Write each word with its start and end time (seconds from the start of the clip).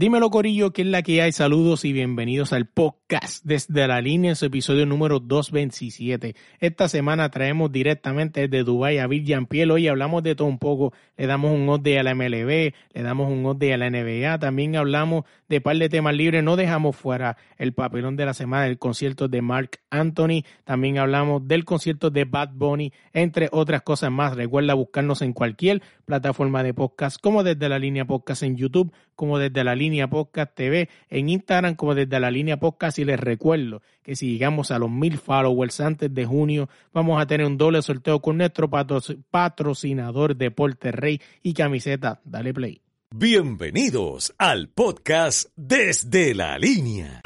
Dímelo 0.00 0.30
Corillo, 0.30 0.72
¿qué 0.72 0.80
es 0.80 0.88
la 0.88 1.02
que 1.02 1.20
hay? 1.20 1.30
Saludos 1.30 1.84
y 1.84 1.92
bienvenidos 1.92 2.54
al 2.54 2.66
podcast 2.66 2.99
desde 3.42 3.88
la 3.88 4.00
línea 4.00 4.30
en 4.30 4.36
su 4.36 4.46
episodio 4.46 4.86
número 4.86 5.18
227. 5.18 6.36
Esta 6.60 6.88
semana 6.88 7.28
traemos 7.30 7.72
directamente 7.72 8.46
desde 8.46 8.64
Dubai 8.64 8.98
a 8.98 9.06
Bill 9.08 9.46
Piel. 9.48 9.72
Hoy 9.72 9.88
hablamos 9.88 10.22
de 10.22 10.36
todo 10.36 10.46
un 10.46 10.58
poco. 10.58 10.92
Le 11.16 11.26
damos 11.26 11.52
un 11.52 11.68
update 11.68 11.98
a 11.98 12.02
la 12.02 12.14
MLB, 12.14 12.72
le 12.92 13.02
damos 13.02 13.30
un 13.30 13.44
update 13.46 13.74
a 13.74 13.78
la 13.78 13.90
NBA. 13.90 14.38
También 14.38 14.76
hablamos 14.76 15.24
de 15.48 15.60
par 15.60 15.76
de 15.76 15.88
temas 15.88 16.14
libres. 16.14 16.44
No 16.44 16.56
dejamos 16.56 16.96
fuera 16.96 17.36
el 17.58 17.72
papelón 17.72 18.16
de 18.16 18.26
la 18.26 18.34
semana, 18.34 18.66
el 18.66 18.78
concierto 18.78 19.26
de 19.28 19.42
Mark 19.42 19.80
Anthony. 19.90 20.44
También 20.64 20.98
hablamos 20.98 21.46
del 21.48 21.64
concierto 21.64 22.10
de 22.10 22.24
Bad 22.24 22.50
Bunny, 22.54 22.92
entre 23.12 23.48
otras 23.50 23.82
cosas 23.82 24.12
más. 24.12 24.36
Recuerda 24.36 24.74
buscarnos 24.74 25.22
en 25.22 25.32
cualquier 25.32 25.82
plataforma 26.04 26.62
de 26.62 26.74
podcast, 26.74 27.20
como 27.20 27.42
desde 27.42 27.68
la 27.68 27.78
línea 27.78 28.04
podcast 28.04 28.42
en 28.42 28.56
YouTube, 28.56 28.92
como 29.16 29.38
desde 29.38 29.64
la 29.64 29.74
línea 29.74 30.08
podcast 30.08 30.54
TV, 30.54 30.88
en 31.08 31.28
Instagram, 31.28 31.74
como 31.74 31.94
desde 31.94 32.18
la 32.20 32.30
línea 32.30 32.58
podcast. 32.58 32.99
Y 33.00 33.04
les 33.06 33.18
recuerdo 33.18 33.80
que 34.02 34.14
si 34.14 34.32
llegamos 34.32 34.70
a 34.70 34.78
los 34.78 34.90
mil 34.90 35.16
followers 35.16 35.80
antes 35.80 36.12
de 36.12 36.26
junio, 36.26 36.68
vamos 36.92 37.20
a 37.20 37.26
tener 37.26 37.46
un 37.46 37.56
doble 37.56 37.80
sorteo 37.80 38.20
con 38.20 38.36
nuestro 38.36 38.68
patrocinador 38.68 40.36
Deporte 40.36 40.92
Rey 40.92 41.18
y 41.42 41.54
camiseta. 41.54 42.20
Dale 42.24 42.52
play. 42.52 42.82
Bienvenidos 43.14 44.34
al 44.36 44.68
podcast 44.68 45.48
Desde 45.56 46.34
la 46.34 46.58
Línea. 46.58 47.22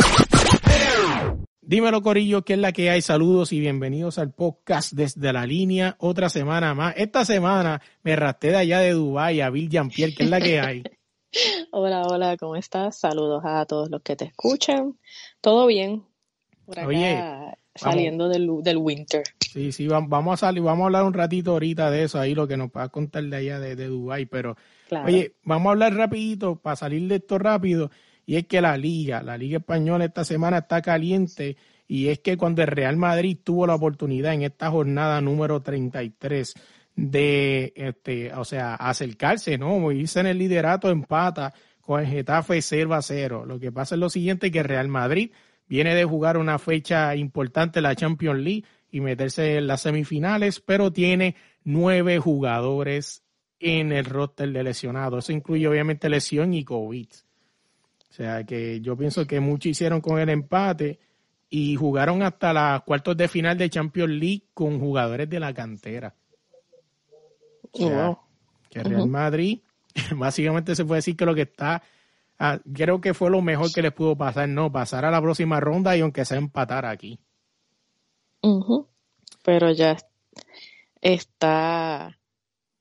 Dímelo, 1.60 2.02
Corillo, 2.02 2.45
¿qué 2.45 2.52
es 2.52 2.59
la 2.61 2.70
que 2.70 2.91
hay? 2.91 3.02
Saludos 3.02 3.52
y 3.52 3.59
bienvenidos 3.59 4.19
al 4.19 4.33
podcast 4.33 4.92
desde 4.92 5.33
la 5.33 5.45
línea. 5.45 5.97
Otra 5.98 6.28
semana 6.28 6.72
más. 6.75 6.95
Esta 6.97 7.25
semana 7.25 7.83
me 8.05 8.14
rasté 8.14 8.48
de 8.48 8.59
allá 8.59 8.78
de 8.78 8.92
Dubái 8.92 9.41
a 9.41 9.50
Bill 9.50 9.69
Jean-Pierre, 9.70 10.14
¿qué 10.14 10.22
es 10.22 10.30
la 10.30 10.41
que 10.41 10.61
hay? 10.61 10.84
Hola, 11.70 12.02
hola, 12.06 12.36
¿cómo 12.36 12.56
estás? 12.56 12.98
Saludos 12.98 13.42
a 13.44 13.64
todos 13.66 13.90
los 13.90 14.02
que 14.02 14.16
te 14.16 14.26
escuchan. 14.26 14.98
¿Todo 15.40 15.66
bien? 15.66 16.04
Por 16.66 16.78
acá, 16.78 16.88
Oye, 16.88 17.18
saliendo 17.74 18.28
del, 18.28 18.48
del, 18.62 18.76
winter. 18.78 19.24
Sí, 19.41 19.72
sí, 19.72 19.86
vamos 19.88 20.34
a 20.34 20.46
salir, 20.46 20.62
vamos 20.62 20.82
a 20.82 20.86
hablar 20.86 21.04
un 21.04 21.12
ratito 21.12 21.52
ahorita 21.52 21.91
de 21.91 22.04
eso, 22.04 22.18
ahí 22.18 22.34
lo 22.34 22.48
que 22.48 22.56
nos 22.56 22.68
va 22.68 22.84
a 22.84 22.88
contar 22.88 23.24
de 23.24 23.36
allá 23.36 23.60
de, 23.60 23.76
de 23.76 23.86
Dubái, 23.86 24.26
pero 24.26 24.56
oye, 25.04 25.34
vamos 25.42 25.66
a 25.66 25.70
hablar 25.72 25.94
rapidito, 25.94 26.56
para 26.56 26.76
salir 26.76 27.06
de 27.08 27.16
esto 27.16 27.38
rápido 27.38 27.91
y 28.26 28.36
es 28.36 28.46
que 28.46 28.60
la 28.60 28.76
liga, 28.76 29.22
la 29.22 29.36
liga 29.36 29.58
española 29.58 30.04
esta 30.04 30.24
semana 30.24 30.58
está 30.58 30.80
caliente 30.80 31.56
y 31.86 32.08
es 32.08 32.20
que 32.20 32.36
cuando 32.36 32.62
el 32.62 32.69
Real 32.69 32.96
Madrid 32.96 33.36
tuvo 33.42 33.66
la 33.66 33.74
oportunidad 33.74 34.32
en 34.32 34.42
esta 34.42 34.70
jornada 34.70 35.20
número 35.20 35.60
33 35.60 36.54
de, 36.97 37.73
este, 37.77 38.33
o 38.34 38.45
sea, 38.45 38.75
acercarse, 38.75 39.59
¿no? 39.59 39.91
Irse 39.92 40.20
en 40.20 40.27
el 40.27 40.39
liderato 40.39 40.91
empata 40.91 41.53
con 41.81 42.00
el 42.00 42.06
Getafe 42.06 42.62
0 42.62 42.95
a 42.95 43.03
0. 43.03 43.45
Lo 43.47 43.59
que 43.59 43.73
pasa 43.73 43.95
es 43.95 44.00
lo 44.00 44.09
siguiente, 44.09 44.50
que 44.50 44.62
Real 44.62 44.89
Madrid 44.89 45.31
viene 45.67 45.95
de 45.95 46.05
jugar 46.05 46.37
una 46.37 46.59
fecha 46.59 47.15
importante, 47.17 47.81
la 47.81 47.95
Champions 47.95 48.41
League, 48.41 48.65
y 48.91 49.00
meterse 49.00 49.59
en 49.59 49.67
las 49.67 49.83
semifinales, 49.83 50.61
pero 50.61 50.92
tiene 50.92 51.34
nueve 51.65 52.19
jugadores 52.19 53.25
en 53.59 53.92
el 53.92 54.05
roster 54.05 54.53
de 54.53 54.62
lesionados. 54.62 55.25
Eso 55.25 55.33
incluye 55.33 55.67
obviamente 55.67 56.09
lesión 56.09 56.55
y 56.55 56.65
COVID. 56.65 57.09
O 58.11 58.12
sea 58.12 58.45
que 58.45 58.81
yo 58.81 58.97
pienso 58.97 59.27
que 59.27 59.41
muchos 59.41 59.70
hicieron 59.70 60.00
con 60.00 60.20
el 60.20 60.28
empate 60.28 61.00
y 61.50 61.75
jugaron 61.75 62.22
hasta 62.22 62.53
las 62.53 62.83
cuartos 62.83 63.17
de 63.17 63.27
final 63.27 63.59
de 63.59 63.70
Champions 63.70 64.12
League 64.12 64.45
con 64.55 64.78
jugadores 64.78 65.28
de 65.28 65.41
la 65.41 65.53
cantera. 65.53 66.15
O 67.75 67.89
sea, 67.89 68.19
que 68.70 68.83
Real 68.83 69.08
Madrid, 69.08 69.61
básicamente 70.17 70.75
se 70.75 70.84
puede 70.84 70.98
decir 70.98 71.17
que 71.17 71.27
lo 71.27 71.34
que 71.34 71.42
está, 71.42 71.83
ah, 72.39 72.58
creo 72.72 73.00
que 73.00 73.14
fue 73.14 73.31
lo 73.31 73.42
mejor 73.42 73.72
que 73.72 73.83
les 73.83 73.92
pudo 73.92 74.16
pasar, 74.16 74.48
no, 74.48 74.70
pasar 74.70 75.05
a 75.05 75.11
la 75.11 75.20
próxima 75.20 75.61
ronda 75.61 75.97
y 75.97 76.00
aunque 76.00 76.25
sea 76.25 76.39
empatar 76.39 76.86
aquí. 76.86 77.19
Pero 79.42 79.72
ya 79.72 79.97
está, 81.00 82.19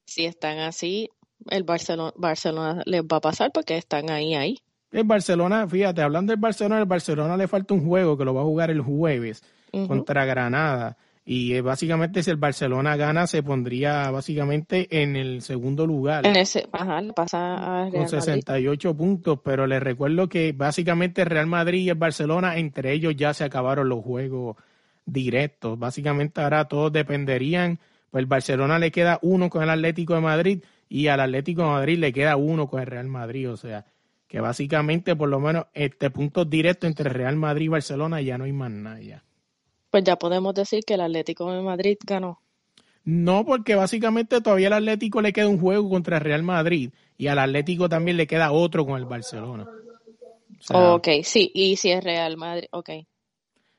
si 0.05 0.25
están 0.25 0.59
así, 0.59 1.09
el 1.49 1.63
Barcelona, 1.63 2.13
Barcelona 2.15 2.83
les 2.85 3.01
va 3.01 3.17
a 3.17 3.21
pasar 3.21 3.51
porque 3.53 3.77
están 3.77 4.09
ahí, 4.09 4.35
ahí. 4.35 4.59
El 4.91 5.05
Barcelona, 5.05 5.67
fíjate, 5.67 6.01
hablando 6.01 6.31
del 6.31 6.39
Barcelona, 6.39 6.79
el 6.79 6.85
Barcelona 6.85 7.35
le 7.35 7.47
falta 7.47 7.73
un 7.73 7.85
juego 7.85 8.17
que 8.17 8.25
lo 8.25 8.33
va 8.33 8.41
a 8.41 8.45
jugar 8.45 8.69
el 8.69 8.81
jueves 8.81 9.41
contra 9.87 10.23
Granada. 10.25 10.97
Y 11.25 11.61
básicamente 11.61 12.21
si 12.21 12.31
el 12.31 12.37
Barcelona 12.37 12.97
gana, 12.97 13.27
se 13.27 13.43
pondría 13.43 14.11
básicamente 14.11 15.01
en 15.01 15.15
el 15.15 15.41
segundo 15.41 15.87
lugar. 15.87 16.25
En 16.25 16.35
ese, 16.35 16.67
ajá, 16.71 17.01
pasa 17.15 17.85
a 17.85 17.89
Con 17.89 18.09
68 18.09 18.97
puntos, 18.97 19.39
pero 19.41 19.65
les 19.65 19.81
recuerdo 19.81 20.27
que 20.27 20.51
básicamente 20.51 21.23
Real 21.23 21.47
Madrid 21.47 21.83
y 21.83 21.89
el 21.89 21.95
Barcelona, 21.95 22.57
entre 22.57 22.91
ellos 22.91 23.15
ya 23.15 23.33
se 23.33 23.45
acabaron 23.45 23.87
los 23.87 24.03
juegos 24.03 24.57
directos. 25.05 25.79
Básicamente 25.79 26.41
ahora 26.41 26.65
todos 26.65 26.91
dependerían, 26.91 27.79
pues 28.11 28.21
el 28.21 28.27
Barcelona 28.27 28.77
le 28.77 28.91
queda 28.91 29.19
uno 29.21 29.49
con 29.49 29.63
el 29.63 29.69
Atlético 29.69 30.15
de 30.15 30.21
Madrid 30.21 30.63
y 30.89 31.07
al 31.07 31.21
Atlético 31.21 31.61
de 31.61 31.69
Madrid 31.69 31.99
le 31.99 32.11
queda 32.11 32.35
uno 32.35 32.67
con 32.67 32.81
el 32.81 32.87
Real 32.87 33.07
Madrid. 33.07 33.49
O 33.49 33.55
sea, 33.55 33.85
que 34.27 34.41
básicamente 34.41 35.15
por 35.15 35.29
lo 35.29 35.39
menos 35.39 35.67
este 35.73 36.09
punto 36.09 36.43
directo 36.43 36.85
entre 36.85 37.09
Real 37.09 37.37
Madrid 37.37 37.65
y 37.65 37.69
Barcelona 37.69 38.19
ya 38.19 38.37
no 38.37 38.43
hay 38.43 38.51
más 38.51 38.71
nada 38.71 38.99
ya. 38.99 39.23
Pues 39.93 40.03
ya 40.05 40.15
podemos 40.15 40.55
decir 40.55 40.83
que 40.83 40.95
el 40.95 41.01
Atlético 41.01 41.51
de 41.51 41.61
Madrid 41.61 41.97
ganó. 42.03 42.41
No, 43.03 43.45
porque 43.45 43.75
básicamente 43.75 44.41
todavía 44.41 44.65
al 44.69 44.73
Atlético 44.73 45.21
le 45.21 45.31
queda 45.31 45.47
un 45.47 45.59
juego 45.59 45.87
contra 45.87 46.17
el 46.17 46.23
Real 46.23 46.41
Madrid 46.41 46.89
y 47.15 47.27
al 47.27 47.37
Atlético 47.37 47.87
también 47.87 48.17
le 48.17 48.25
queda 48.25 48.51
otro 48.51 48.87
con 48.87 48.97
el 48.97 49.05
Barcelona. 49.05 49.67
ok, 50.73 51.07
sí, 51.21 51.51
y 51.53 51.75
si 51.75 51.91
es 51.91 52.03
Real 52.03 52.37
Madrid, 52.37 52.69
ok. 52.71 52.89
O 52.89 53.05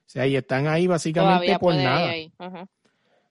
sea, 0.06 0.24
y 0.24 0.36
están 0.36 0.68
ahí 0.68 0.86
básicamente 0.86 1.58
por 1.58 1.74
nada. 1.74 2.12
Ajá 2.38 2.68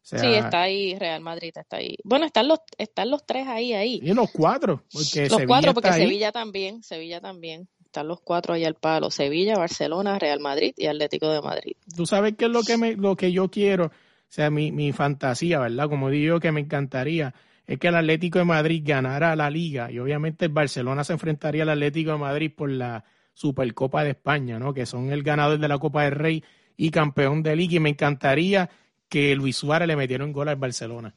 sí, 0.03 0.33
está 0.33 0.63
ahí, 0.63 0.97
Real 0.97 1.21
Madrid 1.21 1.53
está 1.55 1.77
ahí. 1.77 1.97
Bueno, 2.03 2.25
están 2.25 2.47
los, 2.47 2.59
están 2.77 3.09
los 3.09 3.25
tres 3.25 3.47
ahí, 3.47 3.73
ahí. 3.73 3.99
Y 4.03 4.13
los 4.13 4.29
cuatro. 4.31 4.83
Porque 4.91 5.29
los 5.29 5.41
cuatro, 5.45 5.73
porque 5.73 5.93
Sevilla 5.93 6.31
también, 6.31 6.83
Sevilla 6.83 7.21
también. 7.21 7.67
Están 7.93 8.07
los 8.07 8.21
cuatro 8.21 8.55
ahí 8.55 8.65
al 8.65 8.73
palo. 8.73 9.11
Sevilla, 9.11 9.55
Barcelona, 9.55 10.17
Real 10.17 10.39
Madrid 10.39 10.73
y 10.75 10.87
Atlético 10.87 11.29
de 11.29 11.43
Madrid. 11.43 11.73
Tú 11.95 12.07
sabes 12.07 12.33
qué 12.35 12.45
es 12.45 12.51
lo 12.51 12.63
que, 12.63 12.75
me, 12.75 12.95
lo 12.95 13.15
que 13.15 13.31
yo 13.31 13.51
quiero, 13.51 13.85
o 13.85 13.91
sea, 14.29 14.49
mi, 14.49 14.71
mi 14.71 14.91
fantasía, 14.93 15.59
¿verdad? 15.59 15.89
Como 15.89 16.09
digo 16.09 16.39
que 16.39 16.51
me 16.51 16.61
encantaría, 16.61 17.35
es 17.67 17.77
que 17.77 17.89
el 17.89 17.95
Atlético 17.95 18.39
de 18.39 18.45
Madrid 18.45 18.81
ganara 18.83 19.35
la 19.35 19.51
liga 19.51 19.91
y 19.91 19.99
obviamente 19.99 20.45
el 20.45 20.51
Barcelona 20.51 21.03
se 21.03 21.13
enfrentaría 21.13 21.61
al 21.61 21.69
Atlético 21.69 22.13
de 22.13 22.17
Madrid 22.17 22.51
por 22.57 22.71
la 22.71 23.03
Supercopa 23.35 24.03
de 24.03 24.09
España, 24.09 24.57
¿no? 24.57 24.73
Que 24.73 24.87
son 24.87 25.11
el 25.11 25.21
ganador 25.21 25.59
de 25.59 25.67
la 25.67 25.77
Copa 25.77 26.05
del 26.05 26.13
Rey 26.13 26.43
y 26.75 26.89
campeón 26.89 27.43
de 27.43 27.55
liga 27.55 27.75
y 27.75 27.79
me 27.79 27.89
encantaría 27.89 28.71
que 29.07 29.35
Luis 29.35 29.55
Suárez 29.55 29.87
le 29.87 29.95
metieron 29.95 30.29
un 30.29 30.33
gol 30.33 30.49
al 30.49 30.55
Barcelona. 30.55 31.13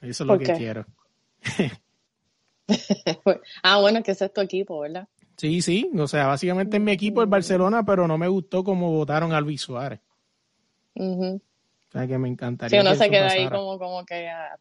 Eso 0.00 0.24
es 0.24 0.26
lo 0.26 0.38
que 0.38 0.54
quiero. 0.54 0.86
ah, 3.62 3.78
bueno, 3.78 4.02
que 4.02 4.12
ese 4.12 4.24
es 4.24 4.32
tu 4.32 4.40
equipo, 4.40 4.80
¿verdad? 4.80 5.06
Sí, 5.36 5.62
sí, 5.62 5.90
o 5.96 6.06
sea, 6.06 6.26
básicamente 6.26 6.76
es 6.76 6.82
mi 6.82 6.92
equipo 6.92 7.20
el 7.22 7.28
Barcelona, 7.28 7.84
pero 7.84 8.06
no 8.06 8.16
me 8.16 8.28
gustó 8.28 8.62
cómo 8.62 8.92
votaron 8.92 9.32
a 9.32 9.40
Luis 9.40 9.60
Suárez. 9.60 10.00
O 10.96 11.40
sea, 11.90 12.06
que 12.06 12.18
me 12.18 12.28
encantaría. 12.28 12.80
Sí, 12.80 12.86
uno 12.86 12.96
se 12.96 13.10
queda 13.10 13.28
ahí 13.28 13.48
como, 13.48 13.78
como 13.78 14.04
que 14.04 14.28
ah, 14.28 14.56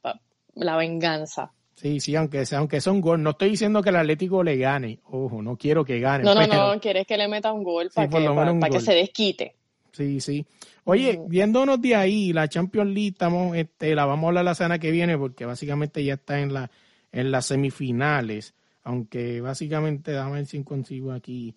la 0.56 0.78
venganza. 0.78 1.52
Sí, 1.76 2.00
sí, 2.00 2.16
aunque 2.16 2.46
sea, 2.46 2.60
aunque 2.60 2.80
un 2.88 3.02
gol. 3.02 3.22
No 3.22 3.32
estoy 3.32 3.50
diciendo 3.50 3.82
que 3.82 3.90
el 3.90 3.96
Atlético 3.96 4.44
le 4.44 4.58
gane. 4.58 5.00
Ojo, 5.06 5.42
no 5.42 5.58
quiero 5.58 5.84
que 5.84 6.00
gane. 6.00 6.24
No, 6.24 6.36
no, 6.36 6.48
no, 6.48 6.80
quieres 6.80 7.06
que 7.06 7.18
le 7.18 7.28
meta 7.28 7.52
un 7.52 7.64
gol 7.64 7.90
para, 7.94 8.08
que, 8.08 8.30
para 8.60 8.70
que 8.70 8.80
se 8.80 8.94
desquite. 8.94 9.56
Sí, 9.92 10.20
sí. 10.22 10.46
Oye, 10.86 11.20
viéndonos 11.28 11.82
de 11.82 11.96
ahí, 11.96 12.34
la 12.34 12.48
Champions 12.48 12.90
League, 12.90 13.10
estamos, 13.10 13.56
este, 13.56 13.96
la 13.96 14.06
vamos 14.06 14.26
a 14.26 14.28
hablar 14.30 14.46
la 14.46 14.56
semana 14.56 14.80
que 14.80 14.92
viene 14.92 15.18
porque 15.18 15.46
básicamente 15.46 16.04
ya 16.04 16.16
está 16.16 16.40
en, 16.40 16.54
la, 16.54 16.72
en 17.12 17.32
las 17.32 17.46
semifinales. 17.46 18.54
Aunque 18.84 19.42
básicamente, 19.42 20.12
déjame 20.12 20.38
ver 20.38 20.46
si 20.46 20.64
consigo 20.64 21.12
aquí 21.12 21.56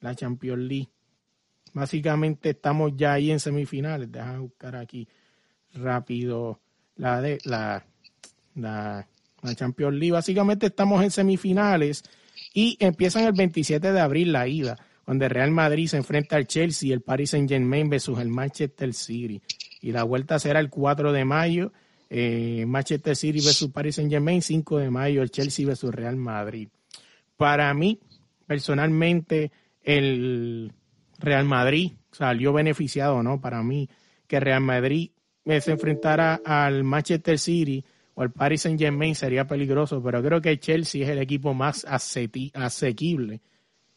la 0.00 0.14
Champions 0.14 0.62
League. 0.62 0.88
Básicamente 1.72 2.50
estamos 2.50 2.92
ya 2.96 3.14
ahí 3.14 3.30
en 3.30 3.40
semifinales. 3.40 4.10
Déjame 4.10 4.38
buscar 4.38 4.76
aquí 4.76 5.08
rápido 5.74 6.60
la 6.96 7.20
de 7.20 7.38
la, 7.44 7.84
la, 8.54 9.06
Champions 9.54 9.94
League. 9.94 10.12
Básicamente 10.12 10.66
estamos 10.66 11.02
en 11.02 11.10
semifinales 11.10 12.02
y 12.52 12.76
empiezan 12.80 13.24
el 13.24 13.32
27 13.32 13.92
de 13.92 14.00
abril 14.00 14.32
la 14.32 14.46
ida 14.48 14.78
donde 15.06 15.28
Real 15.28 15.50
Madrid 15.50 15.86
se 15.86 15.96
enfrenta 15.96 16.36
al 16.36 16.46
Chelsea 16.46 16.92
el 16.92 17.02
Paris 17.02 17.30
Saint 17.30 17.48
Germain 17.48 17.88
versus 17.88 18.18
el 18.18 18.28
Manchester 18.28 18.92
City. 18.94 19.42
Y 19.80 19.92
la 19.92 20.02
vuelta 20.04 20.38
será 20.38 20.60
el 20.60 20.70
4 20.70 21.12
de 21.12 21.24
mayo, 21.24 21.72
eh, 22.16 22.64
Manchester 22.64 23.16
City 23.16 23.40
versus 23.40 23.72
Paris 23.72 23.96
Saint 23.96 24.08
Germain, 24.08 24.40
5 24.40 24.78
de 24.78 24.88
mayo 24.88 25.20
el 25.20 25.32
Chelsea 25.32 25.66
versus 25.66 25.92
Real 25.92 26.14
Madrid. 26.14 26.68
Para 27.36 27.74
mí, 27.74 27.98
personalmente, 28.46 29.50
el 29.82 30.72
Real 31.18 31.44
Madrid 31.44 31.90
salió 32.12 32.52
beneficiado, 32.52 33.20
¿no? 33.24 33.40
Para 33.40 33.64
mí, 33.64 33.88
que 34.28 34.38
Real 34.38 34.60
Madrid 34.60 35.10
se 35.44 35.72
enfrentara 35.72 36.40
al 36.44 36.84
Manchester 36.84 37.36
City 37.36 37.84
o 38.14 38.22
al 38.22 38.30
Paris 38.30 38.62
Saint 38.62 38.78
Germain 38.78 39.16
sería 39.16 39.48
peligroso, 39.48 40.00
pero 40.00 40.22
creo 40.22 40.40
que 40.40 40.60
Chelsea 40.60 41.02
es 41.02 41.08
el 41.08 41.18
equipo 41.18 41.52
más 41.52 41.84
asequible 41.84 43.40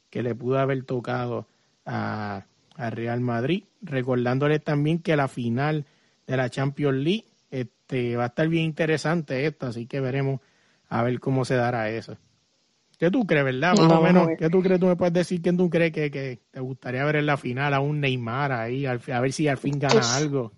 que 0.09 0.23
le 0.23 0.33
pudo 0.33 0.57
haber 0.57 0.83
tocado 0.85 1.47
a, 1.85 2.47
a 2.73 2.89
Real 2.89 3.21
Madrid. 3.21 3.65
Recordándoles 3.79 4.63
también 4.63 5.03
que 5.03 5.15
la 5.15 5.27
final 5.27 5.85
de 6.25 6.35
la 6.35 6.49
Champions 6.49 6.97
League 6.97 7.25
este, 7.87 8.17
va 8.17 8.25
a 8.25 8.27
estar 8.27 8.47
bien 8.49 8.65
interesante 8.65 9.45
esta, 9.45 9.67
así 9.67 9.87
que 9.87 10.01
veremos 10.01 10.41
a 10.89 11.03
ver 11.03 11.21
cómo 11.21 11.45
se 11.45 11.55
dará 11.55 11.89
eso. 11.89 12.17
¿Qué 12.99 13.09
tú 13.09 13.25
crees, 13.25 13.45
verdad? 13.45 13.75
Más 13.77 13.91
o 13.91 14.01
menos, 14.01 14.27
¿qué 14.37 14.49
tú 14.49 14.61
crees? 14.61 14.79
Tú 14.79 14.87
me 14.87 14.95
puedes 14.95 15.13
decir 15.13 15.41
quién 15.41 15.55
tú 15.55 15.69
crees 15.69 15.93
que, 15.93 16.39
te 16.51 16.59
gustaría 16.59 17.05
ver 17.05 17.17
en 17.17 17.27
la 17.27 17.37
final 17.37 17.73
a 17.73 17.79
un 17.79 18.01
Neymar 18.01 18.51
ahí, 18.51 18.85
a 18.85 18.97
ver 18.97 19.31
si 19.31 19.47
al 19.47 19.57
fin 19.57 19.79
gana 19.79 19.93
pues, 19.93 20.15
algo. 20.15 20.51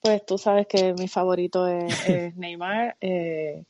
Pues 0.00 0.24
tú 0.24 0.38
sabes 0.38 0.66
que 0.68 0.92
mi 0.92 1.08
favorito 1.08 1.66
es, 1.66 2.36
Neymar. 2.36 2.96
Eh, 3.00 3.64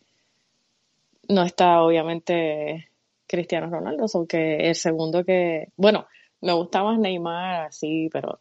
no 1.29 1.45
está 1.45 1.81
obviamente 1.81 2.91
Cristiano 3.27 3.71
Ronaldo, 3.71 4.07
aunque 4.13 4.69
el 4.69 4.75
segundo 4.75 5.25
que, 5.25 5.69
bueno, 5.77 6.07
me 6.41 6.53
gusta 6.53 6.83
más 6.83 6.99
Neymar 6.99 7.67
así, 7.67 8.11
pero 8.13 8.41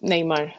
Neymar 0.00 0.54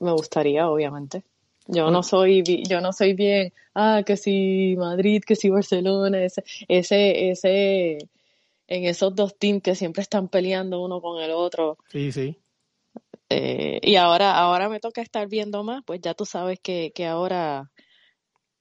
me 0.00 0.12
gustaría 0.12 0.68
obviamente. 0.68 1.22
Yo 1.66 1.90
no 1.90 2.02
soy, 2.02 2.42
yo 2.68 2.80
no 2.80 2.92
soy 2.92 3.14
bien, 3.14 3.52
ah, 3.74 4.02
que 4.04 4.16
si 4.16 4.74
Madrid, 4.76 5.22
que 5.24 5.36
si 5.36 5.48
Barcelona, 5.48 6.24
ese, 6.24 6.44
ese, 6.68 7.30
ese, 7.30 7.98
en 8.66 8.84
esos 8.84 9.14
dos 9.14 9.38
teams 9.38 9.62
que 9.62 9.74
siempre 9.74 10.02
están 10.02 10.28
peleando 10.28 10.82
uno 10.82 11.00
con 11.00 11.22
el 11.22 11.30
otro. 11.30 11.78
Sí, 11.88 12.10
sí. 12.10 12.36
Eh, 13.28 13.80
y 13.82 13.96
ahora, 13.96 14.36
ahora 14.36 14.68
me 14.68 14.80
toca 14.80 15.00
estar 15.00 15.28
viendo 15.28 15.62
más, 15.62 15.82
pues 15.86 16.00
ya 16.02 16.14
tú 16.14 16.26
sabes 16.26 16.60
que, 16.60 16.92
que 16.94 17.06
ahora 17.06 17.70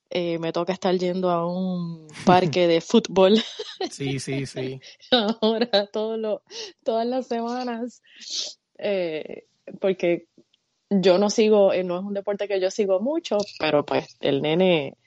eh, 0.10 0.40
me 0.40 0.52
toca 0.52 0.74
estar 0.74 0.94
yendo 0.98 1.30
a 1.30 1.46
un 1.46 2.08
parque 2.26 2.68
de 2.68 2.82
fútbol. 2.82 3.42
Sí, 3.90 4.20
sí, 4.20 4.46
sí. 4.46 4.80
ahora, 5.42 5.88
todo 5.88 6.44
todas 6.84 7.08
las 7.08 7.28
semanas, 7.28 8.02
eh, 8.78 9.46
porque 9.80 10.28
yo 10.92 11.18
no 11.18 11.30
sigo, 11.30 11.72
eh, 11.72 11.86
no 11.86 11.98
es 11.98 12.04
un 12.04 12.14
deporte 12.14 12.50
que 12.50 12.60
yo 12.60 12.70
sigo 12.70 13.00
mucho, 13.00 13.38
pero 13.60 13.86
pues 13.86 14.18
el 14.20 14.42
nene, 14.42 14.98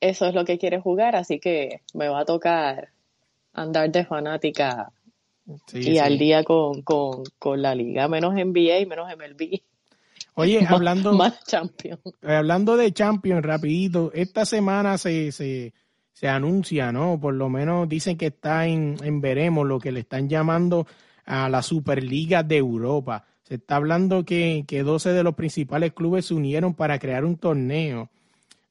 eso 0.00 0.26
es 0.26 0.34
lo 0.34 0.46
que 0.46 0.58
quiere 0.58 0.80
jugar, 0.80 1.14
así 1.14 1.38
que 1.38 1.82
me 1.92 2.08
va 2.08 2.20
a 2.20 2.24
tocar 2.24 2.88
andar 3.52 3.90
de 3.92 4.06
fanática 4.06 4.90
y 5.74 5.98
al 5.98 6.16
día 6.16 6.42
con, 6.42 6.82
la 7.56 7.74
liga, 7.74 8.08
menos 8.08 8.32
NBA 8.32 8.78
y 8.80 8.86
menos 8.86 9.08
MLB. 9.14 9.60
Oye, 10.36 10.64
hablando, 10.68 11.12
más 11.12 11.44
Champions. 11.44 12.00
Hablando 12.22 12.78
de 12.78 12.90
Champions, 12.92 13.42
rapidito, 13.42 14.10
esta 14.14 14.46
semana 14.46 14.96
se, 14.96 15.32
se, 15.32 15.74
se 16.14 16.28
anuncia, 16.28 16.92
¿no? 16.92 17.20
Por 17.20 17.34
lo 17.34 17.50
menos 17.50 17.86
dicen 17.90 18.16
que 18.16 18.28
está 18.28 18.66
en, 18.66 18.96
en 19.02 19.20
veremos 19.20 19.66
lo 19.66 19.78
que 19.78 19.92
le 19.92 20.00
están 20.00 20.30
llamando 20.30 20.86
a 21.26 21.50
la 21.50 21.60
Superliga 21.60 22.42
de 22.42 22.56
Europa. 22.56 23.26
Se 23.50 23.56
está 23.56 23.74
hablando 23.74 24.24
que, 24.24 24.62
que 24.64 24.84
12 24.84 25.12
de 25.12 25.24
los 25.24 25.34
principales 25.34 25.92
clubes 25.92 26.26
se 26.26 26.34
unieron 26.34 26.72
para 26.72 27.00
crear 27.00 27.24
un 27.24 27.36
torneo, 27.36 28.08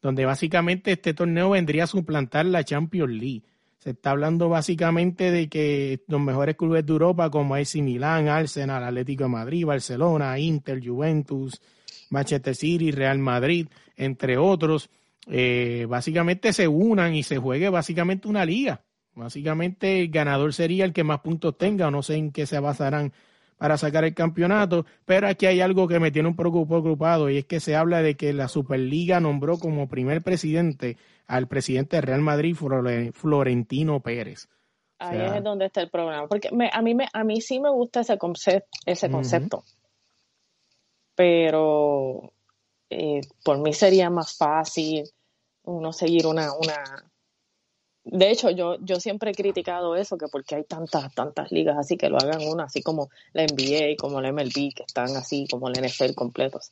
donde 0.02 0.24
básicamente 0.24 0.94
este 0.94 1.14
torneo 1.14 1.50
vendría 1.50 1.84
a 1.84 1.88
suplantar 1.88 2.46
la 2.46 2.64
Champions 2.64 3.12
League. 3.12 3.44
Se 3.80 3.90
está 3.90 4.12
hablando 4.12 4.48
básicamente 4.48 5.32
de 5.32 5.50
que 5.50 6.00
los 6.08 6.22
mejores 6.22 6.56
clubes 6.56 6.86
de 6.86 6.94
Europa 6.94 7.30
como 7.30 7.56
AC 7.56 7.76
Milán, 7.82 8.30
Arsenal, 8.30 8.82
Atlético 8.82 9.28
Madrid, 9.28 9.66
Barcelona, 9.66 10.40
Inter, 10.40 10.80
Juventus, 10.82 11.62
Manchester 12.10 12.56
City, 12.56 12.92
Real 12.92 13.20
Madrid, 13.20 13.68
entre 13.98 14.38
otros, 14.38 14.90
eh, 15.28 15.88
básicamente 15.90 16.54
se 16.54 16.70
unan 16.70 17.16
y 17.16 17.24
se 17.24 17.38
juegue 17.38 17.68
básicamente 17.68 18.30
una 18.30 18.46
liga. 18.46 18.80
Básicamente 19.14 20.00
el 20.00 20.10
ganador 20.10 20.54
sería 20.54 20.86
el 20.86 20.94
que 20.94 21.04
más 21.04 21.20
puntos 21.20 21.58
tenga, 21.58 21.92
no 21.92 22.02
sé 22.02 22.16
en 22.16 22.32
qué 22.32 22.46
se 22.46 22.62
basarán 22.62 23.12
para 23.60 23.78
sacar 23.78 24.06
el 24.06 24.16
campeonato, 24.16 24.86
pero 25.06 25.28
aquí 25.28 25.46
hay 25.46 25.60
algo 25.60 25.88
que 25.88 26.00
me 26.00 26.12
tiene 26.12 26.30
un 26.30 26.36
poco 26.38 26.66
preocupado 26.66 27.30
y 27.30 27.38
es 27.38 27.46
que 27.46 27.60
se 27.60 27.76
habla 27.76 28.02
de 28.02 28.16
que 28.16 28.32
la 28.32 28.48
Superliga 28.48 29.20
nombró 29.20 29.60
como 29.60 29.90
primer 29.90 30.24
presidente 30.24 30.98
al 31.28 31.48
presidente 31.48 31.98
de 31.98 32.02
Real 32.02 32.22
Madrid, 32.22 32.56
Florentino 32.56 34.00
Pérez. 34.00 34.48
Ahí 34.98 35.20
es 35.20 35.44
donde 35.44 35.66
está 35.66 35.82
el 35.82 35.90
problema, 35.90 36.26
porque 36.28 36.50
a, 36.72 36.82
mí 36.82 36.96
me, 36.96 37.08
a 37.12 37.24
mí 37.26 37.42
sí 37.42 37.60
me 37.60 37.70
gusta 37.70 38.00
ese, 38.00 38.18
concepto, 38.18 38.70
ese 38.86 39.12
concepto, 39.12 39.64
pero 41.14 42.32
eh, 42.90 43.20
por 43.44 43.60
mí 43.60 43.74
sería 43.74 44.10
más 44.10 44.38
fácil 44.38 45.04
uno 45.64 45.92
seguir 45.92 46.28
una, 46.28 46.54
una, 46.54 47.09
de 48.04 48.32
hecho, 48.32 48.50
yo, 48.50 48.78
yo 48.82 49.00
siempre 49.00 49.32
he 49.32 49.34
criticado 49.34 49.96
eso, 49.96 50.18
que 50.18 50.28
porque 50.28 50.56
hay 50.56 50.64
tantas, 50.64 51.14
tantas 51.14 51.52
ligas 51.52 51.78
así 51.78 51.98
que 51.98 52.10
lo 52.10 52.18
hagan 52.18 52.42
una, 52.48 52.64
así 52.66 52.82
como 52.82 53.10
la 53.34 53.44
NBA, 53.44 53.96
como 53.98 54.22
la 54.22 54.32
MLB, 54.32 54.74
que 54.74 54.84
están 54.88 55.16
así 55.16 55.48
como 55.50 55.70
la 55.70 55.82
NFL 55.82 56.14
completos. 56.16 56.70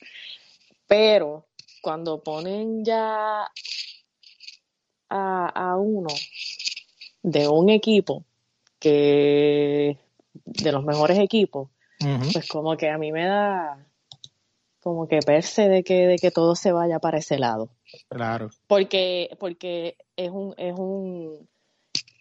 Pero 0.88 1.46
cuando 1.82 2.24
ponen 2.24 2.84
ya 2.84 3.52
a, 5.10 5.76
uno 5.78 6.10
de 7.24 7.48
un 7.48 7.70
equipo 7.70 8.24
que 8.80 9.98
de 10.34 10.72
los 10.72 10.84
mejores 10.84 11.20
equipos, 11.20 11.70
pues 12.32 12.48
como 12.48 12.78
que 12.78 12.90
a 12.90 12.98
mí 12.98 13.12
me 13.12 13.26
da 13.26 13.86
como 14.80 15.08
que 15.08 15.20
perse 15.20 15.68
de 15.68 15.84
que, 15.84 16.08
de 16.08 16.18
que 16.18 16.32
todo 16.32 16.56
se 16.56 16.72
vaya 16.72 17.00
para 17.00 17.18
ese 17.18 17.38
lado. 17.38 17.70
Claro. 18.10 18.50
Porque, 18.68 19.30
porque 19.40 19.98
es 20.16 20.30
un, 20.30 20.54
es 20.58 20.74
un, 20.78 21.48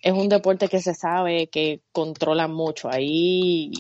es 0.03 0.13
un 0.13 0.29
deporte 0.29 0.69
que 0.69 0.81
se 0.81 0.95
sabe 0.95 1.49
que 1.49 1.81
controlan 1.93 2.53
mucho. 2.53 2.89
Ahí 2.91 3.73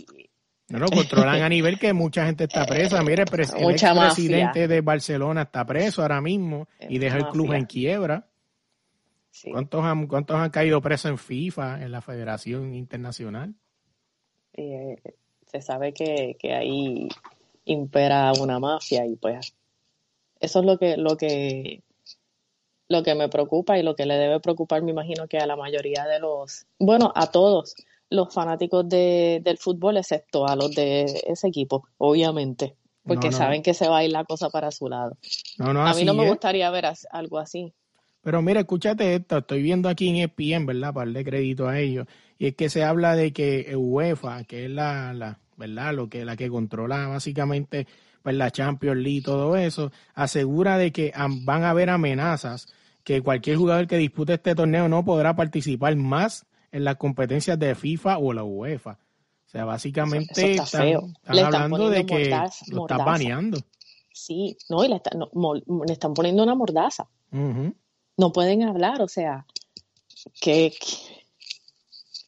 no, 0.69 0.81
no, 0.81 0.87
controlan 0.89 1.43
a 1.43 1.49
nivel 1.49 1.79
que 1.79 1.93
mucha 1.93 2.27
gente 2.27 2.45
está 2.45 2.67
presa. 2.67 3.03
Mire, 3.03 3.23
el, 3.23 3.29
presidente 3.29 4.67
de 4.67 4.81
Barcelona 4.81 5.43
está 5.43 5.65
preso 5.65 6.03
ahora 6.03 6.21
mismo 6.21 6.69
y 6.89 6.99
deja 6.99 7.19
el 7.19 7.29
club 7.29 7.53
en 7.53 7.67
quiebra. 7.67 8.27
¿Cuántos, 9.51 9.85
han, 9.85 10.07
¿Cuántos 10.07 10.37
han 10.37 10.51
caído 10.51 10.81
presos 10.81 11.11
en 11.11 11.19
FIFA, 11.19 11.83
en 11.83 11.93
la 11.93 12.01
Federación 12.01 12.75
Internacional? 12.75 13.55
Eh, 14.55 14.97
se 15.47 15.61
sabe 15.61 15.93
que, 15.93 16.37
que 16.39 16.55
ahí 16.55 17.09
impera 17.67 18.33
una 18.41 18.59
mafia 18.59 19.05
y 19.07 19.17
pues 19.17 19.55
eso 20.41 20.61
es 20.61 20.65
lo 20.67 20.79
que, 20.79 20.97
lo 20.97 21.17
que, 21.17 21.83
lo 22.89 23.03
que 23.03 23.15
me 23.15 23.29
preocupa 23.29 23.79
y 23.79 23.83
lo 23.83 23.95
que 23.97 24.07
le 24.07 24.15
debe 24.15 24.41
preocupar, 24.41 24.83
me 24.83 24.91
imagino 24.91 25.29
que 25.29 25.39
a 25.39 25.47
la 25.47 25.57
mayoría 25.57 26.05
de 26.05 26.21
los, 26.21 26.67
bueno, 26.79 27.13
a 27.15 27.31
todos 27.31 27.75
los 28.11 28.33
fanáticos 28.33 28.89
de, 28.89 29.41
del 29.43 29.59
fútbol, 29.59 29.97
excepto 29.97 30.47
a 30.47 30.55
los 30.57 30.75
de 30.75 31.05
ese 31.27 31.49
equipo, 31.49 31.89
obviamente, 31.99 32.77
porque 33.05 33.33
saben 33.33 33.63
que 33.63 33.75
se 33.75 33.89
va 33.89 33.99
a 33.99 34.05
ir 34.05 34.13
la 34.13 34.25
cosa 34.25 34.51
para 34.51 34.71
su 34.71 34.89
lado. 34.89 35.17
a 35.59 35.95
mí 35.95 36.05
no 36.05 36.15
me 36.15 36.29
gustaría 36.29 36.71
ver 36.71 36.87
algo 37.11 37.39
así. 37.39 37.73
Pero 38.23 38.43
mira, 38.43 38.61
escúchate 38.61 39.15
esto, 39.15 39.39
estoy 39.39 39.63
viendo 39.63 39.89
aquí 39.89 40.09
en 40.09 40.17
ESPN, 40.17 40.67
¿verdad? 40.67 40.93
Para 40.93 41.07
darle 41.07 41.25
crédito 41.25 41.69
a 41.69 41.79
ellos, 41.79 42.07
y 42.39 42.49
es 42.49 42.57
que 42.57 42.69
se 42.69 42.83
habla 42.83 43.15
de 43.15 43.33
que 43.33 43.77
UEFA, 43.77 44.45
que 44.45 44.65
es 44.65 44.71
la, 44.71 45.13
la 45.15 45.39
¿verdad? 45.57 45.95
Lo 45.95 46.09
que, 46.09 46.25
la 46.25 46.37
que 46.37 46.49
controla 46.49 47.09
básicamente 47.09 47.87
pues, 48.23 48.35
la 48.37 48.51
Champions 48.51 48.99
League 48.99 49.19
y 49.19 49.23
todo 49.23 49.57
eso, 49.57 49.93
asegura 50.15 50.79
de 50.79 50.93
que 50.93 51.13
van 51.45 51.65
a 51.65 51.71
haber 51.71 51.91
amenazas 51.91 52.67
que 53.05 53.23
cualquier 53.23 53.57
jugador 53.57 53.87
que 53.87 53.99
dispute 53.99 54.35
este 54.35 54.55
torneo 54.55 54.89
no 54.89 55.05
podrá 55.05 55.37
participar 55.37 55.95
más 55.95 56.45
en 56.73 56.85
las 56.85 56.97
competencias 56.97 57.59
de 57.59 57.75
FIFA 57.75 58.19
o 58.19 58.33
la 58.33 58.43
UEFA. 58.43 58.99
O 59.47 59.49
sea, 59.49 59.65
básicamente 59.65 60.55
están, 60.55 61.15
hablando 61.25 61.89
de 61.89 62.05
que 62.05 62.31
lo 62.69 62.83
están 62.83 63.05
baneando. 63.05 63.61
Sí, 64.13 64.57
no, 64.69 64.85
y 64.85 64.89
le, 64.89 65.01
están 65.93 66.15
poniendo 66.15 66.43
una 66.43 66.57
mordaza. 66.57 67.09
No 67.31 68.33
pueden 68.33 68.65
hablar, 68.65 69.03
o 69.03 69.09
sea, 69.09 69.47
qué, 70.41 70.75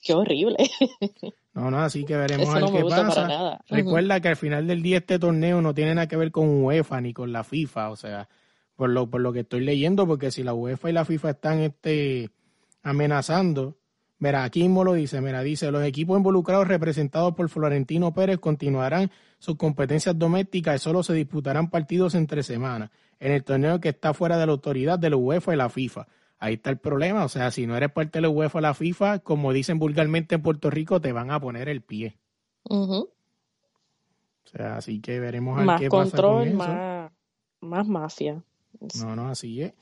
qué 0.00 0.14
horrible. 0.14 0.58
No, 1.59 1.71
no, 1.71 1.81
así 1.81 2.05
que 2.05 2.17
veremos 2.17 2.49
a 2.49 2.61
ver 2.61 2.65
qué 2.73 2.85
pasa. 2.88 3.59
Recuerda 3.69 4.21
que 4.21 4.29
al 4.29 4.37
final 4.37 4.67
del 4.67 4.83
día 4.83 4.99
este 4.99 5.19
torneo 5.19 5.61
no 5.61 5.75
tiene 5.75 5.95
nada 5.95 6.07
que 6.07 6.17
ver 6.17 6.31
con 6.31 6.62
UEFA 6.65 7.00
ni 7.00 7.12
con 7.12 7.33
la 7.33 7.43
FIFA, 7.45 7.91
o 7.91 7.97
sea, 7.97 8.29
por 8.77 8.91
lo, 8.91 9.11
por 9.11 9.21
lo 9.21 9.33
que 9.33 9.41
estoy 9.41 9.61
leyendo, 9.61 10.07
porque 10.07 10.31
si 10.31 10.43
la 10.43 10.55
UEFA 10.55 10.91
y 10.91 10.93
la 10.93 11.05
FIFA 11.05 11.31
están 11.31 11.59
este, 11.61 12.31
amenazando, 12.83 13.77
mira, 14.19 14.45
aquí 14.45 14.62
mismo 14.62 14.85
lo 14.85 14.95
dice, 14.95 15.21
mira, 15.21 15.43
dice, 15.43 15.71
los 15.73 15.85
equipos 15.85 16.17
involucrados 16.17 16.69
representados 16.69 17.35
por 17.35 17.49
Florentino 17.49 18.15
Pérez 18.15 18.38
continuarán 18.38 19.11
sus 19.38 19.57
competencias 19.57 20.19
domésticas 20.19 20.77
y 20.77 20.79
solo 20.79 21.03
se 21.03 21.15
disputarán 21.15 21.71
partidos 21.71 22.15
entre 22.15 22.43
semanas 22.43 22.91
en 23.21 23.33
el 23.33 23.43
torneo 23.43 23.81
que 23.81 23.88
está 23.88 24.15
fuera 24.15 24.38
de 24.38 24.47
la 24.47 24.53
autoridad 24.53 24.99
de 24.99 25.11
la 25.11 25.17
UEFA 25.17 25.55
y 25.55 25.57
la 25.57 25.69
FIFA 25.69 26.07
ahí 26.38 26.54
está 26.54 26.71
el 26.71 26.78
problema. 26.78 27.25
O 27.25 27.28
sea, 27.28 27.50
si 27.50 27.66
no 27.66 27.76
eres 27.76 27.90
parte 27.90 28.18
de 28.18 28.23
la 28.23 28.28
UEFA 28.28 28.59
o 28.59 28.61
la 28.61 28.75
FIFA, 28.75 29.21
como 29.21 29.52
dicen 29.52 29.78
vulgarmente 29.78 30.35
en 30.35 30.42
Puerto 30.42 30.71
Rico, 30.71 31.00
te 31.00 31.12
van 31.12 31.30
a 31.30 31.40
poner 31.40 31.68
el 31.68 31.83
pie. 31.83 32.16
O 32.64 33.09
sea, 34.45 34.76
así 34.76 35.00
que 35.00 35.21
veremos 35.21 35.61
a 35.61 35.78
qué 35.78 35.88
pasa 35.88 36.16
con 36.16 36.49
eso. 36.49 36.57
Más, 36.57 37.12
más 37.61 37.88
mafia. 37.88 38.42
No, 39.00 39.16
no, 39.16 39.28
así 39.28 39.62
es. 39.62 39.75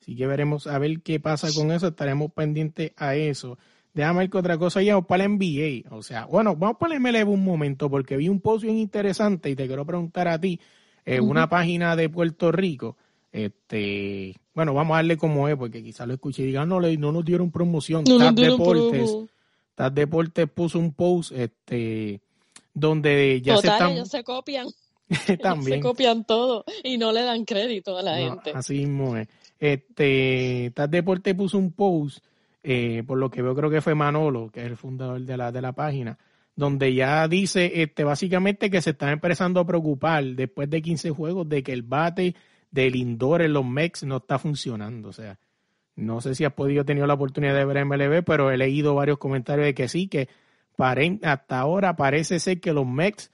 Así 0.00 0.14
que 0.16 0.26
veremos 0.26 0.66
a 0.66 0.78
ver 0.78 1.00
qué 1.00 1.18
pasa 1.18 1.48
con 1.54 1.72
eso. 1.72 1.88
Estaremos 1.88 2.32
pendientes 2.32 2.92
a 2.96 3.14
eso. 3.14 3.58
déjame 3.94 4.20
ver 4.20 4.30
que 4.30 4.38
otra 4.38 4.58
cosa 4.58 4.80
vamos 4.84 5.06
para 5.06 5.24
el 5.24 5.32
NBA. 5.32 5.94
O 5.94 6.02
sea, 6.02 6.26
bueno, 6.26 6.54
vamos 6.56 6.76
para 6.78 6.94
el 6.94 7.00
MLB 7.00 7.28
un 7.28 7.44
momento 7.44 7.90
porque 7.90 8.16
vi 8.16 8.28
un 8.28 8.40
post 8.40 8.64
bien 8.64 8.76
interesante 8.76 9.50
y 9.50 9.56
te 9.56 9.66
quiero 9.66 9.86
preguntar 9.86 10.28
a 10.28 10.38
ti, 10.38 10.60
en 11.06 11.28
una 11.28 11.48
página 11.48 11.96
de 11.96 12.08
Puerto 12.08 12.52
Rico, 12.52 12.96
este, 13.34 14.36
bueno, 14.54 14.74
vamos 14.74 14.94
a 14.94 14.98
darle 14.98 15.16
como 15.16 15.48
es 15.48 15.56
porque 15.56 15.82
quizás 15.82 16.06
lo 16.06 16.14
escuché 16.14 16.44
y 16.44 16.46
digan, 16.46 16.68
no, 16.68 16.80
no 16.80 17.12
nos 17.12 17.24
dieron 17.24 17.50
promoción. 17.50 18.04
No 18.06 18.32
Deportes. 18.32 19.10
TAS 19.74 19.92
Deportes 19.92 20.48
puso 20.48 20.78
un 20.78 20.92
post, 20.92 21.32
este, 21.32 22.20
donde 22.72 23.42
ya 23.42 23.56
se 23.56 23.66
están... 23.66 23.90
ellos 23.90 24.08
se 24.08 24.22
copian. 24.22 24.68
También. 25.42 25.78
se 25.78 25.80
copian 25.80 26.24
todo 26.24 26.64
y 26.84 26.96
no 26.96 27.10
le 27.10 27.22
dan 27.22 27.44
crédito 27.44 27.98
a 27.98 28.02
la 28.02 28.18
gente. 28.18 28.52
Así 28.54 28.86
mismo 28.86 29.16
es. 29.16 29.26
Este, 29.58 30.70
TAS 30.72 30.88
Deportes 30.88 31.34
puso 31.34 31.58
un 31.58 31.72
post 31.72 32.24
eh, 32.62 33.02
por 33.04 33.18
lo 33.18 33.30
que 33.32 33.42
veo 33.42 33.56
creo 33.56 33.68
que 33.68 33.80
fue 33.80 33.96
Manolo, 33.96 34.48
que 34.48 34.60
es 34.60 34.66
el 34.66 34.76
fundador 34.76 35.20
de 35.20 35.36
la, 35.36 35.50
de 35.50 35.60
la 35.60 35.72
página, 35.72 36.16
donde 36.54 36.94
ya 36.94 37.26
dice 37.26 37.82
este, 37.82 38.04
básicamente 38.04 38.70
que 38.70 38.80
se 38.80 38.90
están 38.90 39.08
empezando 39.08 39.58
a 39.58 39.66
preocupar 39.66 40.22
después 40.24 40.70
de 40.70 40.80
15 40.80 41.10
juegos 41.10 41.48
de 41.48 41.64
que 41.64 41.72
el 41.72 41.82
bate 41.82 42.36
del 42.74 42.96
indoor 42.96 43.42
en 43.42 43.52
los 43.52 43.64
Mex 43.64 44.02
no 44.02 44.16
está 44.16 44.38
funcionando. 44.38 45.08
O 45.10 45.12
sea, 45.12 45.38
no 45.94 46.20
sé 46.20 46.34
si 46.34 46.44
has 46.44 46.52
podido 46.52 46.84
tener 46.84 47.06
la 47.06 47.14
oportunidad 47.14 47.54
de 47.54 47.64
ver 47.64 47.84
MLB, 47.84 48.24
pero 48.24 48.50
he 48.50 48.56
leído 48.56 48.96
varios 48.96 49.18
comentarios 49.18 49.64
de 49.64 49.74
que 49.74 49.88
sí, 49.88 50.08
que 50.08 50.28
hasta 50.76 51.60
ahora 51.60 51.94
parece 51.94 52.40
ser 52.40 52.60
que 52.60 52.72
los 52.72 52.84
Mex 52.84 53.30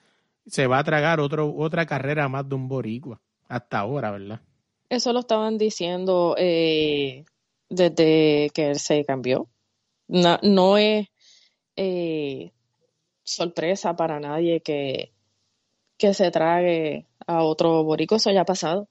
se 0.46 0.66
va 0.66 0.78
a 0.78 0.84
tragar 0.84 1.20
otro, 1.20 1.54
otra 1.56 1.86
carrera 1.86 2.28
más 2.28 2.46
de 2.46 2.54
un 2.54 2.68
boricua. 2.68 3.18
Hasta 3.48 3.78
ahora, 3.78 4.10
¿verdad? 4.10 4.40
Eso 4.90 5.12
lo 5.14 5.20
estaban 5.20 5.56
diciendo 5.56 6.34
eh, 6.36 7.24
desde 7.70 8.50
que 8.52 8.70
él 8.70 8.78
se 8.78 9.04
cambió. 9.06 9.48
No, 10.06 10.76
es 10.76 11.08
eh, 11.76 12.52
sorpresa 13.22 13.96
para 13.96 14.20
nadie 14.20 14.60
que, 14.60 15.12
que 15.96 16.12
se 16.12 16.30
trague 16.30 17.06
a 17.26 17.42
otro 17.42 17.84
borico, 17.84 18.16
eso 18.16 18.30
ya 18.30 18.42
ha 18.42 18.44
pasado. 18.44 18.88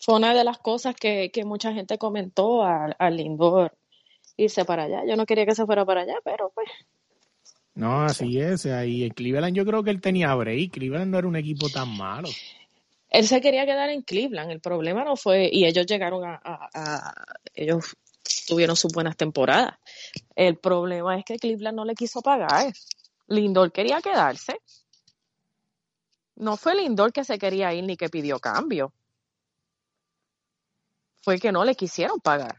Fue 0.00 0.16
una 0.16 0.34
de 0.34 0.44
las 0.44 0.58
cosas 0.58 0.94
que, 0.94 1.30
mucha 1.44 1.72
gente 1.72 1.98
comentó 1.98 2.62
al, 2.64 2.96
al 2.98 3.16
Lindor 3.16 3.76
irse 4.36 4.64
para 4.64 4.84
allá. 4.84 5.02
Yo 5.06 5.16
no 5.16 5.26
quería 5.26 5.46
que 5.46 5.54
se 5.54 5.66
fuera 5.66 5.84
para 5.84 6.02
allá, 6.02 6.16
pero 6.24 6.50
pues. 6.54 6.68
No, 7.74 8.02
así 8.02 8.40
es. 8.40 8.64
Y 8.64 9.04
en 9.04 9.10
Cleveland 9.10 9.56
yo 9.56 9.64
creo 9.64 9.82
que 9.82 9.90
él 9.90 10.00
tenía 10.00 10.34
break. 10.34 10.72
Cleveland 10.72 11.10
no 11.10 11.18
era 11.18 11.28
un 11.28 11.36
equipo 11.36 11.68
tan 11.68 11.96
malo 11.96 12.28
él 13.10 13.26
se 13.26 13.40
quería 13.40 13.66
quedar 13.66 13.90
en 13.90 14.02
Cleveland. 14.02 14.50
El 14.50 14.60
problema 14.60 15.04
no 15.04 15.16
fue, 15.16 15.50
y 15.52 15.66
ellos 15.66 15.86
llegaron 15.86 16.22
a, 16.24 17.14
ellos 17.54 17.96
tuvieron 18.46 18.76
sus 18.76 18.92
buenas 18.92 19.16
temporadas. 19.16 19.74
El 20.36 20.56
problema 20.56 21.18
es 21.18 21.24
que 21.24 21.36
Cleveland 21.36 21.76
no 21.76 21.84
le 21.84 21.94
quiso 21.94 22.22
pagar. 22.22 22.72
Lindor 23.26 23.72
quería 23.72 24.00
quedarse. 24.00 24.60
No 26.36 26.56
fue 26.56 26.76
Lindor 26.76 27.12
que 27.12 27.24
se 27.24 27.38
quería 27.38 27.74
ir 27.74 27.84
ni 27.84 27.96
que 27.96 28.08
pidió 28.08 28.38
cambio. 28.38 28.92
Fue 31.22 31.38
que 31.38 31.52
no 31.52 31.64
le 31.64 31.74
quisieron 31.74 32.20
pagar. 32.20 32.56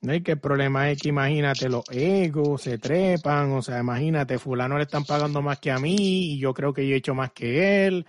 No, 0.00 0.14
y 0.14 0.22
que 0.22 0.32
el 0.32 0.40
problema 0.40 0.90
es 0.90 1.00
que 1.00 1.10
imagínate, 1.10 1.68
los 1.68 1.84
egos 1.90 2.62
se 2.62 2.78
trepan, 2.78 3.52
o 3.52 3.62
sea, 3.62 3.78
imagínate, 3.78 4.38
fulano 4.38 4.76
le 4.76 4.84
están 4.84 5.04
pagando 5.04 5.42
más 5.42 5.60
que 5.60 5.70
a 5.70 5.78
mí 5.78 5.96
y 5.96 6.38
yo 6.40 6.52
creo 6.52 6.72
que 6.72 6.86
yo 6.86 6.94
he 6.94 6.98
hecho 6.98 7.14
más 7.14 7.30
que 7.32 7.86
él 7.86 8.04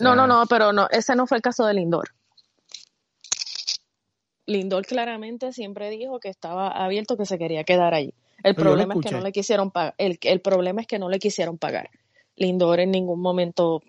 no, 0.00 0.16
no, 0.16 0.26
no, 0.26 0.46
pero 0.46 0.72
no, 0.72 0.88
ese 0.90 1.14
no 1.14 1.26
fue 1.26 1.36
el 1.36 1.42
caso 1.42 1.64
de 1.66 1.74
Lindor. 1.74 2.10
Lindor 4.46 4.84
claramente 4.84 5.52
siempre 5.52 5.88
dijo 5.90 6.18
que 6.20 6.28
estaba 6.28 6.68
abierto, 6.68 7.16
que 7.16 7.26
se 7.26 7.38
quería 7.38 7.64
quedar 7.64 7.94
allí. 7.94 8.12
El 8.42 8.54
problema 8.54 8.94
es 8.94 9.00
que 9.00 9.10
no 9.10 9.20
le 9.20 9.32
quisieron 9.32 9.70
pagar. 9.70 9.94
El, 9.96 10.18
el, 10.20 10.40
problema 10.40 10.80
es 10.82 10.86
que 10.86 10.98
no 10.98 11.08
le 11.08 11.18
quisieron 11.18 11.56
pagar. 11.56 11.88
Lindor 12.36 12.80
en 12.80 12.90
ningún 12.90 13.20
momento 13.20 13.82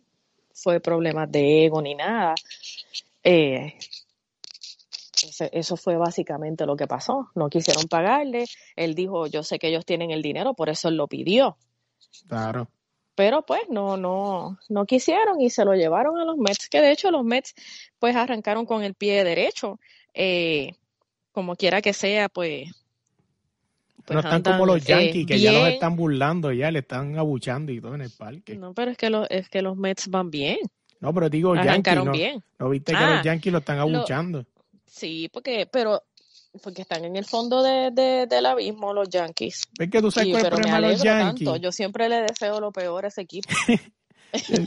fue 0.53 0.79
problema 0.79 1.25
de 1.27 1.65
ego 1.65 1.81
ni 1.81 1.95
nada. 1.95 2.35
Eh, 3.23 3.73
eso 5.51 5.77
fue 5.77 5.97
básicamente 5.97 6.65
lo 6.65 6.75
que 6.75 6.87
pasó. 6.87 7.29
No 7.35 7.49
quisieron 7.49 7.85
pagarle. 7.85 8.45
Él 8.75 8.95
dijo, 8.95 9.27
yo 9.27 9.43
sé 9.43 9.59
que 9.59 9.67
ellos 9.67 9.85
tienen 9.85 10.11
el 10.11 10.21
dinero, 10.21 10.53
por 10.53 10.69
eso 10.69 10.89
él 10.89 10.97
lo 10.97 11.07
pidió. 11.07 11.57
Claro 12.27 12.69
pero 13.15 13.45
pues 13.45 13.61
no, 13.69 13.97
no, 13.97 14.59
no 14.69 14.85
quisieron 14.85 15.39
y 15.39 15.49
se 15.49 15.65
lo 15.65 15.73
llevaron 15.73 16.19
a 16.19 16.25
los 16.25 16.37
Mets, 16.37 16.69
que 16.69 16.81
de 16.81 16.91
hecho 16.91 17.09
los 17.11 17.23
Mets 17.23 17.55
pues 17.97 18.15
arrancaron 18.15 18.65
con 18.65 18.83
el 18.83 18.93
pie 18.93 19.23
derecho, 19.23 19.79
eh, 20.13 20.73
como 21.31 21.55
quiera 21.55 21.81
que 21.81 21.93
sea, 21.93 22.29
pues. 22.29 22.71
pues 24.05 24.13
no 24.15 24.19
están 24.19 24.43
como 24.43 24.65
los 24.65 24.83
Yankees, 24.83 25.25
que 25.25 25.39
ya 25.39 25.53
los 25.53 25.69
están 25.69 25.95
burlando, 25.95 26.51
ya 26.51 26.69
le 26.71 26.79
están 26.79 27.17
abuchando 27.17 27.71
y 27.71 27.79
todo 27.79 27.95
en 27.95 28.01
el 28.01 28.11
parque. 28.11 28.55
No, 28.55 28.73
pero 28.73 28.91
es 28.91 28.97
que, 28.97 29.09
los, 29.09 29.27
es 29.29 29.49
que 29.49 29.61
los 29.61 29.77
Mets 29.77 30.09
van 30.09 30.29
bien. 30.29 30.59
No, 30.99 31.13
pero 31.13 31.29
digo 31.29 31.55
Yankees, 31.55 31.95
¿no? 31.95 32.11
bien. 32.11 32.43
¿No 32.59 32.69
viste 32.69 32.93
que 32.93 32.99
los 32.99 33.19
ah, 33.19 33.21
Yankees 33.23 33.51
lo 33.51 33.59
están 33.59 33.79
abuchando? 33.79 34.45
Sí, 34.95 35.29
porque, 35.31 35.67
pero 35.71 36.03
porque 36.61 36.83
están 36.83 37.05
en 37.05 37.15
el 37.15 37.25
fondo 37.25 37.63
de, 37.63 37.91
de, 37.91 38.27
del 38.27 38.45
abismo 38.45 38.93
los 38.93 39.09
Yankees. 39.09 39.63
Es 39.77 39.89
que 39.89 40.01
tú 40.01 40.11
sabes 40.11 40.29
cuál 40.31 40.41
es 40.41 40.45
el 40.45 40.53
problema 40.53 40.81
de 40.81 40.93
los 40.93 41.03
Yankees. 41.03 41.61
Yo 41.61 41.71
siempre 41.71 42.09
le 42.09 42.21
deseo 42.21 42.59
lo 42.59 42.71
peor 42.71 43.05
a 43.05 43.07
ese 43.09 43.21
equipo. 43.21 43.49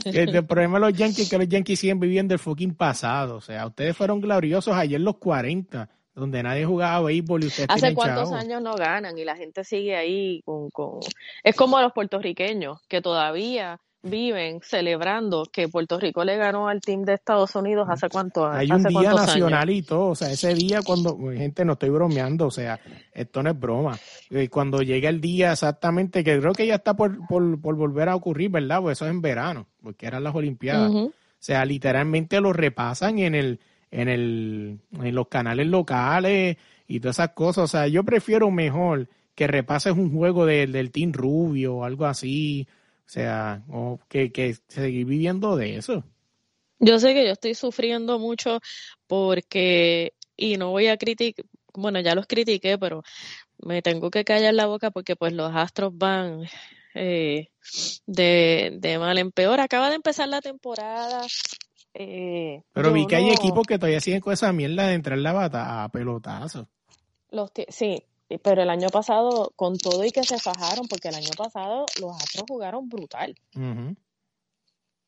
el, 0.05 0.45
problema 0.45 0.79
de 0.79 0.85
los 0.85 0.93
Yankees 0.93 1.19
es 1.19 1.29
que 1.29 1.37
los 1.37 1.47
Yankees 1.47 1.79
siguen 1.79 1.99
viviendo 1.99 2.33
el 2.33 2.39
fucking 2.39 2.75
pasado. 2.75 3.37
O 3.37 3.41
sea, 3.41 3.65
ustedes 3.67 3.95
fueron 3.95 4.21
gloriosos 4.21 4.73
ayer 4.75 4.99
los 5.01 5.17
40, 5.17 5.89
donde 6.13 6.43
nadie 6.43 6.65
jugaba 6.65 7.05
béisbol 7.05 7.43
y 7.43 7.47
ustedes 7.47 7.69
Hace 7.69 7.93
cuántos 7.93 8.31
años 8.31 8.61
no 8.61 8.75
ganan 8.75 9.17
y 9.17 9.23
la 9.23 9.35
gente 9.35 9.63
sigue 9.63 9.95
ahí 9.95 10.41
con, 10.45 10.69
con... 10.69 10.99
Es 11.43 11.55
como 11.55 11.81
los 11.81 11.93
puertorriqueños, 11.93 12.79
que 12.87 13.01
todavía 13.01 13.79
viven 14.01 14.61
celebrando 14.63 15.45
que 15.51 15.67
Puerto 15.67 15.99
Rico 15.99 16.23
le 16.23 16.37
ganó 16.37 16.69
al 16.69 16.79
team 16.79 17.03
de 17.03 17.15
Estados 17.15 17.55
Unidos 17.55 17.87
hace 17.89 18.07
cuánto 18.09 18.47
Hay 18.47 18.71
un 18.71 18.83
día 18.83 19.13
nacional 19.13 19.69
y 19.69 19.81
todo, 19.81 20.07
o 20.07 20.15
sea, 20.15 20.31
ese 20.31 20.53
día 20.53 20.81
cuando, 20.81 21.17
gente, 21.33 21.65
no 21.65 21.73
estoy 21.73 21.89
bromeando, 21.89 22.47
o 22.47 22.51
sea, 22.51 22.79
esto 23.13 23.43
no 23.43 23.49
es 23.49 23.59
broma. 23.59 23.97
Eh, 24.29 24.47
cuando 24.47 24.81
llega 24.81 25.09
el 25.09 25.19
día 25.19 25.51
exactamente, 25.51 26.23
que 26.23 26.39
creo 26.39 26.53
que 26.53 26.67
ya 26.67 26.75
está 26.75 26.95
por, 26.95 27.27
por, 27.27 27.59
por 27.59 27.75
volver 27.75 28.09
a 28.09 28.15
ocurrir, 28.15 28.51
¿verdad? 28.51 28.81
Pues 28.81 28.97
eso 28.97 29.05
es 29.05 29.11
en 29.11 29.21
verano, 29.21 29.67
porque 29.83 30.07
eran 30.07 30.23
las 30.23 30.33
Olimpiadas. 30.33 30.91
O 30.91 31.11
sea, 31.37 31.65
literalmente 31.65 32.39
lo 32.41 32.53
repasan 32.53 33.19
en 33.19 33.35
el, 33.35 33.59
en 33.91 34.07
el, 34.07 34.79
en 35.01 35.15
los 35.15 35.27
canales 35.27 35.67
locales 35.67 36.57
y 36.87 36.99
todas 36.99 37.17
esas 37.17 37.29
cosas. 37.29 37.63
O 37.65 37.67
sea, 37.67 37.87
yo 37.87 38.03
prefiero 38.03 38.49
mejor 38.51 39.07
que 39.35 39.47
repases 39.47 39.93
un 39.93 40.13
juego 40.13 40.45
del 40.45 40.91
Team 40.91 41.13
Rubio 41.13 41.77
o 41.77 41.83
algo 41.85 42.05
así, 42.05 42.67
o 43.09 43.11
sea, 43.11 43.63
o 43.69 43.99
que, 44.07 44.31
que 44.31 44.55
seguir 44.67 45.07
viviendo 45.07 45.55
de 45.55 45.77
eso. 45.77 46.03
Yo 46.77 46.99
sé 46.99 47.15
que 47.15 47.25
yo 47.25 47.31
estoy 47.31 47.55
sufriendo 47.55 48.19
mucho 48.19 48.59
porque, 49.07 50.13
y 50.37 50.57
no 50.57 50.69
voy 50.69 50.89
a 50.89 50.97
criticar, 50.97 51.43
bueno, 51.73 51.99
ya 52.01 52.13
los 52.13 52.27
critiqué, 52.27 52.77
pero 52.77 53.01
me 53.57 53.81
tengo 53.81 54.11
que 54.11 54.23
callar 54.23 54.53
la 54.53 54.67
boca 54.67 54.91
porque 54.91 55.15
pues 55.15 55.33
los 55.33 55.51
astros 55.55 55.91
van 55.97 56.43
eh, 56.93 57.47
de, 58.05 58.77
de, 58.79 58.99
mal 58.99 59.17
en 59.17 59.31
peor. 59.31 59.59
Acaba 59.59 59.89
de 59.89 59.95
empezar 59.95 60.29
la 60.29 60.41
temporada. 60.41 61.25
Eh, 61.95 62.61
pero 62.73 62.93
vi 62.93 63.07
que 63.07 63.15
hay 63.15 63.31
equipos 63.31 63.65
que 63.65 63.79
todavía 63.79 64.01
siguen 64.01 64.21
con 64.21 64.33
esa 64.33 64.53
mierda 64.53 64.85
de 64.85 64.93
entrar 64.93 65.17
la 65.17 65.33
bata 65.33 65.83
a 65.83 65.89
pelotazo. 65.89 66.69
Los 67.31 67.49
sí, 67.69 68.03
pero 68.37 68.61
el 68.61 68.69
año 68.69 68.89
pasado, 68.89 69.51
con 69.55 69.77
todo 69.77 70.05
y 70.05 70.11
que 70.11 70.23
se 70.23 70.37
fajaron, 70.37 70.87
porque 70.87 71.09
el 71.09 71.15
año 71.15 71.31
pasado 71.35 71.85
los 71.99 72.15
Astros 72.15 72.45
jugaron 72.47 72.87
brutal. 72.87 73.35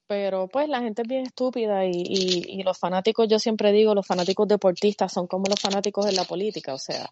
Pero 0.07 0.47
pues 0.47 0.67
la 0.67 0.81
gente 0.81 1.03
es 1.03 1.07
bien 1.07 1.27
estúpida 1.27 1.85
y, 1.85 1.91
y, 1.93 2.63
los 2.63 2.77
fanáticos, 2.77 3.27
yo 3.29 3.39
siempre 3.39 3.71
digo, 3.71 3.95
los 3.95 4.05
fanáticos 4.05 4.47
deportistas 4.47 5.13
son 5.13 5.27
como 5.27 5.45
los 5.47 5.59
fanáticos 5.59 6.05
de 6.05 6.13
la 6.13 6.25
política, 6.25 6.73
o 6.73 6.79
sea, 6.79 7.09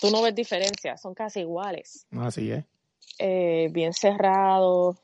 tú 0.00 0.10
no 0.10 0.22
ves 0.22 0.34
diferencia, 0.34 0.96
son 0.96 1.14
casi 1.14 1.40
iguales. 1.40 2.06
Así 2.12 2.50
es. 2.52 2.64
Eh, 3.18 3.68
bien 3.72 3.92
cerrados, 3.94 4.96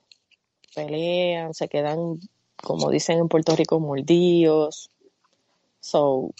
pelean, 0.74 1.54
se 1.54 1.68
quedan, 1.68 2.20
como 2.62 2.90
dicen 2.90 3.18
en 3.18 3.28
Puerto 3.28 3.56
Rico, 3.56 3.80
mordidos. 3.80 4.90
So, 5.80 6.30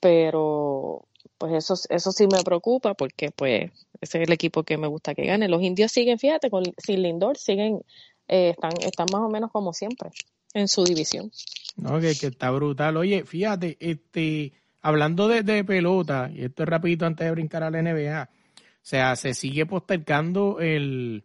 pero 0.00 1.06
pues 1.44 1.62
eso, 1.62 1.74
eso 1.90 2.10
sí 2.10 2.26
me 2.26 2.42
preocupa 2.42 2.94
porque 2.94 3.30
pues 3.30 3.70
ese 4.00 4.22
es 4.22 4.26
el 4.26 4.32
equipo 4.32 4.62
que 4.62 4.78
me 4.78 4.86
gusta 4.86 5.14
que 5.14 5.26
gane. 5.26 5.46
Los 5.46 5.60
indios 5.60 5.92
siguen, 5.92 6.18
fíjate, 6.18 6.48
con, 6.48 6.64
sin 6.78 7.02
Lindor 7.02 7.36
siguen, 7.36 7.82
eh, 8.28 8.54
están, 8.56 8.72
están 8.80 9.08
más 9.12 9.20
o 9.20 9.28
menos 9.28 9.50
como 9.50 9.74
siempre 9.74 10.08
en 10.54 10.68
su 10.68 10.84
división. 10.84 11.30
No, 11.76 12.00
que, 12.00 12.12
está 12.12 12.50
brutal. 12.50 12.96
Oye, 12.96 13.24
fíjate, 13.24 13.76
este, 13.78 14.54
hablando 14.80 15.28
de, 15.28 15.64
pelota, 15.64 16.30
y 16.34 16.46
esto 16.46 16.62
es 16.62 16.68
rapidito 16.70 17.04
antes 17.04 17.26
de 17.26 17.32
brincar 17.32 17.62
a 17.62 17.70
la 17.70 17.82
NBA, 17.82 18.22
o 18.22 18.56
sea, 18.80 19.14
se 19.14 19.34
sigue 19.34 19.66
postergando 19.66 20.60
el, 20.60 21.24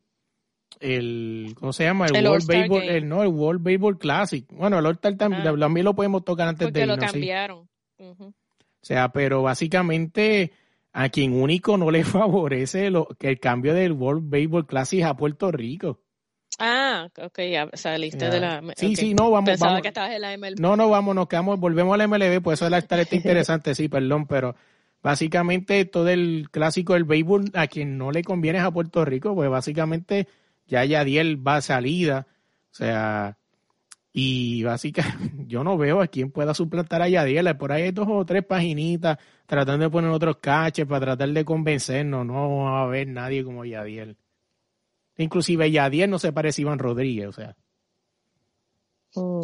el 0.82 1.56
¿cómo 1.58 1.72
se 1.72 1.86
llama? 1.86 2.08
El, 2.08 2.28
World 2.28 2.46
Baseball, 2.46 2.84
el, 2.84 3.08
no, 3.08 3.24
el 3.24 3.30
World 3.30 3.64
Baseball 3.64 3.98
Classic. 3.98 4.46
Bueno, 4.52 4.80
el 4.80 4.86
All-Star 4.86 5.16
también, 5.16 5.48
ah. 5.48 5.56
también 5.58 5.86
lo 5.86 5.96
podemos 5.96 6.26
tocar 6.26 6.50
antes 6.50 6.74
de 6.74 6.82
irnos. 6.82 6.98
lo 6.98 7.06
cambiaron. 7.06 7.70
O 8.82 8.86
sea, 8.86 9.10
pero 9.10 9.42
básicamente 9.42 10.54
a 10.94 11.10
quien 11.10 11.34
único 11.34 11.78
no 11.78 11.92
le 11.92 12.04
favorece 12.06 12.90
lo, 12.90 13.08
que 13.20 13.30
el 13.30 13.40
cambio 13.40 13.74
del 13.74 13.94
World 13.94 14.30
Baseball 14.30 14.66
Classic 14.66 15.04
a 15.04 15.16
Puerto 15.16 15.52
Rico. 15.52 16.02
Ah, 16.62 17.10
ok, 17.18 17.40
ya 17.50 17.70
saliste 17.74 18.30
de 18.30 18.40
la. 18.42 18.62
Sí, 18.76 18.96
sí, 18.98 19.14
no, 19.14 19.32
vamos. 19.32 19.50
Pensaba 19.50 19.82
que 19.82 19.88
estabas 19.88 20.12
en 20.12 20.22
la 20.22 20.38
MLB. 20.38 20.60
No, 20.60 20.76
no, 20.76 20.90
vamos, 20.90 21.16
nos 21.16 21.28
quedamos, 21.28 21.58
volvemos 21.58 21.94
a 21.94 21.98
la 21.98 22.08
MLB, 22.08 22.42
pues 22.42 22.60
eso 22.60 22.66
es 22.66 22.72
la 22.72 22.80
está 22.80 23.02
interesante, 23.16 23.74
sí, 23.76 23.88
perdón, 23.88 24.28
pero 24.28 24.56
básicamente 25.02 25.86
todo 25.86 26.10
el 26.10 26.50
clásico 26.52 26.94
del 26.94 27.06
béisbol 27.06 27.52
a 27.54 27.68
quien 27.68 27.98
no 27.98 28.12
le 28.12 28.24
conviene 28.24 28.60
es 28.60 28.66
a 28.66 28.72
Puerto 28.72 29.06
Rico, 29.06 29.34
pues 29.36 29.50
básicamente 29.50 30.28
ya 30.68 30.84
Yadiel 30.84 31.46
va 31.46 31.58
a 31.58 31.62
salida, 31.62 32.28
o 32.72 32.74
sea, 32.74 33.39
y 34.12 34.64
básicamente 34.64 35.34
yo 35.48 35.64
no 35.64 35.78
veo 35.78 36.02
a 36.02 36.08
quién 36.08 36.32
pueda 36.32 36.54
suplantar 36.54 37.02
a 37.02 37.10
Yadiel, 37.10 37.58
por 37.58 37.72
ahí 37.72 37.84
hay 37.84 37.92
dos 37.92 38.08
o 38.10 38.26
tres 38.26 38.44
paginitas 38.44 39.18
tratando 39.46 39.86
de 39.86 39.90
poner 39.90 40.12
otros 40.12 40.38
caches 40.38 40.86
para 40.86 41.06
tratar 41.06 41.30
de 41.30 41.46
convencernos, 41.46 42.26
no 42.26 42.58
va 42.58 42.80
a 42.80 42.84
haber 42.84 43.08
nadie 43.08 43.44
como 43.44 43.66
Yadiel. 43.66 44.18
Inclusive 45.18 45.70
Yadiel 45.70 46.10
no 46.10 46.18
se 46.18 46.32
parece 46.32 46.62
a 46.62 46.64
Iván 46.64 46.80
Rodríguez, 46.80 47.28
o 47.28 47.34
sea. 47.34 47.56
No, 49.16 49.42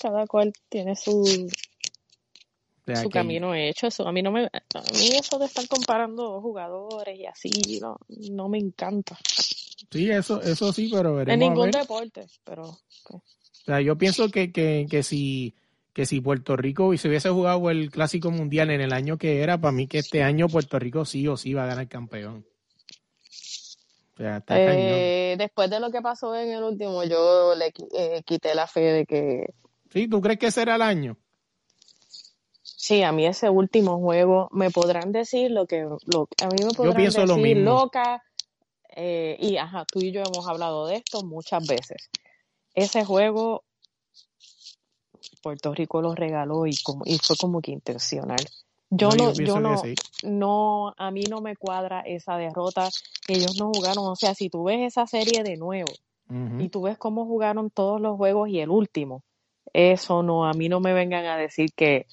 cada 0.00 0.26
cual 0.26 0.52
tiene 0.68 0.94
su, 0.96 1.48
su 2.94 3.10
camino 3.10 3.54
hecho. 3.54 3.88
Eso, 3.88 4.06
a 4.06 4.12
mí 4.12 4.22
no 4.22 4.30
me, 4.30 4.44
a 4.44 4.82
mí 4.92 5.08
eso 5.18 5.38
de 5.38 5.46
estar 5.46 5.66
comparando 5.68 6.40
jugadores 6.40 7.18
y 7.18 7.26
así 7.26 7.50
no, 7.80 7.98
no 8.30 8.48
me 8.48 8.58
encanta. 8.58 9.18
Sí, 9.90 10.08
eso, 10.10 10.40
eso 10.40 10.72
sí, 10.72 10.88
pero 10.90 11.20
En 11.20 11.40
ningún 11.40 11.70
deporte, 11.70 12.26
pero. 12.44 12.78
Pues. 13.04 13.22
O 13.62 13.64
sea, 13.64 13.80
yo 13.80 13.96
pienso 13.96 14.28
que, 14.30 14.52
que, 14.52 14.86
que 14.90 15.02
si 15.02 15.54
que 15.92 16.06
si 16.06 16.20
Puerto 16.20 16.56
Rico 16.56 16.96
se 16.96 17.08
hubiese 17.08 17.28
jugado 17.28 17.70
el 17.70 17.90
Clásico 17.90 18.30
Mundial 18.30 18.70
en 18.70 18.80
el 18.80 18.92
año 18.92 19.18
que 19.18 19.42
era, 19.42 19.60
para 19.60 19.72
mí 19.72 19.86
que 19.86 19.98
este 19.98 20.22
año 20.22 20.48
Puerto 20.48 20.78
Rico 20.78 21.04
sí 21.04 21.28
o 21.28 21.36
sí 21.36 21.52
va 21.52 21.64
a 21.64 21.66
ganar 21.66 21.88
campeón. 21.88 22.46
Eh, 24.18 25.34
después 25.36 25.68
de 25.68 25.80
lo 25.80 25.90
que 25.90 26.00
pasó 26.00 26.34
en 26.36 26.50
el 26.50 26.62
último, 26.62 27.02
yo 27.04 27.54
le 27.54 27.72
eh, 27.96 28.22
quité 28.24 28.54
la 28.54 28.66
fe 28.66 28.80
de 28.80 29.06
que... 29.06 29.54
Sí, 29.90 30.08
¿tú 30.08 30.20
crees 30.20 30.38
que 30.38 30.50
será 30.50 30.76
el 30.76 30.82
año? 30.82 31.16
Sí, 32.62 33.02
a 33.02 33.12
mí 33.12 33.26
ese 33.26 33.50
último 33.50 33.98
juego 33.98 34.48
me 34.52 34.70
podrán 34.70 35.12
decir 35.12 35.50
lo 35.50 35.66
que 35.66 35.82
lo, 35.82 36.28
a 36.42 36.46
mí 36.48 36.64
me 36.64 36.74
podrán 36.74 36.96
decir 36.96 37.56
loca 37.58 38.22
eh, 38.94 39.36
y 39.40 39.56
ajá, 39.56 39.84
tú 39.90 40.00
y 40.00 40.12
yo 40.12 40.22
hemos 40.22 40.48
hablado 40.48 40.86
de 40.86 40.96
esto 40.96 41.22
muchas 41.24 41.66
veces. 41.66 42.10
Ese 42.74 43.04
juego 43.04 43.64
Puerto 45.42 45.74
Rico 45.74 46.00
lo 46.00 46.14
regaló 46.14 46.66
y 46.66 46.76
como 46.82 47.04
y 47.04 47.18
fue 47.18 47.36
como 47.36 47.60
que 47.60 47.72
intencional. 47.72 48.44
Yo 48.90 49.10
no, 49.10 49.32
yo, 49.32 49.58
no, 49.58 49.82
no, 50.22 50.94
a 50.98 51.10
mí 51.10 51.24
no 51.24 51.40
me 51.40 51.56
cuadra 51.56 52.00
esa 52.00 52.36
derrota 52.36 52.90
que 53.26 53.34
ellos 53.34 53.56
no 53.58 53.70
jugaron. 53.74 54.06
O 54.06 54.16
sea, 54.16 54.34
si 54.34 54.50
tú 54.50 54.64
ves 54.64 54.80
esa 54.80 55.06
serie 55.06 55.42
de 55.42 55.56
nuevo 55.56 55.92
y 56.58 56.68
tú 56.68 56.82
ves 56.82 56.98
cómo 56.98 57.24
jugaron 57.24 57.70
todos 57.70 58.00
los 58.00 58.16
juegos 58.16 58.50
y 58.50 58.60
el 58.60 58.68
último, 58.68 59.22
eso 59.72 60.22
no, 60.22 60.44
a 60.44 60.52
mí 60.52 60.68
no 60.68 60.80
me 60.80 60.92
vengan 60.92 61.24
a 61.24 61.38
decir 61.38 61.72
que 61.74 62.06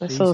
eso, 0.00 0.30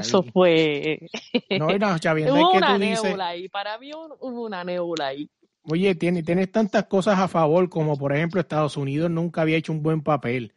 eso, 0.00 0.22
fue. 0.32 1.08
No, 1.50 1.68
no, 1.68 1.96
ya 1.98 2.12
bien, 2.12 2.30
hubo 2.30 2.50
que 2.50 2.58
una 2.58 2.96
tú 2.96 3.22
ahí, 3.22 3.48
para 3.48 3.78
mí 3.78 3.92
hubo 3.94 4.44
una 4.44 4.64
nebula 4.64 5.08
ahí. 5.08 5.30
Oye, 5.68 5.94
tienes, 5.94 6.24
tienes 6.24 6.50
tantas 6.52 6.84
cosas 6.84 7.18
a 7.18 7.28
favor 7.28 7.68
como 7.68 7.96
por 7.96 8.14
ejemplo 8.14 8.40
Estados 8.40 8.76
Unidos 8.76 9.10
nunca 9.10 9.42
había 9.42 9.56
hecho 9.56 9.72
un 9.72 9.82
buen 9.82 10.02
papel. 10.02 10.52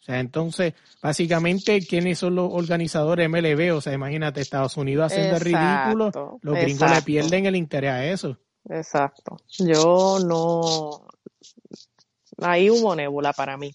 O 0.00 0.02
sea, 0.02 0.18
entonces, 0.18 0.74
básicamente, 1.02 1.80
¿quiénes 1.86 2.18
son 2.18 2.34
los 2.34 2.48
organizadores 2.50 3.28
MLB? 3.28 3.74
O 3.74 3.80
sea, 3.80 3.92
imagínate, 3.92 4.40
Estados 4.40 4.76
Unidos 4.76 5.12
haciendo 5.12 5.38
ridículo, 5.38 6.38
los 6.40 6.54
gringos 6.54 6.90
le 6.90 7.02
pierden 7.02 7.46
el 7.46 7.54
interés 7.54 7.90
a 7.90 8.04
eso. 8.06 8.38
Exacto. 8.68 9.36
Yo 9.58 10.18
no. 10.26 11.06
Ahí 12.38 12.70
hubo 12.70 12.96
nébula 12.96 13.32
para 13.32 13.56
mí. 13.56 13.74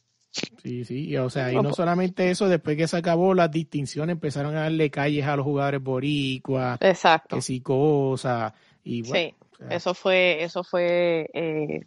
Sí, 0.62 0.84
sí, 0.84 1.16
o 1.16 1.30
sea, 1.30 1.52
y 1.54 1.56
no 1.56 1.74
solamente 1.74 2.30
eso, 2.30 2.50
después 2.50 2.76
que 2.76 2.88
se 2.88 2.98
acabó 2.98 3.34
las 3.34 3.52
distinciones, 3.52 4.16
empezaron 4.16 4.58
a 4.58 4.62
darle 4.62 4.90
calles 4.90 5.26
a 5.26 5.38
los 5.38 5.46
jugadores 5.46 5.82
boricuas, 5.82 6.78
Exacto. 6.82 7.38
que 7.38 7.42
sí 7.42 7.62
cosas, 7.62 8.52
y 8.84 9.02
bueno, 9.04 9.30
Sí, 9.30 9.36
eso 9.70 9.94
fue, 9.94 10.44
eso 10.44 10.64
fue, 10.64 11.30
eh, 11.34 11.82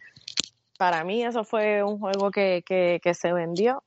para 0.79 1.05
mí 1.05 1.25
eso 1.25 1.45
fue 1.45 1.83
un 1.83 1.99
juego 1.99 2.31
que, 2.31 2.63
que, 2.67 3.01
que 3.03 3.15
se 3.15 3.33
vendió 3.33 3.83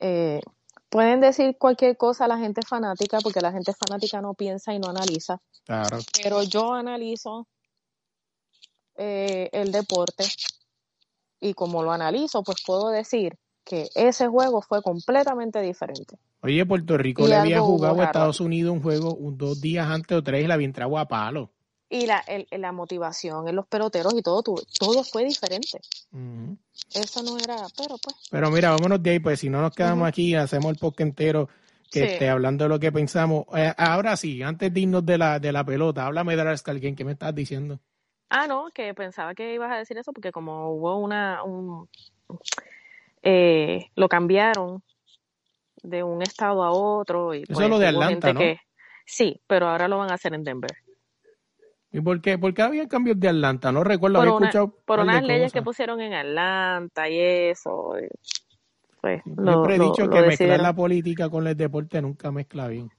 eh, 0.00 0.40
pueden 0.88 1.20
decir 1.20 1.56
cualquier 1.58 1.96
cosa 1.96 2.24
a 2.24 2.28
la 2.28 2.38
gente 2.38 2.62
fanática, 2.66 3.18
porque 3.22 3.40
la 3.40 3.52
gente 3.52 3.72
fanática 3.74 4.20
no 4.20 4.34
piensa 4.34 4.74
y 4.74 4.78
no 4.78 4.88
analiza. 4.88 5.40
Claro. 5.64 5.98
Pero 6.22 6.42
yo 6.42 6.72
analizo 6.72 7.46
eh, 8.96 9.48
el 9.52 9.70
deporte 9.70 10.24
y 11.38 11.54
como 11.54 11.82
lo 11.82 11.92
analizo, 11.92 12.42
pues 12.42 12.58
puedo 12.66 12.88
decir 12.88 13.38
que 13.64 13.88
ese 13.94 14.26
juego 14.26 14.62
fue 14.62 14.82
completamente 14.82 15.60
diferente. 15.60 16.16
Oye, 16.42 16.64
Puerto 16.64 16.96
Rico 16.96 17.28
le 17.28 17.36
había 17.36 17.60
jugado 17.60 18.00
a 18.00 18.04
Estados 18.04 18.40
Unidos 18.40 18.72
un 18.72 18.82
juego 18.82 19.14
un, 19.14 19.36
dos 19.36 19.60
días 19.60 19.86
antes 19.86 20.16
o 20.16 20.22
tres 20.22 20.42
y 20.44 20.46
la 20.48 20.54
había 20.54 20.66
entrado 20.66 20.98
a 20.98 21.06
palo 21.06 21.50
y 21.92 22.06
la, 22.06 22.20
el, 22.20 22.46
la 22.52 22.70
motivación 22.70 23.48
en 23.48 23.56
los 23.56 23.66
peloteros 23.66 24.14
y 24.14 24.22
todo, 24.22 24.42
todo 24.42 25.02
fue 25.02 25.24
diferente. 25.24 25.80
Eso 26.94 27.22
no 27.24 27.36
era, 27.36 27.56
pero 27.76 27.96
pues. 28.02 28.16
Pero 28.30 28.50
mira, 28.50 28.70
vámonos 28.70 29.02
de 29.02 29.10
ahí, 29.10 29.18
pues 29.18 29.40
si 29.40 29.50
no 29.50 29.60
nos 29.60 29.74
quedamos 29.74 30.06
aquí, 30.06 30.36
hacemos 30.36 30.70
el 30.70 30.78
podcast 30.78 31.00
entero 31.00 31.48
que 31.90 32.12
esté 32.12 32.28
hablando 32.28 32.64
de 32.64 32.68
lo 32.68 32.78
que 32.78 32.92
pensamos. 32.92 33.44
Eh, 33.56 33.74
ahora 33.76 34.16
sí, 34.16 34.40
antes 34.40 34.72
de 34.72 34.80
irnos 34.80 35.04
de 35.04 35.18
la, 35.18 35.40
de 35.40 35.50
la 35.50 35.64
pelota, 35.64 36.06
háblame 36.06 36.36
de 36.36 36.56
alguien 36.64 36.94
que 36.94 37.04
me 37.04 37.12
estás 37.12 37.34
diciendo? 37.34 37.80
Ah, 38.28 38.46
no, 38.46 38.70
que 38.72 38.94
pensaba 38.94 39.34
que 39.34 39.54
ibas 39.54 39.72
a 39.72 39.78
decir 39.78 39.98
eso 39.98 40.12
porque 40.12 40.30
como 40.30 40.70
hubo 40.70 40.96
una, 40.96 41.42
un, 41.42 41.88
eh, 43.20 43.90
lo 43.96 44.08
cambiaron 44.08 44.84
de 45.82 46.04
un 46.04 46.22
estado 46.22 46.62
a 46.62 46.70
otro. 46.70 47.34
Y, 47.34 47.42
eso 47.42 47.52
es 47.52 47.58
pues, 47.58 47.68
lo 47.68 47.80
de 47.80 47.88
Atlanta, 47.88 48.32
¿no? 48.32 48.40
sí, 49.04 49.40
pero 49.48 49.68
ahora 49.68 49.88
lo 49.88 49.98
van 49.98 50.12
a 50.12 50.14
hacer 50.14 50.34
en 50.34 50.44
Denver. 50.44 50.70
¿Y 51.92 52.00
por 52.00 52.20
qué? 52.20 52.38
Porque 52.38 52.62
había 52.62 52.86
cambios 52.86 53.18
de 53.18 53.28
Atlanta, 53.28 53.72
no 53.72 53.82
recuerdo, 53.82 54.18
haber 54.18 54.32
escuchado. 54.32 54.74
Por 54.84 55.00
unas 55.00 55.24
leyes 55.24 55.52
que 55.52 55.62
pusieron 55.62 56.00
en 56.00 56.14
Atlanta 56.14 57.08
y 57.08 57.18
eso. 57.18 57.94
Pues, 59.00 59.22
Siempre 59.24 59.76
he 59.76 59.78
dicho 59.78 60.08
que 60.08 60.20
mezclar 60.20 60.60
la 60.60 60.74
política 60.74 61.28
con 61.28 61.46
el 61.46 61.56
deporte 61.56 62.00
nunca 62.00 62.30
mezcla 62.30 62.68
bien. 62.68 62.90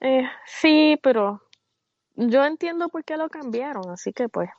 Eh, 0.00 0.24
sí, 0.46 0.98
pero 1.02 1.42
yo 2.16 2.44
entiendo 2.44 2.88
por 2.88 3.04
qué 3.04 3.16
lo 3.16 3.28
cambiaron, 3.28 3.90
así 3.90 4.12
que 4.12 4.28
pues 4.28 4.50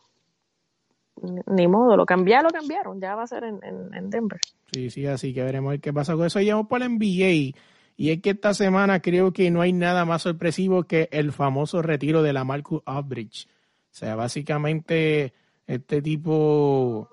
ni 1.47 1.67
modo, 1.67 1.95
lo 1.95 2.06
cambiaron, 2.06 2.45
lo 2.51 2.60
cambiaron, 2.60 2.99
ya 2.99 3.15
va 3.15 3.23
a 3.23 3.27
ser 3.27 3.43
en, 3.43 3.60
en, 3.63 4.10
Denver. 4.10 4.39
Sí, 4.71 4.89
sí, 4.89 5.06
así 5.06 5.34
que 5.34 5.43
veremos 5.43 5.75
qué 5.82 5.93
pasa 5.93 6.15
con 6.15 6.25
eso. 6.25 6.39
Y 6.39 6.49
vamos 6.49 6.67
para 6.67 6.86
el 6.86 6.91
NBA 6.91 7.58
y 8.01 8.09
es 8.09 8.19
que 8.19 8.31
esta 8.31 8.55
semana 8.55 8.99
creo 8.99 9.31
que 9.31 9.51
no 9.51 9.61
hay 9.61 9.73
nada 9.73 10.05
más 10.05 10.23
sorpresivo 10.23 10.85
que 10.85 11.07
el 11.11 11.31
famoso 11.31 11.83
retiro 11.83 12.23
de 12.23 12.33
la 12.33 12.43
Marcus 12.43 12.81
Aldridge. 12.87 13.45
O 13.45 13.93
sea, 13.93 14.15
básicamente 14.15 15.33
este 15.67 16.01
tipo 16.01 17.07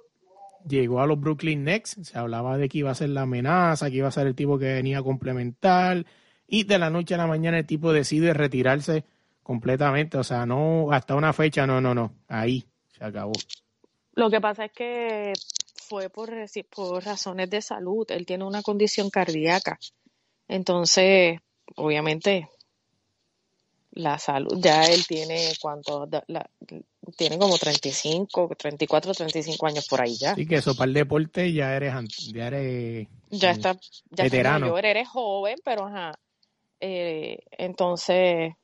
llegó 0.67 1.03
a 1.03 1.07
los 1.07 1.21
Brooklyn 1.21 1.63
Nets, 1.63 1.99
se 2.01 2.19
hablaba 2.19 2.57
de 2.57 2.71
que 2.71 2.79
iba 2.79 2.91
a 2.91 2.95
ser 2.95 3.11
la 3.11 3.23
amenaza, 3.23 3.91
que 3.91 3.97
iba 3.97 4.09
a 4.09 4.13
ser 4.13 4.29
el 4.29 4.35
tipo 4.35 4.59
que 4.59 4.73
venía 4.73 5.01
a 5.01 5.03
complementar, 5.03 6.07
y 6.47 6.65
de 6.65 6.79
la 6.79 6.89
noche 6.89 7.17
a 7.17 7.19
la 7.19 7.27
mañana 7.27 7.59
el 7.59 7.67
tipo 7.67 7.93
decide 7.93 8.33
retirarse 8.33 9.05
completamente, 9.43 10.17
o 10.17 10.25
sea, 10.25 10.47
no 10.47 10.91
hasta 10.91 11.17
una 11.17 11.35
fecha, 11.35 11.67
no, 11.67 11.83
no, 11.83 11.95
no, 11.95 12.15
ahí 12.29 12.65
se 12.97 13.05
acabó. 13.05 13.33
Lo 14.15 14.31
que 14.31 14.41
pasa 14.41 14.65
es 14.65 14.73
que 14.73 15.35
fue 15.75 16.09
por, 16.09 16.31
por 16.75 17.05
razones 17.05 17.51
de 17.51 17.61
salud, 17.61 18.07
él 18.09 18.25
tiene 18.25 18.45
una 18.45 18.63
condición 18.63 19.11
cardíaca 19.11 19.79
entonces, 20.49 21.39
obviamente, 21.77 22.49
la 23.93 24.19
salud, 24.19 24.59
ya 24.61 24.85
él 24.85 25.07
tiene 25.07 25.53
cuánto, 25.61 26.09
tiene 27.17 27.39
como 27.39 27.59
35, 27.59 28.51
34, 28.57 29.13
35 29.13 29.67
años 29.67 29.87
por 29.89 30.01
ahí 30.01 30.17
ya. 30.17 30.35
Sí, 30.35 30.47
que 30.47 30.57
eso 30.57 30.75
para 30.75 30.89
el 30.89 30.95
deporte 30.95 31.53
ya 31.53 31.75
eres, 31.75 31.93
ya 32.33 32.47
eres 32.49 33.09
ya 33.31 33.51
está, 33.51 33.79
ya 34.11 34.25
veterano. 34.25 34.77
eres 34.79 35.09
joven, 35.09 35.57
pero 35.65 35.87
ajá. 35.87 36.19
Eh, 36.81 37.41
entonces, 37.53 38.55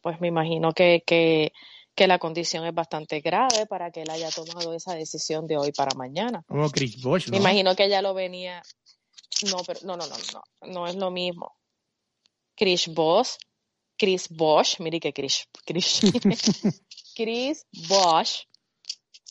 pues 0.00 0.20
me 0.20 0.28
imagino 0.28 0.72
que, 0.72 1.02
que, 1.06 1.52
que 1.94 2.06
la 2.06 2.18
condición 2.18 2.66
es 2.66 2.74
bastante 2.74 3.20
grave 3.20 3.66
para 3.68 3.90
que 3.90 4.02
él 4.02 4.10
haya 4.10 4.30
tomado 4.30 4.74
esa 4.74 4.94
decisión 4.94 5.46
de 5.46 5.58
hoy 5.58 5.72
para 5.72 5.94
mañana. 5.96 6.42
Como 6.48 6.68
Chris 6.70 7.00
Bosh, 7.00 7.28
Me 7.28 7.36
imagino 7.36 7.76
que 7.76 7.88
ya 7.88 8.02
lo 8.02 8.14
venía, 8.14 8.62
no, 9.50 9.58
pero 9.66 9.80
no, 9.84 9.96
no, 9.96 10.06
no, 10.06 10.16
no, 10.32 10.42
no 10.72 10.86
es 10.86 10.94
lo 10.96 11.10
mismo. 11.10 11.56
Chris 12.54 12.88
Bosch, 12.88 13.36
Chris 13.96 14.28
Bosch, 14.28 14.78
mire 14.80 15.00
que 15.00 15.12
Chris, 15.12 15.48
Chris, 15.64 16.00
Chris 17.14 17.66
Bosch, 17.88 18.46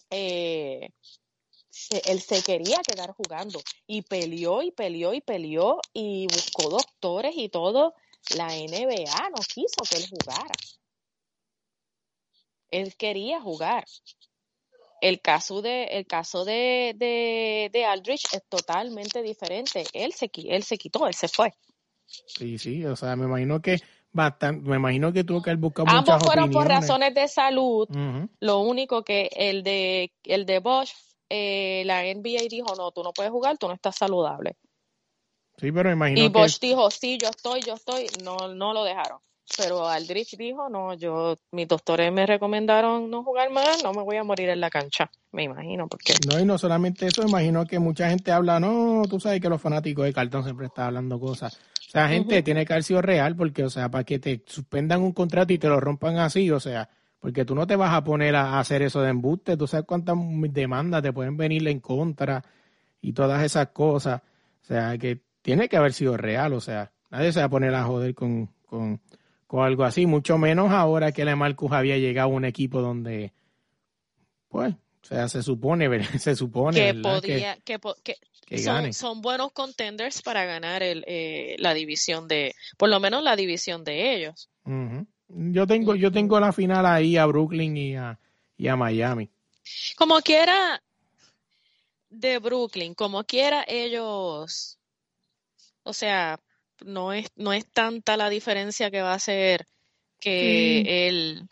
eh, 0.09 0.89
él 2.05 2.21
se 2.21 2.43
quería 2.43 2.79
quedar 2.79 3.13
jugando 3.13 3.61
y 3.87 4.01
peleó 4.01 4.61
y 4.61 4.71
peleó 4.71 5.13
y 5.13 5.21
peleó 5.21 5.79
y 5.93 6.27
buscó 6.27 6.69
doctores 6.69 7.33
y 7.37 7.49
todo 7.49 7.93
la 8.35 8.47
NBA 8.47 9.29
no 9.29 9.41
quiso 9.53 9.81
que 9.89 9.97
él 9.97 10.07
jugara. 10.09 10.55
Él 12.69 12.95
quería 12.95 13.41
jugar. 13.41 13.85
El 15.01 15.19
caso 15.19 15.63
de, 15.63 15.85
el 15.85 16.05
caso 16.05 16.45
de, 16.45 16.95
de, 17.73 17.85
Aldrich 17.85 18.25
es 18.33 18.43
totalmente 18.47 19.23
diferente. 19.23 19.83
Él 19.93 20.13
se, 20.13 20.29
él 20.35 20.63
se 20.63 20.77
quitó, 20.77 21.07
él 21.07 21.15
se 21.15 21.27
fue. 21.27 21.53
Sí, 22.05 22.59
sí, 22.59 22.85
o 22.85 22.95
sea, 22.95 23.15
me 23.15 23.25
imagino 23.25 23.61
que 23.61 23.77
bastante, 24.11 24.69
me 24.69 24.75
imagino 24.75 25.11
que 25.11 25.23
tuvo 25.23 25.41
que 25.41 25.55
buscar 25.55 25.85
muchas 25.85 25.99
Ambos 25.99 26.23
fueron 26.23 26.51
por 26.51 26.67
razones 26.67 27.15
de 27.15 27.27
salud. 27.27 27.87
Lo 28.39 28.59
único 28.59 29.03
que 29.03 29.29
el 29.35 29.63
de 29.63 30.11
el 30.23 30.45
de 30.45 30.59
Bosch, 30.59 30.93
eh, 31.29 31.81
la 31.85 32.03
NBA 32.03 32.47
dijo, 32.47 32.75
no, 32.75 32.91
tú 32.91 33.01
no 33.01 33.11
puedes 33.11 33.31
jugar, 33.31 33.57
tú 33.57 33.67
no 33.67 33.73
estás 33.73 33.95
saludable. 33.95 34.55
Sí, 35.57 35.71
pero 35.71 35.91
imagino 35.91 36.21
y 36.21 36.29
Bosch 36.29 36.59
dijo, 36.59 36.91
sí, 36.91 37.17
yo 37.19 37.29
estoy, 37.29 37.61
yo 37.61 37.73
estoy, 37.73 38.05
no, 38.23 38.53
no 38.53 38.73
lo 38.73 38.83
dejaron. 38.83 39.19
Pero 39.57 39.87
Aldrich 39.87 40.37
dijo, 40.37 40.69
no, 40.69 40.93
yo, 40.93 41.35
mis 41.51 41.67
doctores 41.67 42.11
me 42.11 42.25
recomendaron 42.25 43.09
no 43.09 43.23
jugar 43.23 43.49
más, 43.51 43.83
no 43.83 43.93
me 43.93 44.01
voy 44.01 44.17
a 44.17 44.23
morir 44.23 44.49
en 44.49 44.59
la 44.59 44.69
cancha, 44.69 45.09
me 45.31 45.43
imagino, 45.43 45.87
porque... 45.87 46.13
No, 46.29 46.39
y 46.39 46.45
no 46.45 46.57
solamente 46.57 47.07
eso, 47.07 47.21
imagino 47.23 47.65
que 47.65 47.79
mucha 47.79 48.09
gente 48.09 48.31
habla, 48.31 48.59
no, 48.59 49.03
tú 49.09 49.19
sabes 49.19 49.41
que 49.41 49.49
los 49.49 49.61
fanáticos 49.61 50.05
de 50.05 50.13
cartón 50.13 50.43
siempre 50.43 50.67
están 50.67 50.87
hablando 50.87 51.19
cosas. 51.19 51.59
O 51.87 51.91
sea, 51.91 52.07
gente 52.07 52.41
tiene 52.41 52.65
que 52.65 52.73
haber 52.73 52.83
sido 52.83 53.01
real, 53.01 53.35
porque, 53.35 53.65
o 53.65 53.69
sea, 53.69 53.89
para 53.89 54.05
que 54.05 54.19
te 54.19 54.43
suspendan 54.45 55.01
un 55.01 55.11
contrato 55.11 55.51
y 55.51 55.57
te 55.57 55.67
lo 55.67 55.79
rompan 55.79 56.19
así, 56.19 56.49
o 56.49 56.59
sea, 56.59 56.89
porque 57.19 57.45
tú 57.45 57.53
no 57.53 57.67
te 57.67 57.75
vas 57.75 57.93
a 57.93 58.03
poner 58.03 58.35
a 58.35 58.59
hacer 58.59 58.81
eso 58.81 59.01
de 59.01 59.09
embuste, 59.09 59.57
tú 59.57 59.67
sabes 59.67 59.85
cuántas 59.85 60.15
demandas 60.49 61.03
te 61.03 61.13
pueden 61.13 61.37
venir 61.37 61.67
en 61.67 61.79
contra 61.79 62.43
y 63.01 63.13
todas 63.13 63.43
esas 63.43 63.67
cosas. 63.67 64.21
O 64.63 64.65
sea, 64.65 64.97
que 64.97 65.21
tiene 65.41 65.69
que 65.69 65.77
haber 65.77 65.93
sido 65.93 66.17
real, 66.17 66.53
o 66.53 66.61
sea, 66.61 66.91
nadie 67.09 67.31
se 67.31 67.39
va 67.39 67.45
a 67.45 67.49
poner 67.49 67.75
a 67.75 67.83
joder 67.83 68.15
con, 68.15 68.49
con 68.65 69.01
o 69.51 69.63
algo 69.63 69.83
así, 69.83 70.05
mucho 70.05 70.37
menos 70.37 70.71
ahora 70.71 71.11
que 71.11 71.25
la 71.25 71.35
Marcus 71.35 71.73
había 71.73 71.97
llegado 71.97 72.29
a 72.29 72.33
un 72.33 72.45
equipo 72.45 72.81
donde, 72.81 73.33
pues, 74.47 74.73
o 74.73 75.05
sea, 75.05 75.27
se 75.27 75.43
supone, 75.43 75.89
se 76.19 76.35
supone 76.37 76.79
que 76.79 76.93
podía, 76.99 77.57
que, 77.57 78.93
son, 78.93 79.21
buenos 79.21 79.51
contenders 79.51 80.21
para 80.21 80.45
ganar 80.45 80.83
el, 80.83 81.03
eh, 81.05 81.57
la 81.59 81.73
división 81.73 82.29
de, 82.29 82.55
por 82.77 82.89
lo 82.89 83.01
menos 83.01 83.23
la 83.23 83.35
división 83.35 83.83
de 83.83 84.15
ellos. 84.15 84.49
Yo 85.27 85.67
tengo, 85.67 85.95
yo 85.95 86.11
tengo 86.11 86.39
la 86.39 86.53
final 86.53 86.85
ahí 86.85 87.17
a 87.17 87.25
Brooklyn 87.25 87.75
y 87.75 87.95
a, 87.95 88.17
y 88.57 88.69
a 88.69 88.77
Miami. 88.77 89.29
Como 89.97 90.21
quiera 90.21 90.81
de 92.09 92.39
Brooklyn, 92.39 92.93
como 92.93 93.25
quiera 93.25 93.65
ellos, 93.67 94.77
o 95.83 95.93
sea, 95.93 96.39
no 96.85 97.13
es, 97.13 97.27
no 97.35 97.53
es 97.53 97.65
tanta 97.67 98.17
la 98.17 98.29
diferencia 98.29 98.91
que 98.91 99.01
va 99.01 99.13
a 99.13 99.19
ser 99.19 99.65
que 100.19 101.07
él, 101.07 101.47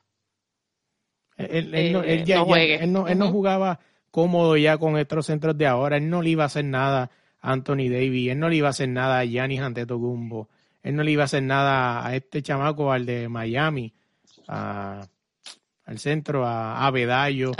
él, 1.37 1.91
no, 1.91 2.45
juegue. 2.45 2.83
él, 2.83 2.91
no, 2.91 3.31
jugaba 3.31 3.79
cómodo 4.11 4.57
ya 4.57 4.77
con 4.77 4.97
estos 4.97 5.25
centros 5.25 5.57
de 5.57 5.67
ahora. 5.67 5.97
Él 5.97 6.09
no 6.09 6.21
le 6.21 6.31
iba 6.31 6.43
a 6.43 6.47
hacer 6.47 6.65
nada 6.65 7.09
a 7.41 7.51
Anthony 7.51 7.89
Davis. 7.89 8.31
Él 8.31 8.39
no 8.39 8.49
le 8.49 8.57
iba 8.57 8.67
a 8.67 8.71
hacer 8.71 8.89
nada 8.89 9.19
a 9.19 9.25
Giannis 9.25 9.61
Antetokounmpo. 9.61 10.49
Él 10.83 10.95
no 10.95 11.03
le 11.03 11.11
iba 11.11 11.23
a 11.23 11.25
hacer 11.25 11.43
nada 11.43 12.05
a 12.05 12.15
este 12.15 12.41
chamaco, 12.41 12.91
al 12.91 13.05
de 13.05 13.27
Miami, 13.27 13.93
a, 14.47 15.05
al 15.85 15.99
centro, 15.99 16.45
a, 16.45 16.85
a 16.85 16.91
Bedallo. 16.91 17.51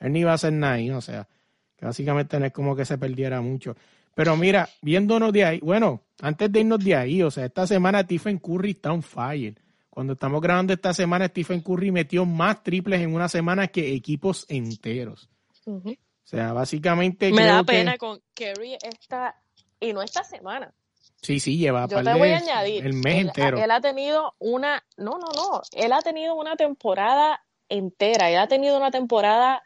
Él 0.00 0.12
no 0.12 0.18
iba 0.18 0.32
a 0.32 0.34
hacer 0.34 0.52
nada 0.52 0.74
ahí, 0.74 0.90
o 0.90 1.00
sea, 1.00 1.28
que 1.76 1.86
básicamente 1.86 2.38
no 2.38 2.46
es 2.46 2.52
como 2.52 2.74
que 2.74 2.84
se 2.84 2.98
perdiera 2.98 3.40
mucho. 3.40 3.76
Pero 4.18 4.36
mira, 4.36 4.68
viéndonos 4.82 5.32
de 5.32 5.44
ahí, 5.44 5.60
bueno, 5.60 6.02
antes 6.20 6.50
de 6.50 6.58
irnos 6.58 6.84
de 6.84 6.96
ahí, 6.96 7.22
o 7.22 7.30
sea, 7.30 7.44
esta 7.44 7.68
semana 7.68 8.00
Stephen 8.00 8.40
Curry 8.40 8.72
está 8.72 8.92
on 8.92 9.04
fire. 9.04 9.54
Cuando 9.88 10.14
estamos 10.14 10.40
grabando 10.40 10.72
esta 10.72 10.92
semana, 10.92 11.28
Stephen 11.28 11.60
Curry 11.60 11.92
metió 11.92 12.26
más 12.26 12.64
triples 12.64 13.00
en 13.00 13.14
una 13.14 13.28
semana 13.28 13.68
que 13.68 13.94
equipos 13.94 14.44
enteros. 14.48 15.30
O 15.64 15.80
sea, 16.24 16.52
básicamente. 16.52 17.30
Me 17.30 17.46
da 17.46 17.62
pena 17.62 17.96
con 17.96 18.20
Curry 18.34 18.76
esta, 18.82 19.40
y 19.78 19.92
no 19.92 20.02
esta 20.02 20.24
semana. 20.24 20.74
Sí, 21.22 21.38
sí, 21.38 21.56
lleva 21.56 21.86
Yo 21.86 22.02
te 22.02 22.14
voy 22.14 22.30
a 22.30 22.38
añadir. 22.38 22.84
El 22.84 22.94
mes 22.94 23.20
entero. 23.20 23.62
Él 23.62 23.70
ha 23.70 23.80
tenido 23.80 24.34
una. 24.40 24.82
No, 24.96 25.12
no, 25.12 25.28
no. 25.32 25.62
Él 25.70 25.92
ha 25.92 26.02
tenido 26.02 26.34
una 26.34 26.56
temporada 26.56 27.40
entera. 27.68 28.30
Él 28.30 28.38
ha 28.38 28.48
tenido 28.48 28.76
una 28.76 28.90
temporada 28.90 29.62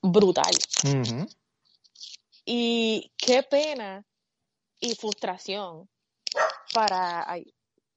brutal. 0.00 0.54
Y 2.44 3.12
qué 3.16 3.42
pena 3.42 4.04
y 4.80 4.94
frustración 4.94 5.88
para, 6.74 7.30
ay, 7.30 7.54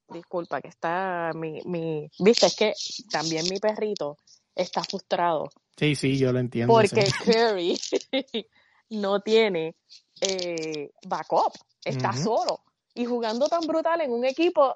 disculpa, 0.10 0.62
que 0.62 0.70
está 0.70 1.32
mi, 1.34 1.62
mi, 1.66 2.10
viste, 2.20 2.46
es 2.46 2.56
que 2.56 2.74
también 3.12 3.46
mi 3.50 3.60
perrito 3.60 4.18
está 4.56 4.84
frustrado. 4.84 5.50
Sí, 5.78 5.96
sí, 5.96 6.18
yo 6.18 6.32
lo 6.32 6.40
entiendo. 6.40 6.74
Porque 6.74 7.08
Curry 7.26 7.78
no 8.92 9.20
tiene 9.22 9.76
eh, 10.22 10.92
backup, 11.06 11.54
está 11.84 12.14
solo 12.14 12.62
y 12.98 13.06
jugando 13.06 13.48
tan 13.48 13.62
brutal 13.62 14.02
en 14.02 14.12
un 14.12 14.26
equipo, 14.26 14.76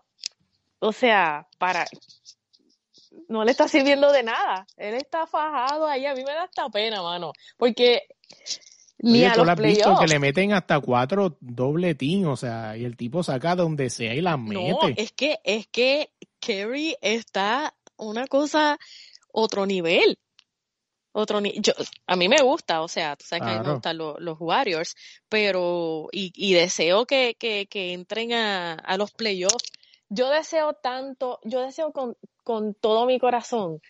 o 0.79 0.93
sea, 0.93 1.47
para 1.57 1.88
no 3.27 3.43
le 3.43 3.51
está 3.51 3.67
sirviendo 3.67 4.12
de 4.12 4.23
nada. 4.23 4.67
Él 4.77 4.93
está 4.93 5.25
fajado 5.25 5.88
ahí, 5.88 6.05
a 6.05 6.13
mí 6.13 6.23
me 6.23 6.34
da 6.34 6.43
hasta 6.43 6.69
pena, 6.69 7.01
mano, 7.01 7.34
porque 7.57 8.03
ni 9.01 9.29
tú 9.31 9.43
lo 9.43 9.51
has 9.51 9.59
visto 9.59 9.95
que 9.99 10.07
le 10.07 10.19
meten 10.19 10.53
hasta 10.53 10.79
cuatro 10.79 11.37
doble 11.39 11.95
team, 11.95 12.27
o 12.27 12.35
sea, 12.35 12.77
y 12.77 12.85
el 12.85 12.95
tipo 12.95 13.23
saca 13.23 13.55
donde 13.55 13.89
sea 13.89 14.13
y 14.13 14.21
la 14.21 14.37
mete. 14.37 14.71
No, 14.71 14.79
es 14.95 15.11
que, 15.11 15.39
es 15.43 15.67
que 15.67 16.11
Kerry 16.39 16.95
está 17.01 17.73
una 17.97 18.27
cosa, 18.27 18.77
otro 19.31 19.65
nivel. 19.65 20.17
Otro 21.13 21.41
ni 21.41 21.59
yo, 21.59 21.73
a 22.07 22.15
mí 22.15 22.29
me 22.29 22.41
gusta, 22.41 22.81
o 22.81 22.87
sea, 22.87 23.17
tú 23.17 23.25
sabes 23.27 23.43
que 23.43 23.49
a 23.49 23.59
mí 23.59 23.65
me 23.67 23.73
gustan 23.73 23.97
los, 23.97 24.37
Warriors, 24.39 24.95
pero, 25.27 26.07
y, 26.11 26.31
y 26.33 26.53
deseo 26.53 27.05
que, 27.05 27.35
que, 27.37 27.67
que 27.67 27.91
entren 27.91 28.31
a, 28.31 28.75
a 28.75 28.97
los 28.97 29.11
playoffs. 29.11 29.73
Yo 30.07 30.29
deseo 30.29 30.73
tanto, 30.73 31.39
yo 31.43 31.61
deseo 31.61 31.91
con, 31.91 32.15
con 32.43 32.73
todo 32.75 33.05
mi 33.05 33.19
corazón 33.19 33.81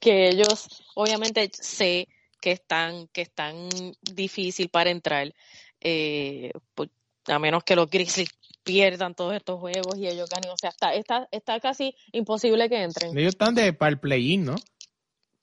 que 0.00 0.28
ellos, 0.28 0.84
obviamente 0.94 1.50
sé 1.52 2.08
que 2.44 2.52
están 2.52 3.08
que 3.08 3.22
están 3.22 3.70
difícil 4.02 4.68
para 4.68 4.90
entrar, 4.90 5.32
eh, 5.80 6.50
pues, 6.74 6.90
a 7.26 7.38
menos 7.38 7.64
que 7.64 7.74
los 7.74 7.88
Grizzlies 7.88 8.28
pierdan 8.62 9.14
todos 9.14 9.34
estos 9.34 9.58
juegos 9.58 9.96
y 9.96 10.06
ellos 10.06 10.28
ganen. 10.28 10.50
O 10.50 10.56
sea, 10.58 10.68
está, 10.68 10.92
está, 10.92 11.26
está 11.30 11.58
casi 11.58 11.96
imposible 12.12 12.68
que 12.68 12.82
entren. 12.82 13.16
Ellos 13.16 13.30
están 13.30 13.54
de, 13.54 13.72
para 13.72 13.92
el 13.92 13.98
play-in, 13.98 14.44
¿no? 14.44 14.56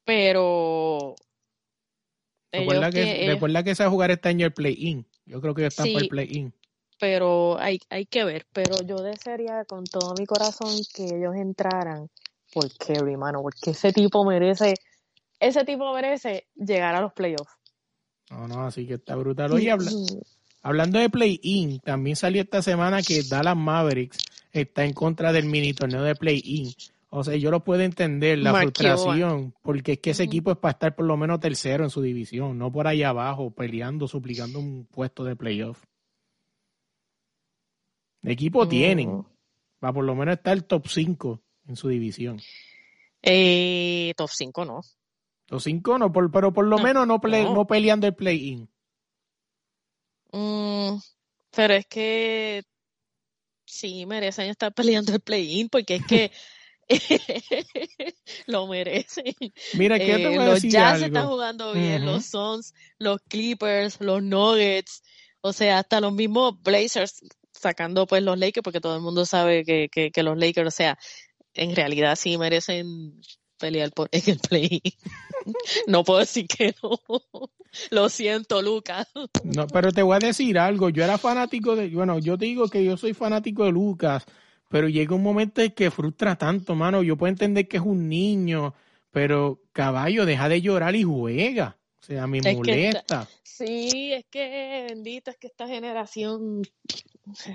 Pero... 0.06 1.16
Recuerda 2.52 2.92
que, 2.92 3.26
recuerda 3.26 3.64
que 3.64 3.74
se 3.74 3.82
va 3.82 3.88
a 3.88 3.92
jugar 3.92 4.12
este 4.12 4.30
año 4.30 4.46
el 4.46 4.54
play-in. 4.54 5.08
Yo 5.26 5.42
creo 5.42 5.56
que 5.56 5.62
ellos 5.64 5.74
están 5.74 5.92
para 5.92 6.04
el 6.04 6.10
play-in. 6.10 6.54
Pero 7.00 7.58
hay, 7.58 7.80
hay 7.90 8.06
que 8.06 8.24
ver. 8.26 8.46
Pero 8.54 8.76
yo 8.86 8.98
desearía 8.98 9.66
con 9.66 9.86
todo 9.86 10.14
mi 10.20 10.28
corazón 10.28 10.70
que 10.94 11.06
ellos 11.06 11.34
entraran 11.36 12.12
por 12.54 12.72
Kerry, 12.78 13.18
mano, 13.18 13.42
porque 13.42 13.72
ese 13.72 13.92
tipo 13.92 14.24
merece 14.24 14.76
ese 15.42 15.66
tipo 15.66 15.94
merece 15.94 16.48
llegar 16.56 16.96
a 16.96 17.02
los 17.02 17.12
playoffs. 17.14 17.58
No, 18.30 18.48
no, 18.48 18.64
así 18.64 18.86
que 18.86 18.94
está 18.94 19.16
brutal. 19.16 19.52
Oye, 19.52 19.76
hablando 20.62 21.00
de 21.00 21.10
play-in, 21.10 21.80
también 21.80 22.16
salió 22.16 22.44
esta 22.44 22.62
semana 22.62 23.02
que 23.02 23.24
Dallas 23.24 23.58
Mavericks 23.58 24.20
está 24.52 24.86
en 24.86 24.94
contra 24.94 25.34
del 25.34 25.46
mini 25.46 25.74
torneo 25.74 26.04
de 26.04 26.16
play-in. 26.16 26.72
O 27.10 27.24
sea, 27.24 27.36
yo 27.36 27.52
lo 27.52 27.64
puedo 27.64 27.82
entender, 27.82 28.38
la 28.38 28.54
frustración, 28.54 29.54
porque 29.64 29.94
es 29.94 30.00
que 30.00 30.12
ese 30.12 30.24
equipo 30.24 30.52
es 30.52 30.58
para 30.58 30.74
estar 30.74 30.96
por 30.96 31.06
lo 31.06 31.18
menos 31.18 31.42
tercero 31.42 31.84
en 31.84 31.90
su 31.90 32.02
división, 32.02 32.58
no 32.58 32.72
por 32.72 32.88
ahí 32.88 33.04
abajo, 33.04 33.52
peleando, 33.52 34.08
suplicando 34.08 34.60
un 34.60 34.86
puesto 34.86 35.26
de 35.26 35.36
playoff. 35.36 35.84
El 38.22 38.32
equipo 38.32 38.68
tienen, 38.68 39.26
para 39.80 39.92
por 39.92 40.06
lo 40.06 40.16
menos 40.16 40.36
estar 40.38 40.62
top 40.62 40.88
5 40.88 41.42
en 41.68 41.76
su 41.76 41.90
división. 41.90 42.40
Eh, 43.24 44.14
top 44.16 44.30
5 44.30 44.66
no. 44.66 44.82
Los 45.52 45.64
cinco 45.66 45.98
no, 45.98 46.14
pero 46.14 46.54
por 46.54 46.66
lo 46.66 46.80
menos 46.80 47.06
no, 47.06 47.20
no. 47.20 47.68
peleando 47.68 48.08
el 48.08 48.16
play-in. 48.16 48.70
Mm, 50.32 50.98
pero 51.54 51.74
es 51.74 51.86
que 51.88 52.64
sí 53.66 54.06
merecen 54.06 54.50
estar 54.50 54.74
peleando 54.74 55.14
el 55.14 55.20
play-in 55.20 55.68
porque 55.68 55.96
es 55.96 56.06
que 56.06 56.32
lo 58.48 58.66
merecen. 58.68 59.36
Mira, 59.74 60.00
¿qué 60.00 60.06
te 60.06 60.24
eh, 60.24 60.28
voy 60.30 60.38
a 60.38 60.46
los 60.46 60.62
Jazz 60.62 61.02
están 61.02 61.28
jugando 61.28 61.74
bien, 61.74 62.06
los 62.06 62.28
Suns, 62.28 62.74
los 62.98 63.20
Clippers, 63.28 64.00
los 64.00 64.24
Nuggets, 64.24 65.04
o 65.42 65.52
sea, 65.52 65.80
hasta 65.80 66.00
los 66.00 66.14
mismos 66.14 66.62
Blazers 66.62 67.26
sacando 67.52 68.08
pues 68.08 68.24
los 68.24 68.40
Lakers 68.40 68.64
porque 68.64 68.80
todo 68.80 68.96
el 68.96 69.02
mundo 69.02 69.26
sabe 69.26 69.66
que, 69.66 69.90
que, 69.92 70.12
que 70.12 70.24
los 70.24 70.38
Lakers, 70.38 70.70
o 70.70 70.72
sea, 70.72 70.98
en 71.54 71.76
realidad 71.76 72.16
sí 72.16 72.38
merecen 72.38 73.20
pelear 73.62 73.91
por, 73.91 74.10
en 74.12 74.21
el 74.26 74.39
play. 74.39 74.82
no 75.88 76.04
puedo 76.04 76.19
decir 76.19 76.47
que 76.47 76.76
no. 76.84 77.00
Lo 77.91 78.10
siento, 78.10 78.62
Lucas. 78.62 79.08
No, 79.45 79.67
pero 79.67 79.93
te 79.93 80.04
voy 80.04 80.17
a 80.17 80.19
decir 80.19 80.60
algo. 80.60 80.89
Yo 80.89 81.04
era 81.04 81.17
fanático 81.17 81.76
de, 81.78 81.88
bueno, 81.89 82.19
yo 82.19 82.38
te 82.38 82.45
digo 82.45 82.67
que 82.67 82.84
yo 82.84 82.97
soy 82.97 83.13
fanático 83.13 83.63
de 83.63 83.71
Lucas 83.71 84.26
pero 84.71 84.88
llega 84.88 85.13
un 85.13 85.21
momento 85.21 85.62
en 85.62 85.71
que 85.71 85.91
frustra 85.91 86.38
tanto, 86.38 86.76
mano. 86.76 87.04
Yo 87.04 87.17
puedo 87.17 87.30
entender 87.30 87.67
que 87.67 87.78
es 87.78 87.84
un 87.84 88.08
niño, 88.08 88.74
pero 89.12 89.62
caballo, 89.74 90.26
deja 90.26 90.47
de 90.47 90.62
llorar 90.62 90.95
y 90.95 91.04
juega. 91.04 91.78
O 92.00 92.04
sea, 92.04 92.26
me 92.26 92.41
molesta. 92.41 93.28
sí, 93.43 94.13
es 94.13 94.26
que 94.32 94.88
bendito, 94.89 95.30
es 95.30 95.38
que 95.38 95.47
esta 95.47 95.67
generación 95.67 96.63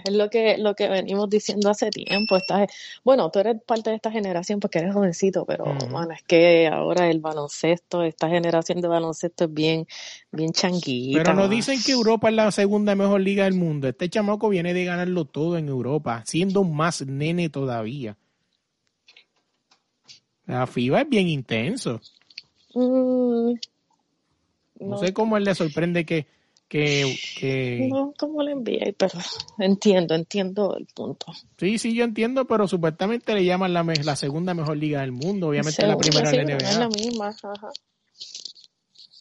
es 0.05 0.13
lo 0.13 0.31
que, 0.31 0.59
lo 0.59 0.75
que 0.75 0.89
venimos 0.89 1.29
diciendo 1.29 1.71
hace 1.71 1.91
tiempo. 1.91 2.37
Esta, 2.37 2.67
bueno, 3.05 3.31
tú 3.31 3.41
eres 3.41 3.61
parte 3.63 3.91
de 3.91 3.97
esta 3.97 4.11
generación 4.11 4.61
porque 4.61 4.79
eres 4.79 4.95
jovencito, 4.95 5.45
pero 5.45 5.65
bueno, 5.91 6.13
es 6.13 6.23
que 6.23 6.69
ahora 6.69 7.11
el 7.11 7.21
baloncesto, 7.21 8.03
esta 8.03 8.29
generación 8.29 8.81
de 8.81 8.89
baloncesto 8.89 9.45
es 9.45 9.53
bien, 9.53 9.87
bien 10.31 10.53
changuita. 10.53 11.23
Pero 11.23 11.35
nos 11.35 11.51
dicen 11.51 11.81
que 11.85 11.93
Europa 11.93 12.29
es 12.29 12.35
la 12.35 12.51
segunda 12.53 12.95
mejor 12.95 13.21
liga 13.21 13.45
del 13.45 13.55
mundo. 13.55 13.89
Este 13.89 14.09
chamaco 14.09 14.49
viene 14.49 14.73
de 14.73 14.85
ganarlo 14.85 15.25
todo 15.25 15.59
en 15.59 15.69
Europa, 15.69 16.23
siendo 16.27 16.65
más 16.65 17.05
nene 17.05 17.49
todavía. 17.49 18.17
La 20.47 20.67
FIBA 20.67 21.03
es 21.03 21.09
bien 21.09 21.29
intenso. 21.29 22.01
Mm, 22.75 23.55
no, 24.81 24.99
sé 24.99 25.13
cómo 25.13 25.37
él 25.37 25.45
le 25.45 25.55
sorprende 25.55 26.05
que, 26.05 26.27
que, 26.69 27.89
No, 27.91 28.13
¿cómo 28.19 28.43
le 28.43 28.53
envié? 28.53 28.95
Pero 28.99 29.19
entiendo, 29.59 30.15
entiendo 30.15 30.77
el 30.77 30.87
punto. 30.87 31.27
Sí, 31.59 31.79
sí, 31.79 31.95
yo 31.95 32.05
entiendo, 32.05 32.47
pero 32.47 32.67
supuestamente 32.67 33.35
le 33.35 33.45
llaman 33.45 33.73
la, 33.73 33.85
la 33.85 34.17
segunda 34.17 34.55
mejor 34.55 34.77
liga 34.77 35.01
del 35.01 35.13
mundo. 35.13 35.49
Obviamente 35.49 35.87
la 35.87 35.97
primera 35.97 36.31
sí, 36.31 36.37
la 36.37 36.45
NBA. 36.45 36.57
Es 36.57 36.79
la 36.79 36.89
misma, 36.89 37.29
ajá. 37.29 37.71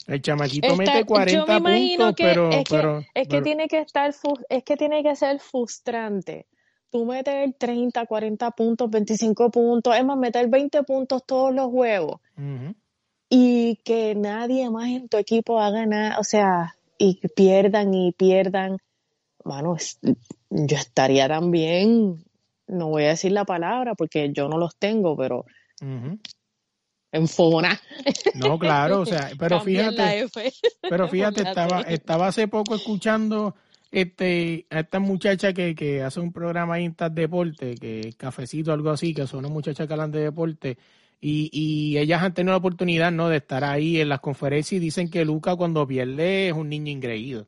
El 0.08 0.22
chamaquito 0.22 0.76
mete 0.76 1.04
40 1.04 1.46
puntos, 1.60 2.14
pero, 2.18 2.50
es 2.52 2.64
pero, 2.70 3.00
que, 3.00 3.22
es 3.22 3.28
que 3.28 3.42
tiene 3.42 3.68
que 3.68 3.80
estar, 3.80 4.14
es 4.50 4.64
que 4.64 4.78
tiene 4.78 5.02
que 5.02 5.16
ser 5.16 5.40
frustrante 5.40 6.46
tú 6.92 7.06
meter 7.06 7.54
30, 7.58 8.06
40 8.06 8.52
puntos, 8.52 8.90
25 8.90 9.52
puntos, 9.52 9.98
es 9.98 10.06
más, 10.06 10.18
meter 10.18 10.48
20 10.48 10.84
puntos 10.84 11.26
todos 11.26 11.54
los 11.54 11.68
juegos 11.68 12.22
y 13.30 13.78
que 13.84 14.16
nadie 14.16 14.70
más 14.70 14.90
en 14.90 15.10
tu 15.10 15.18
equipo 15.18 15.60
haga 15.60 15.86
nada, 15.86 16.20
o 16.20 16.24
sea, 16.24 16.75
y 16.98 17.20
pierdan 17.36 17.94
y 17.94 18.12
pierdan, 18.14 18.78
bueno, 19.44 19.78
yo 20.50 20.78
estaría 20.78 21.28
también, 21.28 22.24
no 22.68 22.90
voy 22.90 23.04
a 23.04 23.10
decir 23.10 23.32
la 23.32 23.46
palabra 23.46 23.96
porque 23.96 24.32
yo 24.34 24.48
no 24.48 24.58
los 24.58 24.76
tengo, 24.78 25.16
pero 25.16 25.46
en 27.12 27.28
fona. 27.28 27.80
No, 28.34 28.60
claro, 28.60 29.02
o 29.02 29.06
sea, 29.06 29.32
pero 29.40 29.62
fíjate, 29.62 30.28
pero 30.82 31.08
fíjate, 31.08 31.44
estaba, 31.44 31.82
estaba 31.82 32.28
hace 32.28 32.48
poco 32.48 32.76
escuchando 32.76 33.56
este, 33.92 34.68
a 34.70 34.82
esta 34.82 35.00
muchacha 35.00 35.54
que, 35.54 35.74
que 35.76 36.04
hace 36.04 36.20
un 36.20 36.34
programa 36.34 36.76
ahí 36.76 36.86
en 36.86 36.96
Deporte, 37.12 37.76
que 37.76 38.02
es 38.02 38.16
Cafecito, 38.16 38.74
algo 38.74 38.90
así, 38.90 39.14
que 39.14 39.28
son 39.28 39.40
una 39.40 39.50
muchacha 39.50 39.88
que 39.88 39.94
hablan 39.94 40.12
de 40.12 40.22
deporte, 40.22 40.78
y, 41.20 41.50
y 41.52 41.98
ellas 41.98 42.24
han 42.24 42.34
tenido 42.34 42.54
la 42.54 42.58
oportunidad, 42.58 43.12
¿no?, 43.12 43.30
de 43.30 43.38
estar 43.38 43.64
ahí 43.64 44.00
en 44.00 44.10
las 44.10 44.20
conferencias 44.20 44.78
y 44.78 44.84
dicen 44.84 45.10
que 45.10 45.26
Luca 45.26 45.56
cuando 45.56 45.88
pierde 45.88 46.50
es 46.50 46.54
un 46.54 46.70
niño 46.70 46.92
ingreído. 46.92 47.48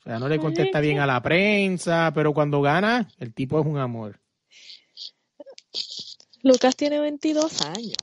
O 0.00 0.02
sea, 0.04 0.18
no 0.18 0.28
le 0.28 0.38
contesta 0.38 0.80
bien 0.80 1.00
a 1.00 1.06
la 1.06 1.22
prensa, 1.22 2.12
pero 2.14 2.32
cuando 2.32 2.60
gana, 2.62 3.08
el 3.18 3.34
tipo 3.34 3.60
es 3.60 3.66
un 3.66 3.78
amor. 3.78 4.20
Lucas 6.42 6.76
tiene 6.76 7.00
22 7.00 7.62
años. 7.62 7.96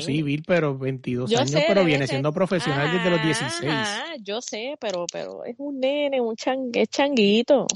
Sí, 0.00 0.22
Bill, 0.22 0.42
pero 0.46 0.78
22 0.78 1.34
años, 1.34 1.62
pero 1.66 1.84
viene 1.84 2.06
siendo 2.06 2.32
profesional 2.32 2.90
desde 2.92 3.10
los 3.10 3.22
16. 3.22 3.72
Ah, 3.74 4.14
yo 4.20 4.40
sé, 4.40 4.76
pero, 4.80 5.06
pero 5.12 5.44
es 5.44 5.56
un 5.58 5.80
nene, 5.80 6.20
un 6.20 6.34
es 6.72 6.88
changuito. 6.88 7.66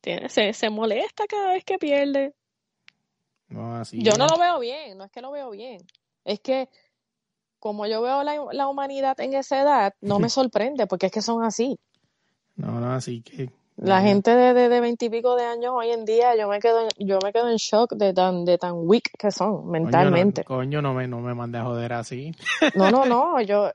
Tiene, 0.00 0.28
se, 0.28 0.52
se 0.52 0.70
molesta 0.70 1.24
cada 1.26 1.54
vez 1.54 1.64
que 1.64 1.78
pierde. 1.78 2.34
No, 3.48 3.76
así 3.76 4.02
yo 4.02 4.16
no 4.16 4.26
lo 4.26 4.38
veo 4.38 4.58
bien, 4.58 4.98
no 4.98 5.04
es 5.04 5.10
que 5.10 5.20
lo 5.20 5.30
veo 5.30 5.50
bien. 5.50 5.80
Es 6.24 6.40
que 6.40 6.68
como 7.58 7.86
yo 7.86 8.02
veo 8.02 8.22
la, 8.22 8.36
la 8.52 8.68
humanidad 8.68 9.18
en 9.20 9.34
esa 9.34 9.62
edad, 9.62 9.94
no 10.00 10.18
me 10.18 10.28
sorprende, 10.30 10.86
porque 10.86 11.06
es 11.06 11.12
que 11.12 11.22
son 11.22 11.42
así. 11.42 11.78
No, 12.56 12.80
no, 12.80 12.92
así 12.92 13.22
que 13.22 13.50
la 13.80 14.02
gente 14.02 14.34
de, 14.34 14.68
de, 14.68 14.80
veintipico 14.80 15.36
de, 15.36 15.44
años 15.44 15.72
hoy 15.72 15.90
en 15.90 16.04
día, 16.04 16.34
yo 16.36 16.48
me 16.48 16.58
quedo, 16.58 16.88
yo 16.98 17.20
me 17.22 17.32
quedo 17.32 17.48
en 17.48 17.56
shock 17.58 17.92
de 17.92 18.12
tan, 18.12 18.44
de 18.44 18.58
tan 18.58 18.74
weak 18.74 19.12
que 19.16 19.30
son 19.30 19.70
mentalmente. 19.70 20.42
Coño, 20.42 20.82
no, 20.82 20.94
me, 20.94 21.06
no 21.06 21.20
me 21.20 21.32
mande 21.32 21.58
a 21.58 21.64
joder 21.64 21.92
así. 21.92 22.32
No, 22.74 22.90
no, 22.90 23.06
no, 23.06 23.40
yo 23.40 23.70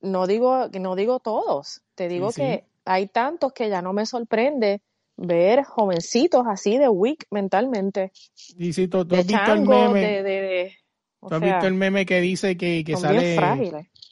no 0.00 0.26
digo, 0.26 0.68
no 0.80 0.96
digo 0.96 1.20
todos, 1.20 1.82
te 1.94 2.08
digo 2.08 2.32
que 2.32 2.64
hay 2.84 3.06
tantos 3.06 3.52
que 3.52 3.68
ya 3.68 3.82
no 3.82 3.92
me 3.92 4.04
sorprende 4.04 4.82
ver 5.16 5.64
jovencitos 5.64 6.44
así 6.46 6.78
de 6.78 6.88
weak 6.88 7.26
mentalmente. 7.30 8.12
Y 8.56 8.72
si 8.72 8.88
tú, 8.88 9.00
has 9.00 9.26
visto 9.26 9.52
el 9.52 9.62
meme, 9.62 10.74
¿tú 11.20 11.34
has 11.34 11.40
visto 11.40 11.66
el 11.66 11.74
meme 11.74 12.06
que 12.06 12.20
dice 12.20 12.56
que, 12.56 12.84
que 12.84 12.96
sale, 12.96 13.36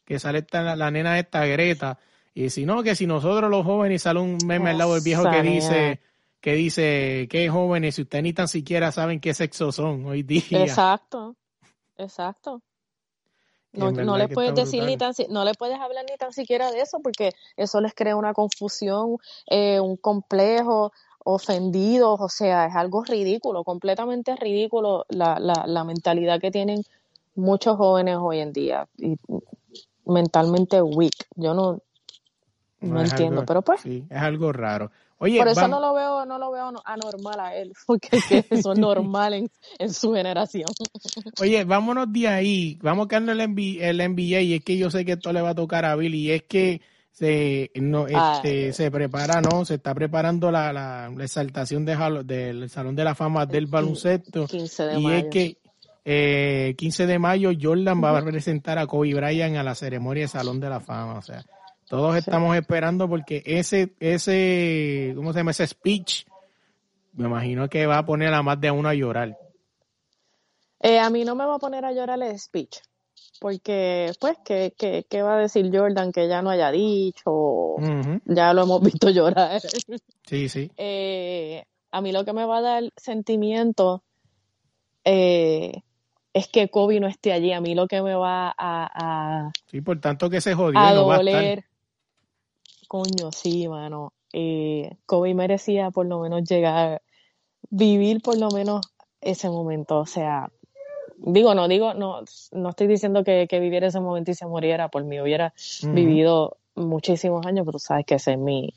que 0.04 0.18
sale 0.18 0.38
esta, 0.38 0.76
la 0.76 0.90
nena 0.90 1.18
esta 1.18 1.44
Greta 1.46 1.98
y 2.34 2.50
si 2.50 2.66
no, 2.66 2.82
que 2.82 2.96
si 2.96 3.06
nosotros 3.06 3.48
los 3.48 3.64
jóvenes 3.64 4.02
sale 4.02 4.18
un 4.18 4.38
meme 4.44 4.70
al 4.70 4.78
lado 4.78 4.94
del 4.94 5.04
viejo 5.04 5.22
que 5.30 5.42
dice, 5.42 6.00
que 6.40 6.54
dice, 6.54 7.28
que 7.30 7.48
jóvenes, 7.48 7.94
si 7.94 8.02
ustedes 8.02 8.24
ni 8.24 8.32
tan 8.32 8.48
siquiera 8.48 8.90
saben 8.90 9.20
qué 9.20 9.32
sexo 9.34 9.70
son 9.70 10.04
hoy 10.06 10.24
día. 10.24 10.42
Exacto, 10.50 11.36
exacto. 11.96 12.60
No, 13.74 13.90
no 13.90 14.16
le 14.16 14.28
puedes 14.28 14.54
decir 14.54 14.84
ni 14.84 14.96
tan, 14.96 15.12
no 15.30 15.44
le 15.44 15.54
puedes 15.54 15.78
hablar 15.78 16.04
ni 16.08 16.16
tan 16.16 16.32
siquiera 16.32 16.70
de 16.70 16.80
eso 16.80 17.00
porque 17.00 17.32
eso 17.56 17.80
les 17.80 17.92
crea 17.94 18.16
una 18.16 18.32
confusión, 18.32 19.18
eh, 19.46 19.80
un 19.80 19.96
complejo, 19.96 20.92
ofendidos, 21.24 22.20
o 22.20 22.28
sea, 22.28 22.66
es 22.66 22.76
algo 22.76 23.02
ridículo, 23.02 23.64
completamente 23.64 24.36
ridículo 24.36 25.06
la, 25.08 25.38
la, 25.40 25.64
la 25.66 25.84
mentalidad 25.84 26.40
que 26.40 26.50
tienen 26.50 26.82
muchos 27.34 27.76
jóvenes 27.76 28.18
hoy 28.20 28.40
en 28.40 28.52
día 28.52 28.86
y 28.98 29.16
mentalmente 30.06 30.80
weak. 30.82 31.26
Yo 31.36 31.54
no, 31.54 31.80
no, 32.80 33.00
entiendo, 33.00 33.44
pero 33.46 33.62
pues. 33.62 33.80
Sí, 33.80 34.04
es 34.08 34.22
algo 34.22 34.52
raro. 34.52 34.90
Oye, 35.24 35.38
por 35.38 35.48
eso 35.48 35.68
no 35.68 35.80
lo 35.80 35.94
veo, 35.94 36.26
no 36.26 36.38
lo 36.38 36.52
veo 36.52 36.70
anormal 36.84 37.40
a 37.40 37.54
él, 37.54 37.72
porque 37.86 38.08
eso 38.50 38.72
es 38.72 38.78
normal 38.78 39.32
en, 39.32 39.50
en, 39.78 39.92
su 39.92 40.12
generación. 40.12 40.68
Oye, 41.40 41.64
vámonos 41.64 42.12
de 42.12 42.28
ahí, 42.28 42.78
vamos 42.82 43.08
a 43.10 43.16
el, 43.16 43.40
el 43.80 43.96
NBA 43.96 44.40
y 44.42 44.54
es 44.54 44.64
que 44.64 44.76
yo 44.76 44.90
sé 44.90 45.06
que 45.06 45.12
esto 45.12 45.32
le 45.32 45.40
va 45.40 45.50
a 45.50 45.54
tocar 45.54 45.86
a 45.86 45.96
Billy 45.96 46.28
y 46.28 46.30
es 46.32 46.42
que 46.42 46.82
se 47.10 47.70
no 47.76 48.06
este, 48.06 48.74
se 48.74 48.90
prepara, 48.90 49.40
no, 49.40 49.64
se 49.64 49.76
está 49.76 49.94
preparando 49.94 50.50
la, 50.50 50.72
la, 50.72 51.10
exaltación 51.20 51.86
de, 51.86 51.96
del 52.24 52.68
Salón 52.68 52.94
de 52.94 53.04
la 53.04 53.14
Fama 53.14 53.46
del 53.46 53.66
baloncesto 53.66 54.46
15 54.46 54.82
de 54.82 55.00
y 55.00 55.10
es 55.12 55.24
que 55.30 55.58
eh, 56.04 56.74
15 56.76 57.06
de 57.06 57.18
mayo 57.18 57.50
Jordan 57.58 58.02
va 58.02 58.10
a 58.10 58.20
representar 58.20 58.78
a 58.78 58.86
Kobe 58.86 59.14
Bryant 59.14 59.56
a 59.56 59.62
la 59.62 59.74
ceremonia 59.74 60.24
del 60.24 60.28
Salón 60.28 60.60
de 60.60 60.68
la 60.68 60.80
Fama, 60.80 61.18
o 61.18 61.22
sea, 61.22 61.44
todos 61.88 62.16
estamos 62.16 62.56
esperando 62.56 63.08
porque 63.08 63.42
ese, 63.44 63.94
ese, 64.00 65.12
¿cómo 65.16 65.32
se 65.32 65.40
llama? 65.40 65.50
Ese 65.50 65.66
speech, 65.66 66.26
me 67.12 67.26
imagino 67.26 67.68
que 67.68 67.86
va 67.86 67.98
a 67.98 68.06
poner 68.06 68.32
a 68.32 68.42
más 68.42 68.60
de 68.60 68.70
uno 68.70 68.88
a 68.88 68.94
llorar. 68.94 69.36
Eh, 70.80 70.98
a 70.98 71.08
mí 71.10 71.24
no 71.24 71.34
me 71.34 71.46
va 71.46 71.56
a 71.56 71.58
poner 71.58 71.84
a 71.84 71.92
llorar 71.92 72.22
el 72.22 72.38
speech, 72.38 72.78
porque, 73.40 74.12
pues, 74.20 74.36
¿qué, 74.44 74.74
qué, 74.76 75.06
qué 75.08 75.22
va 75.22 75.36
a 75.36 75.40
decir 75.40 75.70
Jordan 75.72 76.12
que 76.12 76.28
ya 76.28 76.42
no 76.42 76.50
haya 76.50 76.70
dicho? 76.70 77.76
Ya 78.24 78.52
lo 78.52 78.62
hemos 78.62 78.82
visto 78.82 79.10
llorar. 79.10 79.60
Sí, 80.26 80.48
sí. 80.48 80.70
Eh, 80.76 81.64
a 81.90 82.00
mí 82.00 82.12
lo 82.12 82.24
que 82.24 82.32
me 82.32 82.44
va 82.44 82.58
a 82.58 82.62
dar 82.62 82.92
sentimiento 82.96 84.02
eh, 85.04 85.82
es 86.32 86.48
que 86.48 86.68
Kobe 86.68 86.98
no 87.00 87.06
esté 87.06 87.32
allí. 87.32 87.52
A 87.52 87.60
mí 87.60 87.74
lo 87.74 87.86
que 87.86 88.02
me 88.02 88.14
va 88.14 88.48
a... 88.48 88.54
a 88.58 89.52
sí, 89.70 89.80
por 89.80 90.00
tanto 90.00 90.28
que 90.28 90.40
se 90.40 90.54
jodió. 90.54 90.78
A 90.78 90.92
doler, 90.92 91.64
Coño, 92.88 93.32
sí, 93.32 93.68
mano. 93.68 94.12
Eh, 94.32 94.96
Kobe 95.06 95.34
merecía 95.34 95.90
por 95.90 96.06
lo 96.06 96.20
menos 96.20 96.42
llegar, 96.48 97.02
vivir 97.70 98.20
por 98.20 98.36
lo 98.38 98.48
menos 98.50 98.86
ese 99.20 99.48
momento. 99.48 99.98
O 99.98 100.06
sea, 100.06 100.50
digo, 101.18 101.54
no 101.54 101.68
digo, 101.68 101.94
no, 101.94 102.22
no 102.52 102.70
estoy 102.70 102.86
diciendo 102.86 103.24
que, 103.24 103.46
viviera 103.50 103.86
ese 103.86 104.00
momento 104.00 104.30
y 104.30 104.34
se 104.34 104.46
muriera 104.46 104.88
por 104.88 105.04
mí. 105.04 105.20
Hubiera 105.20 105.54
vivido 105.92 106.58
muchísimos 106.74 107.46
años, 107.46 107.64
pero 107.66 107.78
sabes 107.78 108.06
que 108.06 108.16
ese 108.16 108.32
es 108.32 108.38
mi, 108.38 108.74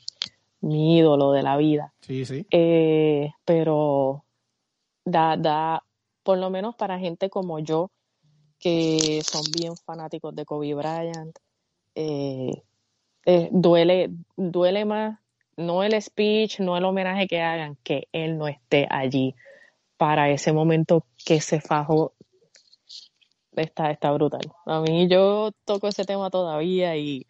mi 0.60 0.98
ídolo 0.98 1.32
de 1.32 1.42
la 1.42 1.56
vida. 1.56 1.92
Sí, 2.00 2.24
sí. 2.24 2.46
Eh, 2.50 3.30
pero 3.44 4.24
da, 5.04 5.36
da, 5.36 5.82
por 6.22 6.38
lo 6.38 6.50
menos 6.50 6.76
para 6.76 6.98
gente 6.98 7.30
como 7.30 7.58
yo, 7.58 7.90
que 8.58 9.22
son 9.24 9.42
bien 9.56 9.76
fanáticos 9.76 10.34
de 10.34 10.44
Kobe 10.44 10.74
Bryant, 10.74 11.38
eh, 11.94 12.62
eh, 13.30 13.48
duele, 13.52 14.10
duele 14.36 14.86
más, 14.86 15.18
no 15.58 15.82
el 15.82 16.00
speech, 16.00 16.60
no 16.60 16.78
el 16.78 16.84
homenaje 16.84 17.26
que 17.26 17.42
hagan, 17.42 17.76
que 17.82 18.08
él 18.12 18.38
no 18.38 18.48
esté 18.48 18.86
allí 18.88 19.34
para 19.98 20.30
ese 20.30 20.52
momento 20.52 21.04
que 21.26 21.40
se 21.42 21.60
fajó. 21.60 22.14
Está, 23.54 23.90
está 23.90 24.12
brutal. 24.12 24.50
A 24.64 24.80
mí 24.80 25.08
yo 25.08 25.50
toco 25.66 25.88
ese 25.88 26.04
tema 26.04 26.30
todavía 26.30 26.96
y 26.96 27.26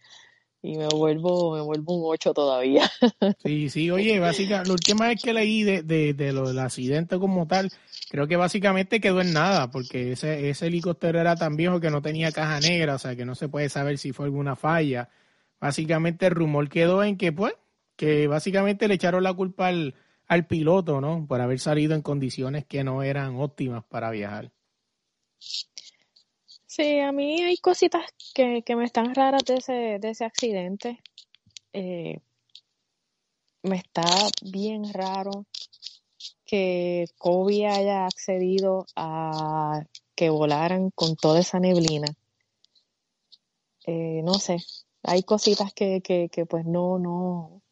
y 0.63 0.77
me 0.77 0.89
vuelvo, 0.89 1.55
me 1.55 1.63
vuelvo 1.63 1.95
un 1.95 2.03
8 2.13 2.33
todavía. 2.33 2.89
Sí, 3.45 3.71
sí, 3.71 3.91
oye, 3.91 4.19
básicamente, 4.21 4.69
la 4.69 4.73
última 4.75 5.07
vez 5.07 5.23
que 5.23 5.33
leí 5.33 5.63
de, 5.63 5.83
de, 5.83 6.15
de 6.15 6.33
lo 6.33 6.49
del 6.49 6.59
accidente 6.59 7.19
como 7.19 7.47
tal, 7.47 7.71
creo 8.11 8.27
que 8.27 8.37
básicamente 8.37 9.01
quedó 9.01 9.21
en 9.21 9.33
nada, 9.33 9.71
porque 9.71 10.13
ese, 10.13 10.51
ese 10.51 10.67
helicóptero 10.67 11.21
era 11.21 11.37
tan 11.37 11.57
viejo 11.57 11.81
que 11.81 11.91
no 11.91 12.03
tenía 12.03 12.33
caja 12.33 12.61
negra, 12.61 12.95
o 12.95 12.99
sea 12.99 13.17
que 13.17 13.25
no 13.25 13.35
se 13.35 13.49
puede 13.49 13.69
saber 13.69 13.99
si 13.99 14.13
fue 14.13 14.27
alguna 14.27 14.57
falla. 14.57 15.09
Básicamente 15.61 16.27
el 16.27 16.33
rumor 16.33 16.69
quedó 16.69 17.03
en 17.03 17.17
que, 17.17 17.33
pues, 17.33 17.55
que 17.97 18.27
básicamente 18.27 18.89
le 18.89 18.95
echaron 18.95 19.23
la 19.23 19.35
culpa 19.35 19.69
al, 19.69 19.95
al 20.27 20.47
piloto, 20.47 21.01
¿no? 21.01 21.27
Por 21.27 21.41
haber 21.41 21.59
salido 21.59 21.95
en 21.95 22.03
condiciones 22.03 22.65
que 22.67 22.85
no 22.85 23.03
eran 23.03 23.37
óptimas 23.37 23.85
para 23.85 24.11
viajar. 24.11 24.53
Sí, 26.67 27.01
a 27.01 27.13
mí 27.13 27.43
hay 27.43 27.57
cositas 27.57 28.05
que, 28.35 28.63
me 28.77 28.85
están 28.85 29.15
raras 29.15 29.45
de 29.45 29.55
ese, 29.55 29.99
de 30.01 30.11
ese 30.11 30.25
accidente. 30.25 31.03
Eh, 31.73 32.21
me 33.63 33.77
está 33.77 34.05
bien 34.43 34.93
raro 34.93 35.47
que 36.45 37.07
Kobe 37.19 37.67
haya 37.67 38.07
accedido 38.07 38.87
a 38.97 39.83
que 40.15 40.31
volaran 40.31 40.91
con 40.91 41.17
toda 41.17 41.41
esa 41.41 41.59
neblina. 41.59 42.09
Eh, 43.87 44.21
no 44.23 44.35
sé, 44.35 44.59
hay 45.03 45.23
cositas 45.23 45.73
que, 45.73 46.01
que, 46.01 46.29
que 46.29 46.47
pues 46.47 46.65
no, 46.65 46.99
no, 46.99 47.63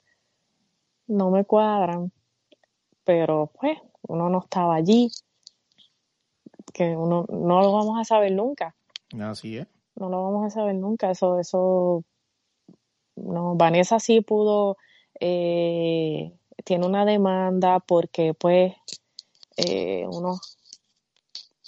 no 1.06 1.30
me 1.30 1.44
cuadran, 1.44 2.12
pero 3.04 3.50
pues 3.60 3.78
uno 4.08 4.28
no 4.28 4.40
estaba 4.40 4.74
allí, 4.74 5.10
que 6.72 6.96
uno 6.96 7.26
no 7.28 7.60
lo 7.60 7.72
vamos 7.72 7.98
a 8.00 8.04
saber 8.04 8.32
nunca. 8.32 8.74
Así 9.20 9.58
es. 9.58 9.66
No 9.94 10.08
lo 10.08 10.22
vamos 10.24 10.46
a 10.46 10.50
saber 10.50 10.74
nunca. 10.74 11.10
Eso, 11.10 11.38
eso, 11.38 12.04
no, 13.16 13.54
Vanessa 13.56 13.98
sí 13.98 14.20
pudo, 14.20 14.76
eh, 15.18 16.32
tiene 16.64 16.86
una 16.86 17.04
demanda 17.04 17.80
porque 17.80 18.34
pues 18.34 18.74
eh, 19.56 20.06
uno, 20.06 20.38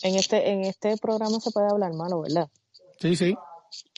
en 0.02 0.14
este, 0.16 0.50
en 0.50 0.64
este 0.64 0.96
programa 0.98 1.40
se 1.40 1.50
puede 1.50 1.68
hablar 1.70 1.94
malo, 1.94 2.20
¿verdad? 2.20 2.50
Sí, 3.00 3.16
sí. 3.16 3.34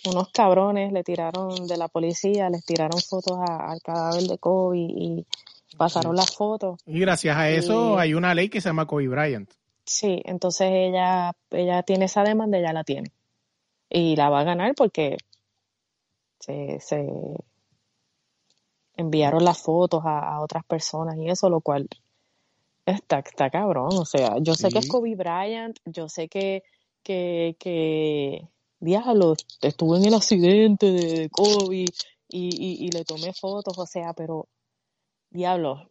Unos 0.07 0.31
cabrones 0.31 0.93
le 0.93 1.05
tiraron 1.05 1.67
de 1.67 1.77
la 1.77 1.89
policía, 1.89 2.49
les 2.49 2.65
tiraron 2.65 3.01
fotos 3.01 3.39
al 3.47 3.81
cadáver 3.83 4.23
de 4.23 4.39
Kobe 4.39 4.79
y 4.79 5.27
pasaron 5.77 6.17
las 6.17 6.35
fotos. 6.35 6.81
Y 6.87 7.01
gracias 7.01 7.37
a 7.37 7.51
eso 7.51 7.99
hay 7.99 8.15
una 8.15 8.35
ley 8.35 8.49
que 8.49 8.61
se 8.61 8.69
llama 8.69 8.87
Kobe 8.87 9.09
Bryant. 9.09 9.51
Sí, 9.85 10.23
entonces 10.25 10.69
ella, 10.71 11.33
ella 11.51 11.83
tiene 11.83 12.07
esa 12.07 12.23
demanda, 12.23 12.59
ella 12.59 12.73
la 12.73 12.85
tiene 12.85 13.13
y 13.91 14.15
la 14.17 14.31
va 14.31 14.41
a 14.41 14.45
ganar 14.45 14.75
porque 14.77 15.19
se, 16.39 16.79
enviaron 18.97 19.45
las 19.45 19.61
fotos 19.61 20.03
a, 20.05 20.41
otras 20.41 20.65
personas 20.65 21.17
y 21.19 21.29
eso, 21.29 21.51
lo 21.51 21.61
cual 21.61 21.89
está, 22.87 23.19
está 23.19 23.51
cabrón. 23.51 23.91
O 23.93 24.05
sea, 24.05 24.37
yo 24.41 24.55
sé 24.55 24.71
que 24.71 24.79
es 24.79 24.89
Kobe 24.89 25.17
Bryant, 25.17 25.79
yo 25.85 26.09
sé 26.09 26.29
que, 26.29 26.63
que, 27.03 27.57
que 27.59 28.49
diablo, 28.81 29.37
estuve 29.61 29.99
en 29.99 30.07
el 30.07 30.15
accidente 30.15 30.87
de 30.87 31.31
y, 31.71 31.87
y, 32.29 32.91
le 32.91 33.05
tomé 33.05 33.33
fotos, 33.33 33.79
o 33.79 33.87
sea, 33.87 34.13
pero 34.15 34.49
diablo, 35.31 35.91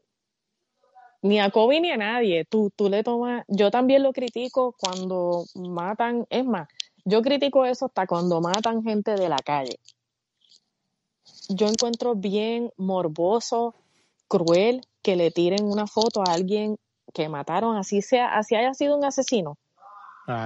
ni 1.21 1.39
a 1.39 1.49
Kobe 1.51 1.81
ni 1.81 1.91
a 1.91 1.97
nadie, 1.97 2.45
tú, 2.45 2.71
tú 2.75 2.89
le 2.89 3.03
tomas, 3.03 3.45
yo 3.47 3.71
también 3.71 4.03
lo 4.03 4.13
critico 4.13 4.75
cuando 4.79 5.45
matan, 5.55 6.25
es 6.29 6.45
más, 6.45 6.67
yo 7.05 7.21
critico 7.21 7.65
eso 7.65 7.85
hasta 7.85 8.07
cuando 8.07 8.41
matan 8.41 8.83
gente 8.83 9.15
de 9.15 9.29
la 9.29 9.37
calle. 9.37 9.79
Yo 11.49 11.67
encuentro 11.67 12.15
bien 12.15 12.71
morboso, 12.77 13.75
cruel 14.27 14.85
que 15.01 15.15
le 15.15 15.31
tiren 15.31 15.65
una 15.65 15.87
foto 15.87 16.21
a 16.21 16.33
alguien 16.33 16.77
que 17.13 17.27
mataron, 17.27 17.75
así 17.75 18.01
sea, 18.01 18.37
así 18.37 18.55
haya 18.55 18.73
sido 18.73 18.95
un 18.95 19.03
asesino, 19.03 19.57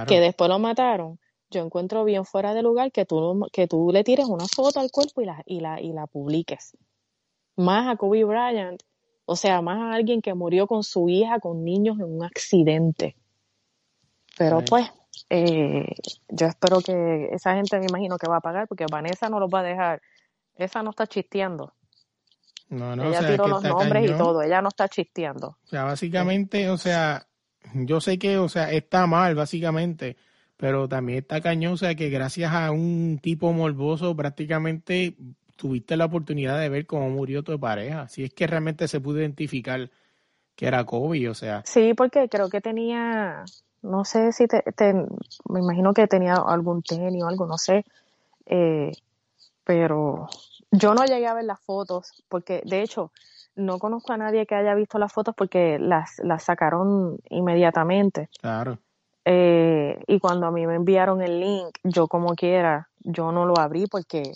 que 0.08 0.20
después 0.20 0.48
lo 0.48 0.58
mataron. 0.58 1.18
Yo 1.50 1.64
encuentro 1.64 2.04
bien 2.04 2.24
fuera 2.24 2.54
de 2.54 2.62
lugar 2.62 2.90
que 2.90 3.04
tú, 3.04 3.46
que 3.52 3.66
tú 3.66 3.90
le 3.92 4.02
tires 4.02 4.26
una 4.26 4.46
foto 4.46 4.80
al 4.80 4.90
cuerpo 4.90 5.22
y 5.22 5.26
la, 5.26 5.42
y 5.46 5.60
la, 5.60 5.80
y 5.80 5.92
la 5.92 6.06
publiques. 6.06 6.76
Más 7.56 7.88
a 7.88 7.96
Kobe 7.96 8.24
Bryant, 8.24 8.82
o 9.26 9.36
sea, 9.36 9.62
más 9.62 9.78
a 9.78 9.94
alguien 9.94 10.20
que 10.20 10.34
murió 10.34 10.66
con 10.66 10.82
su 10.82 11.08
hija, 11.08 11.38
con 11.40 11.64
niños 11.64 11.98
en 11.98 12.12
un 12.12 12.24
accidente. 12.24 13.16
Pero 14.36 14.62
pues, 14.62 14.90
eh, 15.30 15.86
yo 16.28 16.46
espero 16.46 16.80
que 16.80 17.28
esa 17.32 17.54
gente 17.54 17.78
me 17.78 17.86
imagino 17.86 18.18
que 18.18 18.28
va 18.28 18.38
a 18.38 18.40
pagar 18.40 18.66
porque 18.66 18.86
Vanessa 18.90 19.28
no 19.28 19.38
los 19.38 19.48
va 19.48 19.60
a 19.60 19.64
dejar. 19.64 20.02
Esa 20.56 20.82
no 20.82 20.90
está 20.90 21.06
chisteando. 21.06 21.72
No, 22.68 22.96
no, 22.96 23.04
ella 23.04 23.26
tiró 23.26 23.46
los 23.46 23.62
nombres 23.62 24.10
y 24.10 24.14
todo, 24.14 24.42
ella 24.42 24.60
no 24.60 24.68
está 24.68 24.88
chisteando. 24.88 25.58
O 25.64 25.66
sea, 25.66 25.84
básicamente, 25.84 26.70
o 26.70 26.78
sea, 26.78 27.26
yo 27.74 28.00
sé 28.00 28.18
que, 28.18 28.38
o 28.38 28.48
sea, 28.48 28.70
está 28.72 29.06
mal, 29.06 29.34
básicamente, 29.34 30.16
pero 30.56 30.88
también 30.88 31.18
está 31.18 31.40
cañón, 31.40 31.74
o 31.74 31.76
sea, 31.76 31.94
que 31.94 32.10
gracias 32.10 32.52
a 32.52 32.70
un 32.70 33.18
tipo 33.22 33.52
morboso 33.52 34.14
prácticamente 34.14 35.16
tuviste 35.56 35.96
la 35.96 36.06
oportunidad 36.06 36.58
de 36.58 36.68
ver 36.68 36.86
cómo 36.86 37.10
murió 37.10 37.42
tu 37.42 37.58
pareja. 37.58 38.08
Si 38.08 38.24
es 38.24 38.32
que 38.32 38.46
realmente 38.46 38.88
se 38.88 39.00
pudo 39.00 39.20
identificar 39.20 39.90
que 40.56 40.66
era 40.66 40.84
Kobe, 40.84 41.28
o 41.28 41.34
sea. 41.34 41.62
Sí, 41.64 41.94
porque 41.94 42.28
creo 42.28 42.48
que 42.48 42.60
tenía 42.60 43.44
no 43.84 44.04
sé 44.04 44.32
si 44.32 44.46
te, 44.48 44.62
me 45.48 45.60
imagino 45.60 45.92
que 45.92 46.08
tenía 46.08 46.34
algún 46.34 46.82
tenis 46.82 47.22
o 47.22 47.28
algo, 47.28 47.46
no 47.46 47.58
sé, 47.58 47.84
eh, 48.46 48.92
pero 49.62 50.26
yo 50.70 50.94
no 50.94 51.04
llegué 51.04 51.26
a 51.26 51.34
ver 51.34 51.44
las 51.44 51.60
fotos 51.60 52.24
porque 52.28 52.62
de 52.64 52.82
hecho 52.82 53.12
no 53.56 53.78
conozco 53.78 54.12
a 54.12 54.16
nadie 54.16 54.46
que 54.46 54.54
haya 54.54 54.74
visto 54.74 54.98
las 54.98 55.12
fotos 55.12 55.34
porque 55.36 55.78
las, 55.78 56.18
las 56.24 56.44
sacaron 56.44 57.18
inmediatamente. 57.28 58.30
Claro. 58.40 58.78
Eh, 59.24 60.02
y 60.06 60.20
cuando 60.20 60.46
a 60.46 60.50
mí 60.50 60.66
me 60.66 60.74
enviaron 60.74 61.22
el 61.22 61.40
link, 61.40 61.78
yo 61.82 62.08
como 62.08 62.34
quiera, 62.34 62.88
yo 63.00 63.32
no 63.32 63.46
lo 63.46 63.58
abrí 63.58 63.86
porque 63.86 64.32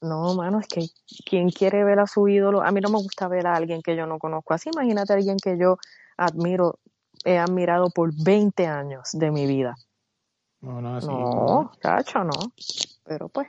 no, 0.00 0.34
mano, 0.34 0.60
es 0.60 0.68
que 0.68 0.86
quien 1.24 1.50
quiere 1.50 1.82
ver 1.82 1.98
a 1.98 2.06
su 2.06 2.28
ídolo, 2.28 2.62
a 2.62 2.70
mí 2.70 2.80
no 2.80 2.90
me 2.90 2.98
gusta 2.98 3.28
ver 3.28 3.46
a 3.46 3.54
alguien 3.54 3.82
que 3.82 3.96
yo 3.96 4.06
no 4.06 4.18
conozco. 4.18 4.54
Así 4.54 4.70
imagínate 4.72 5.12
a 5.12 5.16
alguien 5.16 5.38
que 5.42 5.58
yo 5.58 5.78
admiro 6.16 6.78
he 7.24 7.38
admirado 7.38 7.90
por 7.90 8.12
20 8.14 8.66
años 8.66 9.10
de 9.12 9.30
mi 9.30 9.46
vida. 9.46 9.74
No, 10.60 10.80
no, 10.80 10.96
así, 10.96 11.06
no, 11.08 11.72
cacho, 11.80 12.24
no. 12.24 12.52
Pero 13.04 13.28
pues, 13.28 13.48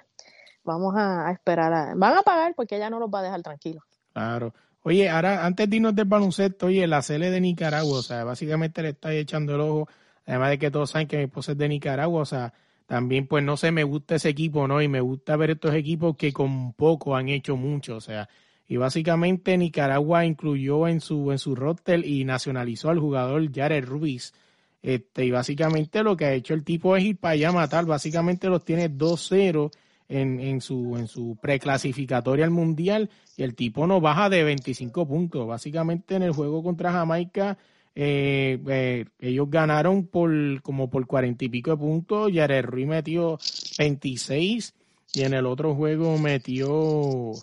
vamos 0.64 0.96
a, 0.98 1.32
esperar. 1.32 1.74
A, 1.74 1.94
van 1.96 2.18
a 2.18 2.22
pagar 2.22 2.54
porque 2.56 2.78
ella 2.78 2.90
no 2.90 3.00
los 3.00 3.10
va 3.10 3.20
a 3.20 3.24
dejar 3.24 3.42
tranquilos. 3.42 3.84
Claro. 4.14 4.54
Oye, 4.84 5.10
ahora, 5.10 5.46
antes 5.46 5.70
de 5.70 5.76
irnos 5.76 5.96
del 5.96 6.06
baloncesto, 6.06 6.68
oye, 6.68 6.88
la 6.88 7.02
CL 7.02 7.30
de 7.30 7.42
Nicaragua, 7.42 8.00
o 8.00 8.02
sea, 8.02 8.24
básicamente 8.24 8.82
le 8.82 8.90
está 8.90 9.14
echando 9.14 9.56
el 9.56 9.62
ojo, 9.62 9.90
además 10.28 10.52
de 10.52 10.60
que 10.60 10.70
todos 10.70 10.92
saben 10.92 11.08
que 11.08 11.18
mi 11.18 11.24
esposa 11.24 11.54
es 11.54 11.58
de 11.58 11.70
Nicaragua, 11.70 12.22
o 12.22 12.26
sea, 12.26 12.54
también 12.86 13.28
pues 13.28 13.44
no 13.44 13.58
sé, 13.58 13.72
me 13.72 13.84
gusta 13.84 14.16
ese 14.16 14.30
equipo, 14.30 14.68
¿no? 14.68 14.82
Y 14.82 14.88
me 14.88 15.02
gusta 15.02 15.36
ver 15.36 15.52
estos 15.52 15.74
equipos 15.74 16.16
que 16.16 16.32
con 16.32 16.74
poco 16.74 17.16
han 17.16 17.30
hecho 17.30 17.58
mucho, 17.58 17.96
o 17.96 18.02
sea, 18.02 18.30
y 18.68 18.78
básicamente 18.78 19.58
Nicaragua 19.58 20.26
incluyó 20.26 20.88
en 20.88 21.00
su 21.00 21.32
en 21.32 21.40
su 21.40 21.56
roster 21.56 22.06
y 22.06 22.26
nacionalizó 22.26 22.90
al 22.90 23.00
jugador 23.00 23.50
Jared 23.54 23.86
Ruiz. 23.86 24.34
Este, 24.82 25.26
y 25.26 25.32
básicamente 25.32 26.04
lo 26.04 26.16
que 26.16 26.26
ha 26.26 26.34
hecho 26.34 26.54
el 26.54 26.64
tipo 26.64 26.96
es 26.96 27.04
ir 27.04 27.18
para 27.18 27.34
allá 27.34 27.50
a 27.50 27.54
matar. 27.54 27.86
Básicamente 27.86 28.48
los 28.50 28.64
tiene 28.64 28.90
2-0 28.90 29.72
en, 30.10 30.40
en, 30.40 30.62
su, 30.62 30.98
en 30.98 31.08
su 31.08 31.38
preclasificatoria 31.42 32.46
al 32.46 32.52
mundial 32.52 33.10
y 33.36 33.44
el 33.44 33.56
tipo 33.56 33.88
no 33.88 34.02
baja 34.02 34.30
de 34.30 34.44
25 34.44 35.08
puntos. 35.08 35.48
Básicamente 35.48 36.16
en 36.16 36.24
el 36.24 36.32
juego 36.32 36.62
contra 36.62 36.92
Jamaica 36.92 37.58
eh, 38.00 38.60
eh, 38.68 39.06
ellos 39.18 39.50
ganaron 39.50 40.06
por 40.06 40.62
como 40.62 40.88
por 40.88 41.08
40 41.08 41.46
y 41.46 41.50
pico 41.50 41.72
de 41.72 41.78
puntos. 41.78 42.32
Jared 42.32 42.64
Ruiz 42.64 42.86
metió 42.86 43.40
26 43.80 44.76
y 45.16 45.24
en 45.24 45.34
el 45.34 45.48
otro 45.48 45.74
juego 45.74 46.16
metió 46.20 47.34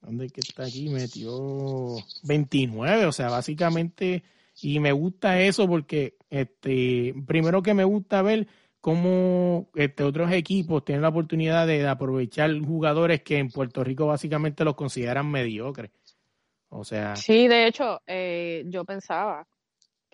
¿Dónde 0.00 0.28
que 0.28 0.42
está 0.42 0.64
aquí? 0.64 0.88
Metió 0.90 1.96
29, 2.22 3.06
o 3.06 3.12
sea, 3.12 3.30
básicamente, 3.30 4.22
y 4.60 4.78
me 4.78 4.92
gusta 4.92 5.40
eso 5.40 5.66
porque, 5.66 6.18
este, 6.30 7.14
primero 7.26 7.60
que 7.62 7.74
me 7.74 7.84
gusta 7.84 8.22
ver 8.22 8.46
cómo 8.80 9.70
este, 9.74 10.04
otros 10.04 10.30
equipos 10.30 10.84
tienen 10.84 11.02
la 11.02 11.08
oportunidad 11.08 11.66
de, 11.66 11.88
aprovechar 11.88 12.56
jugadores 12.60 13.22
que 13.22 13.38
en 13.38 13.48
Puerto 13.48 13.82
Rico 13.82 14.06
básicamente 14.06 14.62
los 14.62 14.76
consideran 14.76 15.28
mediocres. 15.28 15.90
O 16.68 16.84
sea. 16.84 17.16
Sí, 17.16 17.48
de 17.48 17.66
hecho, 17.66 18.02
eh, 18.06 18.64
yo 18.66 18.84
pensaba 18.84 19.46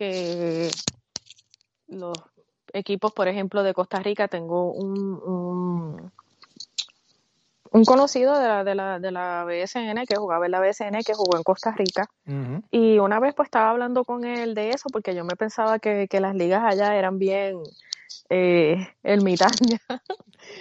que 0.01 0.70
los 1.88 2.16
equipos, 2.72 3.12
por 3.12 3.28
ejemplo, 3.28 3.62
de 3.62 3.74
Costa 3.74 4.01
Rica, 4.01 4.28
tengo 4.28 4.72
un 4.72 6.11
un 7.72 7.84
conocido 7.84 8.38
de 8.38 8.48
la, 8.48 8.64
de 8.64 8.74
la, 8.74 8.98
de 8.98 9.12
la 9.12 9.44
BSN 9.44 10.05
que 10.07 10.16
jugaba 10.16 10.46
en 10.46 10.53
la 10.53 10.61
BSN, 10.61 11.03
que 11.05 11.14
jugó 11.14 11.36
en 11.36 11.42
Costa 11.42 11.72
Rica. 11.76 12.09
Y 12.70 12.98
una 12.98 13.20
vez 13.20 13.34
pues 13.34 13.46
estaba 13.46 13.70
hablando 13.70 14.05
con 14.05 14.24
él 14.24 14.55
de 14.55 14.70
eso, 14.70 14.88
porque 14.92 15.14
yo 15.14 15.24
me 15.24 15.36
pensaba 15.36 15.78
que, 15.78 16.09
las 16.20 16.34
ligas 16.34 16.62
allá 16.64 16.96
eran 16.96 17.18
bien 17.18 17.59
eh, 18.28 18.88
ermitañas. 19.03 19.80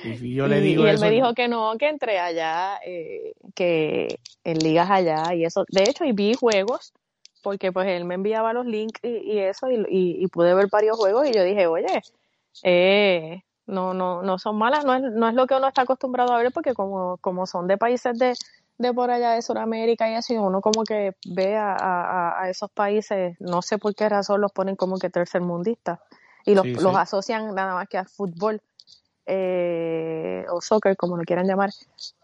Y 0.04 0.36
yo 0.36 0.48
le 0.48 0.62
digo 0.62 0.86
y 0.86 0.90
él 0.90 1.00
me 1.00 1.10
dijo 1.10 1.34
que 1.34 1.48
no, 1.48 1.76
que 1.78 1.90
entré 1.90 2.20
allá, 2.20 2.80
eh, 2.86 3.34
que 3.56 4.20
en 4.44 4.60
ligas 4.60 4.90
allá 4.92 5.34
y 5.34 5.46
eso. 5.46 5.66
De 5.70 5.84
hecho, 5.84 6.06
y 6.06 6.12
vi 6.12 6.36
juegos, 6.36 6.94
porque 7.42 7.72
pues 7.72 7.88
él 7.88 8.06
me 8.06 8.16
enviaba 8.16 8.54
los 8.54 8.66
links 8.66 9.00
y, 9.04 9.40
eso, 9.40 9.70
y, 9.70 9.86
y, 9.90 10.28
pude 10.28 10.54
ver 10.54 10.68
varios 10.72 10.98
juegos 10.98 11.28
y 11.28 11.34
yo 11.34 11.44
dije, 11.44 11.68
oye, 11.68 12.02
eh, 12.64 13.44
no, 13.66 13.94
no, 13.94 14.22
no 14.24 14.40
son 14.40 14.58
malas, 14.58 14.86
no 14.86 14.96
es, 14.96 15.02
no 15.02 15.28
es 15.28 15.36
lo 15.36 15.48
que 15.48 15.56
uno 15.56 15.68
está 15.68 15.84
acostumbrado 15.84 16.34
a 16.34 16.38
ver, 16.38 16.52
porque 16.52 16.74
como, 16.74 17.18
como 17.18 17.46
son 17.46 17.68
de 17.68 17.78
países 17.78 18.18
de, 18.18 18.34
de 18.78 18.94
por 18.94 19.12
allá 19.12 19.32
de 19.32 19.42
Sudamérica 19.42 20.10
y 20.10 20.16
así, 20.16 20.38
uno 20.38 20.62
como 20.62 20.84
que 20.84 21.16
ve 21.28 21.56
a, 21.56 22.42
a, 22.42 22.50
esos 22.50 22.72
países, 22.72 23.36
no 23.40 23.62
sé 23.62 23.78
por 23.78 23.96
qué 23.96 24.10
razón 24.10 24.42
los 24.42 24.52
ponen 24.52 24.76
como 24.76 24.98
que 24.98 25.10
tercermundistas 25.10 26.00
y 26.46 26.56
los, 26.56 26.66
los 26.66 26.96
asocian 26.96 27.54
nada 27.54 27.76
más 27.76 27.88
que 27.88 27.98
al 27.98 28.08
fútbol 28.08 28.62
eh, 29.26 30.46
o 30.50 30.62
soccer, 30.62 30.98
como 30.98 31.16
lo 31.16 31.24
quieran 31.24 31.46
llamar, 31.46 31.70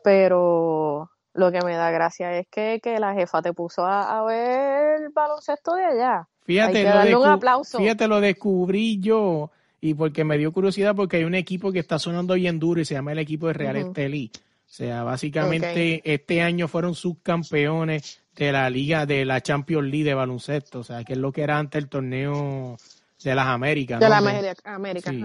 pero 0.04 1.12
lo 1.36 1.52
que 1.52 1.60
me 1.62 1.76
da 1.76 1.92
gracia 1.92 2.38
es 2.38 2.48
que, 2.50 2.80
que 2.82 3.00
la 3.00 3.14
jefa 3.14 3.42
te 3.42 3.54
puso 3.54 3.86
a, 3.86 4.24
ver 4.26 5.02
el 5.02 5.10
baloncesto 5.10 5.76
de 5.76 5.86
allá. 5.86 6.28
Fíjate, 6.46 7.16
un 7.16 7.26
aplauso. 7.28 7.78
Fíjate, 7.78 8.08
lo 8.08 8.22
descubrí 8.22 9.00
yo 9.00 9.52
y 9.82 9.94
porque 9.94 10.24
me 10.24 10.38
dio 10.38 10.52
curiosidad 10.52 10.96
porque 10.96 11.18
hay 11.18 11.24
un 11.26 11.36
equipo 11.36 11.72
que 11.72 11.80
está 11.80 12.00
sonando 12.00 12.36
bien 12.36 12.58
duro 12.58 12.82
y 12.82 12.86
se 12.86 12.94
llama 12.94 13.12
el 13.12 13.20
equipo 13.20 13.48
de 13.48 13.54
Real 13.54 13.76
Estelí. 13.76 14.32
O 14.36 14.74
sea, 14.76 15.04
básicamente 15.04 16.02
este 16.04 16.42
año 16.42 16.68
fueron 16.68 16.96
subcampeones 16.96 18.22
de 18.36 18.52
la 18.52 18.70
liga 18.70 19.06
de 19.06 19.26
la 19.26 19.42
Champions 19.42 19.90
League 19.90 20.04
de 20.04 20.14
baloncesto, 20.14 20.80
o 20.80 20.84
sea, 20.84 21.04
que 21.04 21.14
es 21.14 21.20
lo 21.20 21.32
que 21.32 21.44
era 21.44 21.58
antes 21.58 21.82
el 21.82 21.90
torneo 21.90 22.78
de 23.24 23.36
las 23.36 23.48
Américas. 23.48 24.00
De 24.00 24.10
las 24.10 24.24
Américas, 24.64 25.16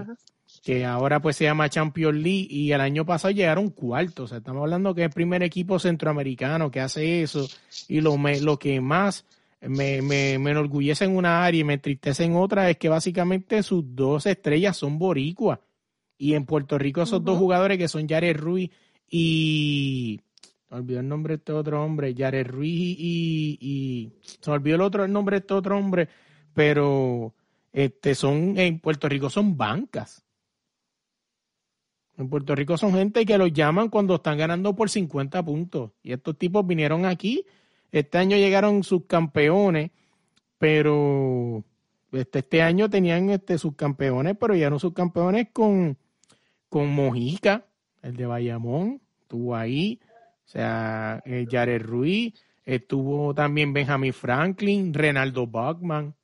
que 0.61 0.85
ahora 0.85 1.21
pues 1.21 1.35
se 1.37 1.45
llama 1.45 1.69
Champions 1.69 2.15
League 2.15 2.47
y 2.49 2.71
el 2.71 2.81
año 2.81 3.05
pasado 3.05 3.31
llegaron 3.31 3.69
cuartos. 3.69 4.25
O 4.25 4.27
sea, 4.27 4.37
estamos 4.37 4.61
hablando 4.61 4.93
que 4.93 5.01
es 5.01 5.07
el 5.07 5.13
primer 5.13 5.41
equipo 5.43 5.79
centroamericano 5.79 6.69
que 6.69 6.79
hace 6.79 7.23
eso 7.23 7.47
y 7.87 8.01
lo, 8.01 8.15
lo 8.17 8.59
que 8.59 8.79
más 8.79 9.25
me, 9.61 10.01
me, 10.01 10.37
me 10.37 10.51
enorgullece 10.51 11.05
en 11.05 11.15
una 11.15 11.43
área 11.43 11.61
y 11.61 11.63
me 11.63 11.73
entristece 11.73 12.25
en 12.25 12.35
otra 12.35 12.69
es 12.69 12.77
que 12.77 12.89
básicamente 12.89 13.63
sus 13.63 13.83
dos 13.95 14.25
estrellas 14.27 14.77
son 14.77 14.99
boricuas. 14.99 15.59
Y 16.17 16.35
en 16.35 16.45
Puerto 16.45 16.77
Rico 16.77 17.01
esos 17.01 17.23
dos 17.23 17.39
jugadores 17.39 17.79
que 17.79 17.87
son 17.87 18.07
Jared 18.07 18.37
Ruiz 18.37 18.69
y... 19.09 20.21
Me 20.69 20.77
olvidó 20.77 21.01
el 21.01 21.07
nombre 21.09 21.33
de 21.33 21.39
este 21.39 21.51
otro 21.51 21.83
hombre, 21.83 22.15
Jared 22.17 22.47
Ruiz 22.47 22.95
y, 22.97 23.57
y, 23.59 24.13
se 24.23 24.49
me 24.49 24.55
olvidó 24.55 24.75
el 24.75 24.81
otro 24.81 25.03
el 25.03 25.11
nombre 25.11 25.35
de 25.35 25.39
este 25.39 25.53
otro 25.53 25.77
hombre, 25.77 26.07
pero 26.53 27.35
este 27.73 28.15
son 28.15 28.57
en 28.57 28.79
Puerto 28.79 29.09
Rico 29.09 29.29
son 29.29 29.57
bancas. 29.57 30.23
En 32.21 32.29
Puerto 32.29 32.55
Rico 32.55 32.77
son 32.77 32.93
gente 32.93 33.25
que 33.25 33.37
los 33.37 33.51
llaman 33.51 33.89
cuando 33.89 34.15
están 34.15 34.37
ganando 34.37 34.75
por 34.75 34.89
50 34.89 35.43
puntos. 35.43 35.91
Y 36.03 36.13
estos 36.13 36.37
tipos 36.37 36.65
vinieron 36.65 37.05
aquí 37.05 37.45
este 37.91 38.17
año 38.17 38.37
llegaron 38.37 38.83
subcampeones, 38.83 39.91
pero 40.57 41.63
este, 42.11 42.39
este 42.39 42.61
año 42.61 42.89
tenían 42.89 43.29
este, 43.29 43.57
subcampeones, 43.57 44.37
pero 44.39 44.55
no 44.69 44.79
subcampeones 44.79 45.49
con, 45.51 45.97
con 46.69 46.87
Mojica, 46.87 47.65
el 48.01 48.15
de 48.15 48.25
Bayamón, 48.25 49.01
estuvo 49.21 49.55
ahí. 49.55 49.99
O 50.45 50.49
sea, 50.51 51.21
eh, 51.25 51.45
Jared 51.49 51.81
Ruiz, 51.81 52.33
estuvo 52.65 53.33
también 53.33 53.73
Benjamin 53.73 54.13
Franklin, 54.13 54.93
Renaldo 54.93 55.47
Bachman. 55.47 56.15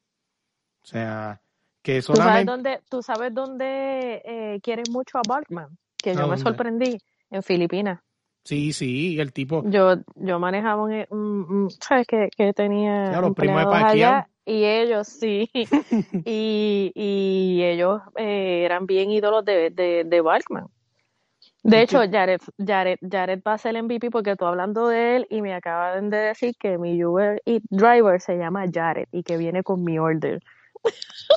O 0.82 0.86
sea, 0.86 1.42
que 1.82 2.02
solamente... 2.02 2.46
¿Tú 2.46 2.46
sabes 2.46 2.46
dónde, 2.46 2.82
tú 2.90 3.02
sabes 3.02 3.34
dónde 3.34 4.22
eh, 4.26 4.60
quieren 4.62 4.86
mucho 4.92 5.18
a 5.18 5.22
Bachman? 5.28 5.78
Que 6.08 6.16
yo 6.16 6.28
me 6.28 6.38
sorprendí 6.38 6.98
en 7.30 7.44
Filipinas. 7.44 8.00
Sí, 8.46 8.72
sí, 8.72 9.20
el 9.20 9.34
tipo. 9.34 9.62
Yo, 9.66 9.96
yo 10.16 10.40
manejaba 10.40 10.84
un, 10.84 11.68
¿sabes? 11.82 12.08
Que, 12.08 12.30
que 12.36 12.54
tenía. 12.54 13.10
Claro, 13.10 13.34
primo 13.34 13.60
de 13.60 13.76
allá, 13.76 14.30
y 14.46 14.64
ellos, 14.64 15.10
sí. 15.10 15.50
y, 16.26 16.94
y 16.96 17.62
ellos 17.62 18.02
eh, 18.16 18.62
eran 18.64 18.86
bien 18.86 19.12
ídolos 19.12 19.44
de, 19.44 19.70
de, 19.70 20.06
de 20.06 20.22
Balkman. 20.22 20.68
De 21.64 21.82
hecho, 21.82 22.00
Jared, 22.10 22.40
Jared, 22.58 23.00
Jared 23.02 23.42
va 23.46 23.56
a 23.56 23.58
ser 23.58 23.76
el 23.76 23.84
MVP 23.84 24.10
porque 24.10 24.32
estoy 24.32 24.48
hablando 24.48 24.88
de 24.88 25.18
él 25.18 25.28
y 25.30 25.42
me 25.42 25.54
acaban 25.54 26.10
de 26.10 26.18
decir 26.18 26.56
que 26.58 26.78
mi 26.78 27.04
Uber 27.04 27.42
y 27.44 27.62
driver 27.70 28.22
se 28.22 28.38
llama 28.38 28.64
Jared 28.74 29.10
y 29.12 29.24
que 29.24 29.36
viene 29.36 29.64
con 29.64 29.84
mi 29.84 30.00
order. 30.00 30.42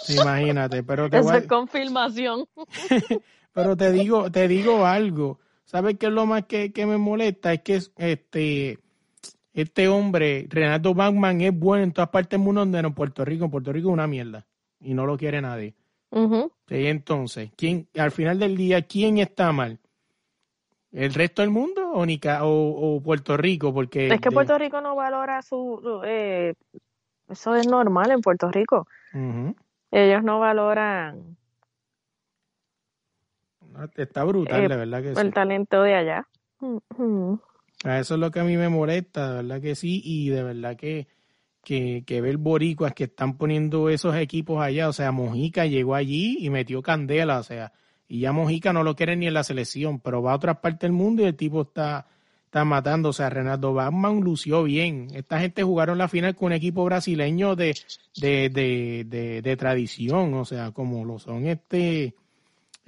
Imagínate, 0.09 0.85
pero 0.85 1.11
te 1.11 1.19
Eso 1.19 1.35
es 1.35 1.49
confirmación. 1.49 2.47
pero 3.53 3.77
te 3.77 3.93
digo, 3.93 4.31
te 4.31 4.49
digo 4.49 4.87
algo 4.87 5.39
¿Sabes 5.71 5.99
qué 5.99 6.07
es 6.07 6.13
lo 6.13 6.27
más 6.27 6.47
que, 6.47 6.73
me 6.79 6.99
molesta? 6.99 7.53
Es 7.53 7.61
que 7.61 7.77
este, 7.99 8.81
este 9.53 9.87
hombre, 9.87 10.49
Renato 10.51 10.95
Bachman, 10.95 11.43
es 11.43 11.57
bueno 11.57 11.85
en 11.85 11.93
todas 11.93 12.11
partes 12.11 12.31
del 12.31 12.41
mundo, 12.41 12.63
donde 12.63 12.81
en 12.81 12.93
Puerto 12.93 13.25
Rico. 13.25 13.45
En 13.45 13.53
Puerto 13.53 13.73
Rico 13.73 13.89
es 13.89 13.93
una 13.93 14.09
mierda 14.09 14.45
y 14.81 14.95
no 14.95 15.07
lo 15.07 15.17
quiere 15.17 15.41
nadie. 15.41 15.77
entonces, 16.67 17.53
¿quién, 17.57 17.87
al 17.97 18.11
final 18.11 18.41
del 18.41 18.57
día, 18.57 18.83
¿quién 18.83 19.19
está 19.19 19.53
mal? 19.53 19.79
¿El 20.91 21.15
resto 21.15 21.43
del 21.43 21.53
mundo 21.53 21.93
o, 21.93 22.03
o, 22.03 23.01
Puerto 23.01 23.37
Rico? 23.37 23.73
Porque 23.73 24.09
es 24.09 24.21
que 24.21 24.33
Puerto 24.33 24.59
Rico 24.59 24.81
no 24.81 24.97
valora 24.97 25.41
su... 25.41 26.03
Eh, 26.05 26.55
eso 27.29 27.55
es 27.55 27.69
normal 27.69 28.11
en 28.11 28.23
Puerto 28.23 28.51
Rico. 28.51 28.89
Ellos 29.93 30.25
no 30.25 30.41
valoran 30.41 31.37
Está 33.97 34.25
brutal, 34.25 34.69
de 34.69 34.77
verdad 34.77 35.03
que 35.03 35.15
sí. 35.15 35.21
El 35.21 35.33
talento 35.33 35.83
de 35.83 35.95
allá. 35.95 36.27
Eso 37.85 38.15
es 38.15 38.21
lo 38.21 38.31
que 38.31 38.41
a 38.41 38.45
mí 38.45 38.57
me 38.57 38.69
molesta, 38.69 39.31
de 39.31 39.43
verdad 39.43 39.61
que 39.63 39.75
sí, 39.75 40.03
y 40.05 40.29
de 40.29 40.43
verdad 40.43 40.77
que, 40.77 41.09
que, 41.65 42.05
que 42.07 42.21
ver 42.21 42.37
boricuas 42.37 42.93
que 42.93 43.05
están 43.05 43.39
poniendo 43.39 43.89
esos 43.89 44.15
equipos 44.17 44.63
allá, 44.63 44.89
o 44.89 44.93
sea, 44.93 45.13
Mojica 45.13 45.67
llegó 45.67 45.95
allí 45.95 46.37
y 46.41 46.51
metió 46.51 46.83
candela, 46.83 47.39
o 47.39 47.43
sea, 47.43 47.73
y 48.07 48.21
ya 48.21 48.33
Mojica 48.33 48.73
no 48.73 48.83
lo 48.83 48.97
quiere 48.97 49.17
ni 49.17 49.29
en 49.29 49.35
la 49.35 49.45
selección, 49.45 50.01
pero 50.01 50.23
va 50.23 50.33
a 50.33 50.37
otras 50.37 50.59
partes 50.59 50.81
del 50.81 50.93
mundo 50.93 51.23
y 51.23 51.27
el 51.27 51.37
tipo 51.37 51.63
está, 51.63 52.07
está 52.45 52.65
matando, 52.65 53.11
o 53.11 53.13
sea, 53.13 53.31
Renato 53.31 53.73
Batman 53.73 54.21
lució 54.21 54.65
bien. 54.65 55.09
Esta 55.15 55.39
gente 55.39 55.63
jugaron 55.63 55.97
la 55.97 56.09
final 56.09 56.35
con 56.35 56.47
un 56.47 56.53
equipo 56.53 56.85
brasileño 56.85 57.57
de, 57.57 57.77
de, 58.21 58.51
de, 58.51 59.05
de, 59.07 59.43
de 59.43 59.57
tradición, 59.57 60.35
o 60.35 60.45
sea, 60.45 60.73
como 60.73 61.05
lo 61.05 61.19
son 61.19 61.47
este 61.47 62.17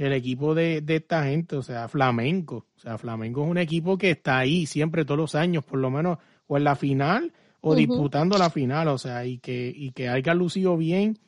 el 0.02 0.12
equipo 0.12 0.54
de, 0.54 0.82
esta 0.86 1.24
gente, 1.24 1.56
o 1.56 1.62
sea, 1.62 1.88
Flamenco. 1.88 2.66
O 2.76 2.80
sea, 2.80 2.98
Flamenco 2.98 3.44
es 3.44 3.50
un 3.50 3.58
equipo 3.58 3.96
que 3.96 4.10
está 4.10 4.38
ahí 4.38 4.66
siempre, 4.66 5.04
todos 5.04 5.18
los 5.18 5.34
años, 5.34 5.64
por 5.64 5.78
lo 5.78 5.90
menos, 5.90 6.18
o 6.46 6.56
en 6.56 6.64
la 6.64 6.76
final 6.76 7.32
o 7.64 7.76
disputando 7.76 8.36
la 8.36 8.50
final, 8.50 8.88
o 8.88 8.98
sea, 8.98 9.24
y 9.24 9.38
que, 9.38 9.72
y 9.74 9.92
que 9.92 10.08
haya 10.08 10.34
lucido 10.34 10.76
bien, 10.76 11.18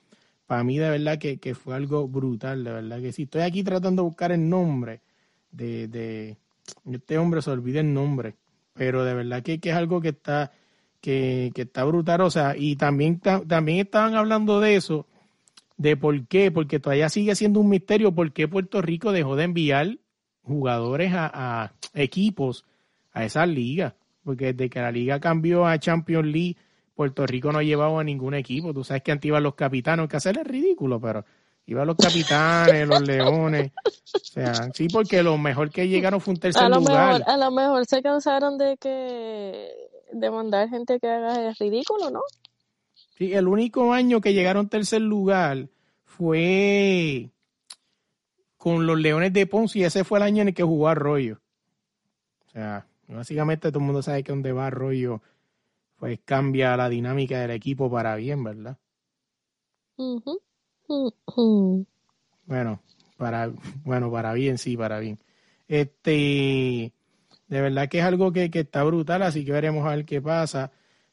para 0.47 0.65
mí 0.65 0.79
de 0.79 0.91
verdad 0.91 1.19
que, 1.19 1.55
fue 1.55 1.77
algo 1.77 2.09
brutal, 2.09 2.65
de 2.65 2.73
verdad 2.73 3.01
que 3.01 3.13
sí. 3.13 3.23
Estoy 3.23 3.43
aquí 3.43 3.63
tratando 3.63 4.03
de 4.03 4.09
buscar 4.09 4.33
el 4.33 4.49
nombre 4.49 5.01
de, 5.53 5.87
de 5.87 6.37
este 6.91 7.19
hombre, 7.19 7.41
se 7.41 7.53
olvida 7.53 7.81
el 7.81 7.95
nombre, 7.95 8.35
pero 8.73 9.05
de 9.05 9.15
verdad 9.15 9.45
que, 9.45 9.61
que 9.61 9.71
es 9.71 9.77
algo 9.77 10.01
que 10.01 10.09
está, 10.09 10.51
que, 11.01 11.53
que 11.55 11.63
está 11.63 11.85
brutal, 11.85 12.23
o 12.23 12.31
sea, 12.31 12.57
y 12.57 12.75
también, 12.75 13.21
también 13.21 13.79
estaban 13.79 14.17
hablando 14.17 14.59
de 14.59 14.75
eso 14.75 15.07
de 15.77 15.97
por 15.97 16.27
qué, 16.27 16.51
porque 16.51 16.79
todavía 16.81 17.09
sigue 17.09 17.35
siendo 17.35 17.61
un 17.61 17.69
misterio 17.69 18.15
por 18.15 18.33
qué 18.33 18.49
Puerto 18.49 18.81
Rico 18.81 19.13
dejó 19.13 19.37
de 19.37 19.45
enviar 19.45 19.99
jugadores 20.43 21.13
a, 21.15 21.73
equipos 21.95 22.65
a 23.13 23.25
esas 23.25 23.49
ligas, 23.49 23.95
porque 24.23 24.53
desde 24.53 24.71
que 24.71 24.81
la 24.81 24.93
liga 24.93 25.21
cambió 25.21 25.67
a 25.67 25.79
Champions 25.79 26.27
League, 26.27 26.57
Puerto 26.95 27.27
Rico 27.27 27.51
no 27.51 27.59
ha 27.59 27.63
llevado 27.63 27.99
a 27.99 28.05
ningún 28.05 28.35
equipo. 28.35 28.73
Tú 28.73 28.85
sabes 28.85 29.03
que 29.03 29.13
antes 29.13 29.29
iban 29.29 29.43
los 29.43 29.55
capitanes, 29.55 30.09
que 30.09 30.17
hacerle 30.17 30.45
ridículo, 30.45 31.01
pero 31.01 31.25
iban 31.67 31.87
los 31.87 31.97
capitanes, 31.97 32.87
los 32.87 33.01
leones. 33.03 33.73
O 34.15 34.19
sea, 34.19 34.71
sí, 34.73 34.89
porque 34.89 35.23
lo 35.23 35.37
mejor 35.39 35.71
que 35.71 35.89
llegaron 35.89 36.21
fue 36.21 36.35
un 36.35 36.41
tercer 36.41 36.63
a 36.63 36.69
lo 36.69 36.77
lugar. 36.77 37.19
Mejor, 37.19 37.31
a 37.31 37.37
lo 37.37 37.51
mejor 37.51 37.87
se 37.87 38.03
cansaron 38.03 38.59
de 38.59 38.77
que 38.77 39.71
de 40.13 40.31
mandar 40.31 40.69
gente 40.69 41.01
que 41.01 41.09
haga 41.09 41.49
el 41.49 41.55
ridículo, 41.57 42.11
¿no? 42.11 42.21
Sí, 43.17 43.33
el 43.33 43.47
único 43.47 43.93
año 43.93 44.21
que 44.21 44.35
llegaron 44.35 44.69
tercer 44.69 45.01
lugar 45.01 45.69
fue 46.05 47.31
con 48.57 48.87
los 48.87 48.99
Leones 48.99 49.33
de 49.33 49.47
Ponce 49.47 49.79
y 49.79 49.85
ese 49.85 50.05
fue 50.05 50.19
el 50.19 50.25
año 50.25 50.43
en 50.43 50.49
el 50.49 50.55
que 50.55 50.63
jugó 50.63 50.89
Arroyo. 50.89 51.41
O 52.47 52.51
sea, 52.51 52.87
básicamente 53.09 53.69
todo 53.69 53.81
el 53.81 53.85
mundo 53.85 54.03
sabe 54.03 54.23
que 54.23 54.33
donde 54.33 54.53
va 54.53 54.67
Arroyo, 54.67 55.21
pues 55.97 56.19
cambia 56.25 56.77
la 56.77 56.89
dinámica 56.89 57.41
del 57.41 57.51
equipo 57.51 57.91
para 57.91 58.17
bien, 58.17 58.43
¿verdad? 58.43 58.79
Bueno, 62.47 62.81
para, 63.17 63.53
bueno, 63.85 64.11
para 64.11 64.33
bien, 64.33 64.59
sí, 64.59 64.77
para 64.77 64.99
bien. 64.99 65.19
Este, 65.69 66.93
de 67.49 67.61
verdad 67.61 67.89
que 67.89 67.99
es 68.01 68.05
algo 68.05 68.33
que, 68.33 68.51
que 68.51 68.61
está 68.61 68.83
brutal, 68.85 69.23
así 69.23 69.45
que 69.45 69.53
veremos 69.53 69.87
a 69.87 69.95
ver 69.95 70.05
qué 70.05 70.21
pasa 70.21 70.73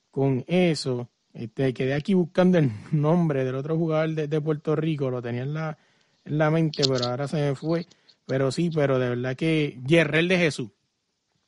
con 0.09 0.43
eso. 0.47 1.09
Este, 1.33 1.73
quedé 1.73 1.93
aquí 1.93 2.13
buscando 2.13 2.57
el 2.57 2.71
nombre 2.91 3.45
del 3.45 3.55
otro 3.55 3.77
jugador 3.77 4.09
de, 4.09 4.41
Puerto 4.41 4.75
Rico, 4.75 5.09
lo 5.09 5.21
tenía 5.21 5.43
en 5.43 5.53
la, 5.53 5.77
en 6.25 6.37
la 6.37 6.51
mente, 6.51 6.83
pero 6.87 7.05
ahora 7.05 7.27
se 7.27 7.37
me 7.37 7.55
fue. 7.55 7.85
Pero 8.25 8.51
sí, 8.51 8.69
pero 8.73 8.99
de 8.99 9.09
verdad 9.09 9.35
que 9.35 9.79
Yerrel 9.85 10.27
de 10.27 10.37
Jesús. 10.37 10.69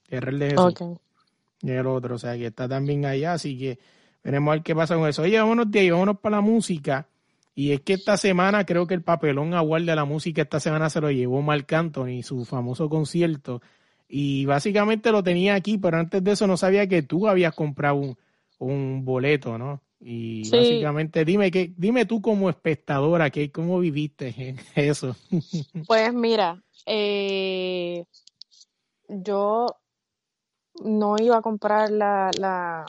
Yerrel 0.09 0.39
de 0.39 0.49
Jesús. 0.51 0.97
Y 1.61 1.71
el 1.71 1.87
otro, 1.87 2.15
o 2.15 2.19
sea, 2.19 2.37
que 2.37 2.47
está 2.47 2.67
también 2.67 3.05
allá, 3.05 3.33
así 3.33 3.57
que 3.57 3.79
veremos 4.23 4.51
a 4.51 4.55
ver 4.55 4.63
qué 4.63 4.75
pasa 4.75 4.95
con 4.95 5.07
eso. 5.07 5.21
Oye, 5.21 5.39
vámonos 5.39 5.71
de 5.71 5.79
ahí, 5.79 5.89
vámonos 5.89 6.19
para 6.19 6.37
la 6.37 6.41
música. 6.41 7.07
Y 7.55 7.71
es 7.71 7.81
que 7.81 7.93
esta 7.93 8.17
semana 8.17 8.65
creo 8.65 8.87
que 8.87 8.95
el 8.95 9.03
papelón 9.03 9.53
award 9.53 9.85
de 9.85 9.95
la 9.95 10.05
música 10.05 10.41
esta 10.41 10.59
semana 10.59 10.89
se 10.89 10.99
lo 10.99 11.11
llevó 11.11 11.41
Marc 11.41 11.71
Anthony, 11.71 12.23
su 12.23 12.43
famoso 12.45 12.89
concierto. 12.89 13.61
Y 14.09 14.45
básicamente 14.45 15.11
lo 15.11 15.23
tenía 15.23 15.55
aquí, 15.55 15.77
pero 15.77 15.97
antes 15.97 16.23
de 16.23 16.31
eso 16.31 16.47
no 16.47 16.57
sabía 16.57 16.87
que 16.87 17.03
tú 17.03 17.27
habías 17.27 17.53
comprado 17.53 17.95
un, 17.95 18.17
un 18.63 19.05
boleto, 19.05 19.57
¿no? 19.57 19.81
Y 19.99 20.49
básicamente, 20.49 21.23
dime 21.23 21.49
que, 21.49 21.73
dime 21.77 22.05
tú 22.05 22.21
como 22.21 22.49
espectadora, 22.49 23.29
que, 23.29 23.51
¿cómo 23.51 23.79
viviste 23.79 24.55
eso? 24.75 25.15
Pues 25.87 26.13
mira, 26.13 26.61
eh, 26.85 28.05
yo 29.07 29.67
no 30.83 31.15
iba 31.19 31.37
a 31.37 31.41
comprar 31.41 31.89
la, 31.89 32.31
la, 32.37 32.85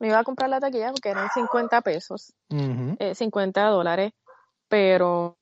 me 0.00 0.08
iba 0.08 0.18
a 0.18 0.24
comprar 0.24 0.50
la 0.50 0.60
taquilla 0.60 0.90
porque 0.90 1.10
eran 1.10 1.30
50 1.32 1.80
pesos, 1.80 2.34
50 2.50 3.60
eh, 3.60 3.70
dólares, 3.70 4.12
pero 4.68 5.38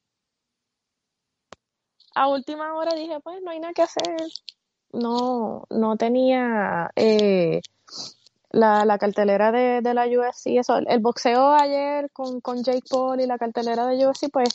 a 2.14 2.28
última 2.28 2.74
hora 2.74 2.94
dije, 2.94 3.18
pues 3.20 3.42
no 3.42 3.50
hay 3.50 3.58
nada 3.58 3.74
que 3.74 3.82
hacer. 3.82 4.16
No, 4.92 5.64
no 5.70 5.96
tenía 5.96 6.90
eh, 6.94 7.60
la, 8.54 8.84
la 8.84 8.98
cartelera 8.98 9.50
de, 9.50 9.80
de 9.82 9.94
la 9.94 10.06
UFC, 10.06 10.58
eso, 10.58 10.76
el, 10.76 11.00
boxeo 11.00 11.52
ayer 11.52 12.10
con, 12.12 12.40
con 12.40 12.62
Jake 12.62 12.84
Paul 12.88 13.20
y 13.20 13.26
la 13.26 13.36
cartelera 13.36 13.86
de 13.86 14.06
UFC, 14.06 14.30
pues 14.32 14.48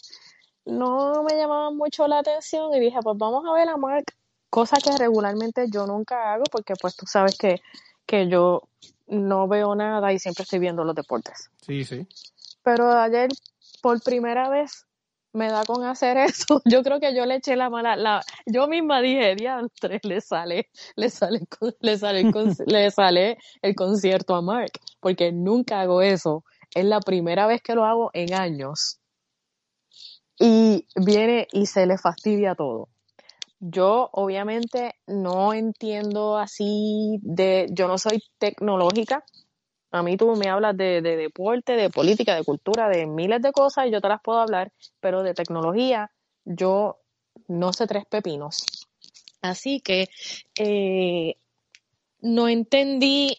no 0.65 1.23
me 1.23 1.35
llamaba 1.35 1.69
mucho 1.71 2.07
la 2.07 2.19
atención 2.19 2.73
y 2.73 2.79
dije, 2.79 2.97
pues 3.03 3.17
vamos 3.17 3.43
a 3.45 3.53
ver 3.53 3.67
a 3.67 3.75
Mark, 3.75 4.05
cosa 4.49 4.77
que 4.77 4.95
regularmente 4.97 5.65
yo 5.69 5.85
nunca 5.85 6.33
hago 6.33 6.43
porque 6.49 6.75
pues 6.79 6.95
tú 6.95 7.05
sabes 7.05 7.37
que, 7.37 7.61
que 8.05 8.29
yo 8.29 8.63
no 9.07 9.47
veo 9.47 9.75
nada 9.75 10.13
y 10.13 10.19
siempre 10.19 10.43
estoy 10.43 10.59
viendo 10.59 10.85
los 10.85 10.95
deportes. 10.95 11.49
Sí, 11.61 11.83
sí. 11.83 12.07
Pero 12.63 12.91
ayer, 12.91 13.29
por 13.81 14.01
primera 14.01 14.49
vez, 14.49 14.85
me 15.33 15.49
da 15.49 15.63
con 15.63 15.83
hacer 15.83 16.17
eso. 16.17 16.61
Yo 16.65 16.83
creo 16.83 16.99
que 16.99 17.13
yo 17.13 17.25
le 17.25 17.35
eché 17.35 17.55
la 17.55 17.69
mala, 17.69 17.95
la, 17.95 18.21
yo 18.45 18.67
misma 18.67 19.01
dije, 19.01 19.35
diantre, 19.35 19.99
le 20.03 20.21
sale, 20.21 20.69
le 20.95 21.09
sale, 21.09 21.41
le 21.79 21.97
sale, 21.97 22.23
le 22.67 22.91
sale 22.91 23.37
el 23.61 23.75
concierto 23.75 24.35
a 24.35 24.41
Mark, 24.41 24.71
porque 24.99 25.31
nunca 25.31 25.81
hago 25.81 26.01
eso. 26.01 26.43
Es 26.73 26.85
la 26.85 26.99
primera 26.99 27.47
vez 27.47 27.61
que 27.61 27.75
lo 27.75 27.85
hago 27.85 28.11
en 28.13 28.33
años. 28.33 28.99
Y 30.39 30.87
viene 30.95 31.47
y 31.51 31.65
se 31.65 31.85
le 31.85 31.97
fastidia 31.97 32.55
todo. 32.55 32.89
Yo 33.59 34.09
obviamente 34.13 34.93
no 35.05 35.53
entiendo 35.53 36.37
así 36.37 37.19
de, 37.21 37.67
yo 37.71 37.87
no 37.89 37.97
soy 37.97 38.23
tecnológica, 38.37 39.25
a 39.91 40.03
mí 40.03 40.17
tú 40.17 40.35
me 40.35 40.49
hablas 40.49 40.77
de, 40.77 41.01
deporte, 41.01 41.73
de 41.73 41.89
política, 41.89 42.35
de 42.35 42.43
cultura, 42.43 42.89
de 42.89 43.05
miles 43.05 43.41
de 43.41 43.51
cosas 43.51 43.87
y 43.87 43.91
yo 43.91 44.01
te 44.01 44.07
las 44.07 44.21
puedo 44.21 44.39
hablar, 44.39 44.71
pero 44.99 45.23
de 45.23 45.33
tecnología 45.33 46.11
yo 46.45 46.99
no 47.47 47.73
sé 47.73 47.87
tres 47.87 48.05
pepinos. 48.05 48.65
Así 49.41 49.79
que 49.79 50.09
eh, 50.57 51.35
no 52.21 52.49
entendí, 52.49 53.37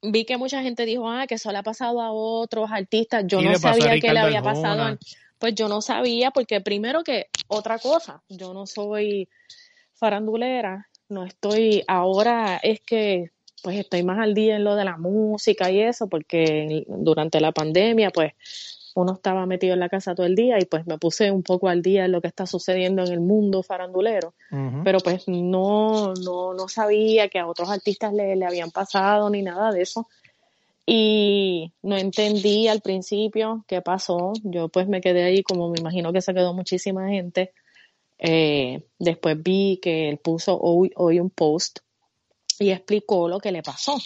vi 0.00 0.24
que 0.24 0.38
mucha 0.38 0.62
gente 0.62 0.84
dijo, 0.86 1.08
ah, 1.08 1.26
que 1.26 1.36
eso 1.36 1.52
le 1.52 1.58
ha 1.58 1.62
pasado 1.62 2.00
a 2.00 2.10
otros 2.10 2.70
artistas, 2.72 3.24
yo 3.26 3.40
no 3.40 3.54
sabía 3.56 4.00
que 4.00 4.12
le 4.12 4.18
había 4.18 4.42
pasado, 4.42 4.98
pues 5.38 5.54
yo 5.54 5.68
no 5.68 5.82
sabía, 5.82 6.30
porque 6.30 6.60
primero 6.60 7.04
que 7.04 7.28
otra 7.48 7.78
cosa, 7.78 8.22
yo 8.28 8.54
no 8.54 8.66
soy 8.66 9.28
farandulera, 9.94 10.88
no 11.08 11.24
estoy, 11.24 11.84
ahora 11.86 12.56
es 12.56 12.80
que 12.80 13.30
pues 13.62 13.78
estoy 13.78 14.02
más 14.02 14.18
al 14.18 14.34
día 14.34 14.56
en 14.56 14.64
lo 14.64 14.76
de 14.76 14.84
la 14.84 14.96
música 14.96 15.70
y 15.70 15.80
eso, 15.80 16.08
porque 16.08 16.84
durante 16.88 17.40
la 17.40 17.52
pandemia, 17.52 18.10
pues 18.10 18.32
uno 18.94 19.14
estaba 19.14 19.46
metido 19.46 19.74
en 19.74 19.80
la 19.80 19.88
casa 19.88 20.14
todo 20.14 20.26
el 20.26 20.34
día 20.34 20.58
y 20.60 20.66
pues 20.66 20.86
me 20.86 20.98
puse 20.98 21.30
un 21.30 21.42
poco 21.42 21.68
al 21.68 21.82
día 21.82 22.04
en 22.04 22.12
lo 22.12 22.20
que 22.20 22.28
está 22.28 22.46
sucediendo 22.46 23.02
en 23.02 23.12
el 23.12 23.20
mundo 23.20 23.62
farandulero, 23.62 24.34
pero 24.84 24.98
pues 25.00 25.28
no, 25.28 26.12
no, 26.14 26.54
no 26.54 26.68
sabía 26.68 27.28
que 27.28 27.38
a 27.38 27.46
otros 27.46 27.70
artistas 27.70 28.12
le, 28.12 28.36
le 28.36 28.44
habían 28.44 28.70
pasado 28.70 29.30
ni 29.30 29.42
nada 29.42 29.72
de 29.72 29.82
eso. 29.82 30.08
Y 30.84 31.72
no 31.82 31.96
entendí 31.96 32.66
al 32.66 32.80
principio 32.80 33.64
qué 33.68 33.80
pasó. 33.82 34.32
Yo 34.42 34.68
pues 34.68 34.88
me 34.88 35.00
quedé 35.00 35.22
ahí 35.22 35.44
como 35.44 35.70
me 35.70 35.78
imagino 35.78 36.12
que 36.12 36.20
se 36.20 36.34
quedó 36.34 36.52
muchísima 36.54 37.08
gente. 37.08 37.52
Eh, 38.18 38.82
después 38.98 39.40
vi 39.42 39.78
que 39.80 40.08
él 40.08 40.18
puso 40.18 40.58
hoy, 40.60 40.92
hoy 40.96 41.20
un 41.20 41.30
post 41.30 41.80
y 42.58 42.70
explicó 42.70 43.28
lo 43.28 43.38
que 43.38 43.52
le 43.52 43.62
pasó. 43.62 43.96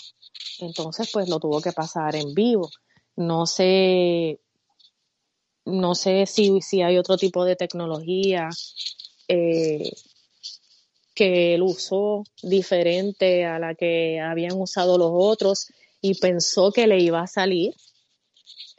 Entonces, 0.59 1.11
pues 1.12 1.28
lo 1.28 1.38
tuvo 1.38 1.61
que 1.61 1.72
pasar 1.72 2.16
en 2.16 2.34
vivo. 2.34 2.70
No 3.16 3.47
sé, 3.47 4.40
no 5.64 5.94
sé 5.94 6.26
si, 6.26 6.61
si 6.61 6.82
hay 6.82 6.99
otro 6.99 7.16
tipo 7.16 7.44
de 7.44 7.57
tecnología 7.57 8.49
eh, 9.28 9.90
que 11.14 11.55
él 11.55 11.62
usó 11.62 12.24
diferente 12.42 13.44
a 13.44 13.59
la 13.59 13.74
que 13.74 14.20
habían 14.20 14.61
usado 14.61 14.99
los 14.99 15.11
otros 15.12 15.68
y 16.01 16.18
pensó 16.18 16.72
que 16.72 16.86
le 16.86 17.01
iba 17.01 17.22
a 17.22 17.26
salir. 17.26 17.74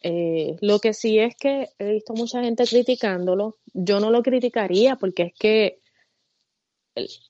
Eh, 0.03 0.55
lo 0.61 0.79
que 0.79 0.93
sí 0.93 1.17
es 1.17 1.35
que 1.35 1.69
he 1.79 1.93
visto 1.93 2.13
mucha 2.13 2.43
gente 2.43 2.65
criticándolo. 2.65 3.57
Yo 3.73 3.99
no 3.99 4.11
lo 4.11 4.21
criticaría 4.21 4.95
porque 4.95 5.23
es 5.23 5.33
que 5.37 5.79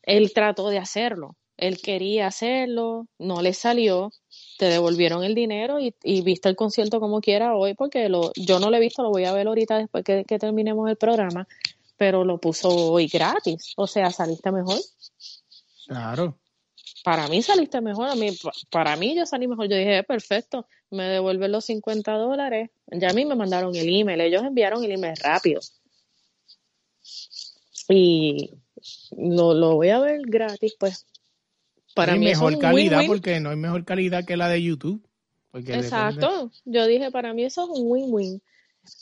él 0.03 0.33
trató 0.33 0.69
de 0.69 0.77
hacerlo 0.77 1.35
él 1.57 1.81
quería 1.81 2.27
hacerlo, 2.27 3.07
no 3.17 3.41
le 3.41 3.53
salió, 3.53 4.11
te 4.57 4.65
devolvieron 4.65 5.23
el 5.23 5.33
dinero 5.35 5.79
y, 5.79 5.93
viste 6.21 6.49
el 6.49 6.55
concierto 6.55 6.99
como 6.99 7.19
quiera 7.19 7.55
hoy, 7.55 7.73
porque 7.73 8.09
lo, 8.09 8.31
yo 8.35 8.59
no 8.59 8.69
lo 8.69 8.77
he 8.77 8.79
visto, 8.79 9.01
lo 9.03 9.09
voy 9.09 9.25
a 9.25 9.33
ver 9.33 9.47
ahorita 9.47 9.77
después 9.77 10.03
que, 10.03 10.23
terminemos 10.23 10.89
el 10.89 10.97
programa, 10.97 11.47
pero 11.97 12.23
lo 12.23 12.39
puso 12.39 12.69
hoy 12.69 13.07
gratis, 13.07 13.73
o 13.75 13.87
sea, 13.87 14.11
saliste 14.11 14.51
mejor. 14.51 14.79
Claro. 15.87 16.37
Para 17.03 17.27
mí 17.27 17.41
saliste 17.41 17.81
mejor, 17.81 18.09
a 18.09 18.15
mí, 18.15 18.37
para 18.69 18.95
mí 18.95 19.15
yo 19.15 19.25
salí 19.25 19.47
mejor, 19.47 19.67
yo 19.67 19.77
dije, 19.77 20.03
perfecto, 20.03 20.67
me 20.91 21.03
devuelven 21.05 21.51
los 21.51 21.65
50 21.65 22.11
dólares, 22.13 22.69
ya 22.87 23.09
a 23.09 23.13
mí 23.13 23.25
me 23.25 23.35
mandaron 23.35 23.75
el 23.75 23.87
email, 23.87 24.21
ellos 24.21 24.43
enviaron 24.43 24.83
el 24.83 24.91
email 24.91 25.15
rápido. 25.17 25.61
Y 27.89 28.51
lo, 29.17 29.53
lo 29.53 29.75
voy 29.75 29.89
a 29.89 29.99
ver 29.99 30.21
gratis, 30.25 30.75
pues 30.77 31.05
para 31.97 32.15
mí 32.15 32.25
mejor 32.25 32.57
calidad 32.59 33.01
porque 33.07 33.39
no 33.39 33.49
hay 33.49 33.57
mejor 33.57 33.83
calidad 33.83 34.23
que 34.23 34.37
la 34.37 34.47
de 34.47 34.63
YouTube. 34.63 35.03
Exacto. 35.53 36.51
Yo 36.65 36.85
dije, 36.85 37.11
para 37.11 37.33
mí 37.33 37.43
eso 37.43 37.63
es 37.63 37.79
un 37.79 37.91
win-win. 37.91 38.41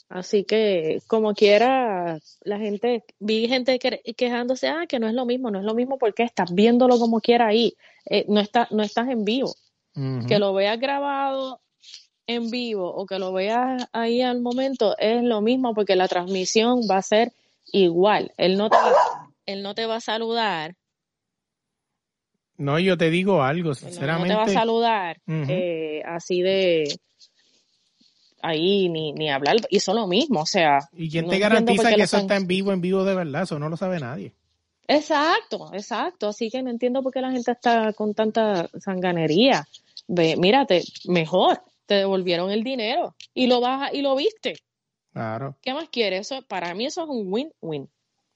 Así 0.09 0.43
que, 0.43 1.01
como 1.07 1.33
quiera, 1.33 2.19
la 2.41 2.57
gente, 2.57 3.03
vi 3.19 3.47
gente 3.47 3.77
quejándose, 3.77 4.67
ah, 4.67 4.85
que 4.87 4.99
no 4.99 5.07
es 5.07 5.13
lo 5.13 5.25
mismo, 5.25 5.51
no 5.51 5.59
es 5.59 5.65
lo 5.65 5.75
mismo 5.75 5.97
porque 5.97 6.23
estás 6.23 6.53
viéndolo 6.53 6.97
como 6.97 7.21
quiera 7.21 7.47
ahí, 7.47 7.75
eh, 8.05 8.25
no, 8.27 8.39
está, 8.39 8.67
no 8.71 8.81
estás 8.83 9.09
en 9.09 9.25
vivo. 9.25 9.53
Que 10.27 10.39
lo 10.39 10.53
veas 10.53 10.77
grabado 10.77 11.61
en 12.27 12.49
vivo 12.49 12.93
o 12.93 13.05
que 13.05 13.17
lo 13.17 13.31
veas 13.31 13.87
ahí 13.93 14.21
al 14.21 14.41
momento 14.41 14.97
es 14.97 15.23
lo 15.23 15.39
mismo 15.39 15.73
porque 15.73 15.95
la 15.95 16.09
transmisión 16.09 16.81
va 16.89 16.97
a 16.97 17.01
ser 17.01 17.31
igual. 17.71 18.33
Él 18.37 18.57
no 18.57 18.69
te, 18.69 18.77
él 19.45 19.63
no 19.63 19.73
te 19.73 19.85
va 19.85 19.95
a 19.95 20.01
saludar 20.01 20.75
no, 22.57 22.79
yo 22.79 22.97
te 22.97 23.09
digo 23.09 23.43
algo, 23.43 23.73
sinceramente. 23.73 24.33
No, 24.33 24.45
te 24.45 24.53
va 24.53 24.59
a 24.59 24.61
saludar 24.61 25.17
eh, 25.27 26.01
así 26.05 26.41
de 26.41 26.99
ahí 28.41 28.89
ni, 28.89 29.11
ni 29.13 29.29
hablar, 29.29 29.57
hizo 29.69 29.93
lo 29.93 30.07
mismo, 30.07 30.41
o 30.41 30.45
sea. 30.45 30.79
¿Y 30.93 31.09
quién 31.09 31.27
te 31.27 31.39
garantiza 31.39 31.93
que 31.93 32.03
eso 32.03 32.17
está 32.17 32.35
en 32.35 32.47
vivo, 32.47 32.71
en 32.71 32.81
vivo 32.81 33.03
de 33.03 33.15
verdad? 33.15 33.43
Eso 33.43 33.59
no 33.59 33.69
lo 33.69 33.77
sabe 33.77 33.99
nadie. 33.99 34.33
Exacto, 34.87 35.71
exacto. 35.73 36.29
Así 36.29 36.49
que 36.49 36.61
no 36.61 36.69
entiendo 36.69 37.01
por 37.01 37.11
qué 37.11 37.21
la 37.21 37.31
gente 37.31 37.51
está 37.51 37.91
con 37.93 38.13
tanta 38.13 38.69
sanganería. 38.79 39.65
Ve, 40.07 40.35
mírate, 40.37 40.83
mejor, 41.05 41.61
te 41.85 41.95
devolvieron 41.95 42.51
el 42.51 42.63
dinero 42.63 43.15
y 43.33 43.47
lo 43.47 43.61
vas 43.61 43.91
y 43.93 44.01
lo 44.01 44.15
viste. 44.15 44.55
Claro. 45.11 45.57
¿Qué 45.61 45.73
más 45.73 45.89
quieres? 45.89 46.31
Eso, 46.31 46.43
para 46.47 46.73
mí 46.75 46.85
eso 46.85 47.03
es 47.03 47.09
un 47.09 47.31
win-win. 47.31 47.89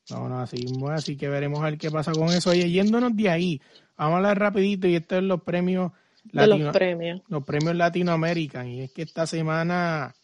No, 0.09 0.27
no, 0.27 0.39
así, 0.39 0.65
así 0.91 1.17
que 1.17 1.27
veremos 1.27 1.59
a 1.59 1.65
ver 1.65 1.77
qué 1.77 1.91
pasa 1.91 2.11
con 2.13 2.29
eso. 2.29 2.49
Oye, 2.49 2.69
yéndonos 2.71 3.15
de 3.15 3.29
ahí, 3.29 3.61
Vamos 3.99 4.13
a 4.13 4.17
hablar 4.17 4.39
rapidito 4.39 4.87
y 4.87 4.95
estos 4.95 5.17
son 5.17 5.27
los 5.27 5.43
premios 5.43 5.91
los 6.31 6.73
premios. 6.73 7.21
Los 7.27 7.43
premios 7.43 7.75
Latinoamerican. 7.75 8.67
Y 8.67 8.81
es 8.81 8.91
que 8.91 9.01
esta 9.03 9.27
semana 9.27 10.15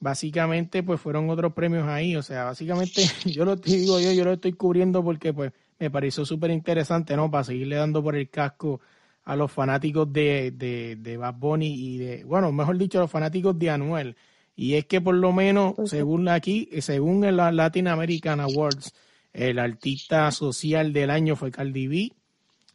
básicamente 0.00 0.82
pues 0.82 1.00
fueron 1.00 1.30
otros 1.30 1.52
premios 1.52 1.86
ahí. 1.88 2.16
O 2.16 2.22
sea, 2.22 2.44
básicamente 2.44 3.02
yo 3.26 3.44
lo 3.44 3.56
digo 3.56 4.00
yo, 4.00 4.12
yo 4.12 4.24
lo 4.24 4.32
estoy 4.32 4.54
cubriendo 4.54 5.04
porque 5.04 5.32
pues 5.32 5.52
me 5.78 5.90
pareció 5.90 6.24
súper 6.24 6.50
interesante, 6.50 7.16
¿no? 7.16 7.30
Para 7.30 7.44
seguirle 7.44 7.76
dando 7.76 8.02
por 8.02 8.16
el 8.16 8.30
casco 8.30 8.80
a 9.24 9.36
los 9.36 9.52
fanáticos 9.52 10.12
de, 10.12 10.52
de, 10.52 10.96
de 10.96 11.16
Bad 11.16 11.34
Bunny 11.34 11.66
y 11.68 11.98
de, 11.98 12.24
bueno, 12.24 12.50
mejor 12.50 12.76
dicho, 12.78 12.98
a 12.98 13.02
los 13.02 13.10
fanáticos 13.10 13.58
de 13.58 13.70
Anuel. 13.70 14.16
Y 14.56 14.74
es 14.74 14.86
que 14.86 15.00
por 15.00 15.14
lo 15.14 15.32
menos, 15.32 15.74
según 15.86 16.28
aquí, 16.28 16.68
según 16.80 17.24
el 17.24 17.36
Latin 17.36 17.88
American 17.88 18.40
Awards, 18.40 18.92
El 19.32 19.58
artista 19.58 20.30
social 20.30 20.92
del 20.92 21.10
año 21.10 21.36
fue 21.36 21.50
Cardi 21.50 21.86
B. 21.86 22.12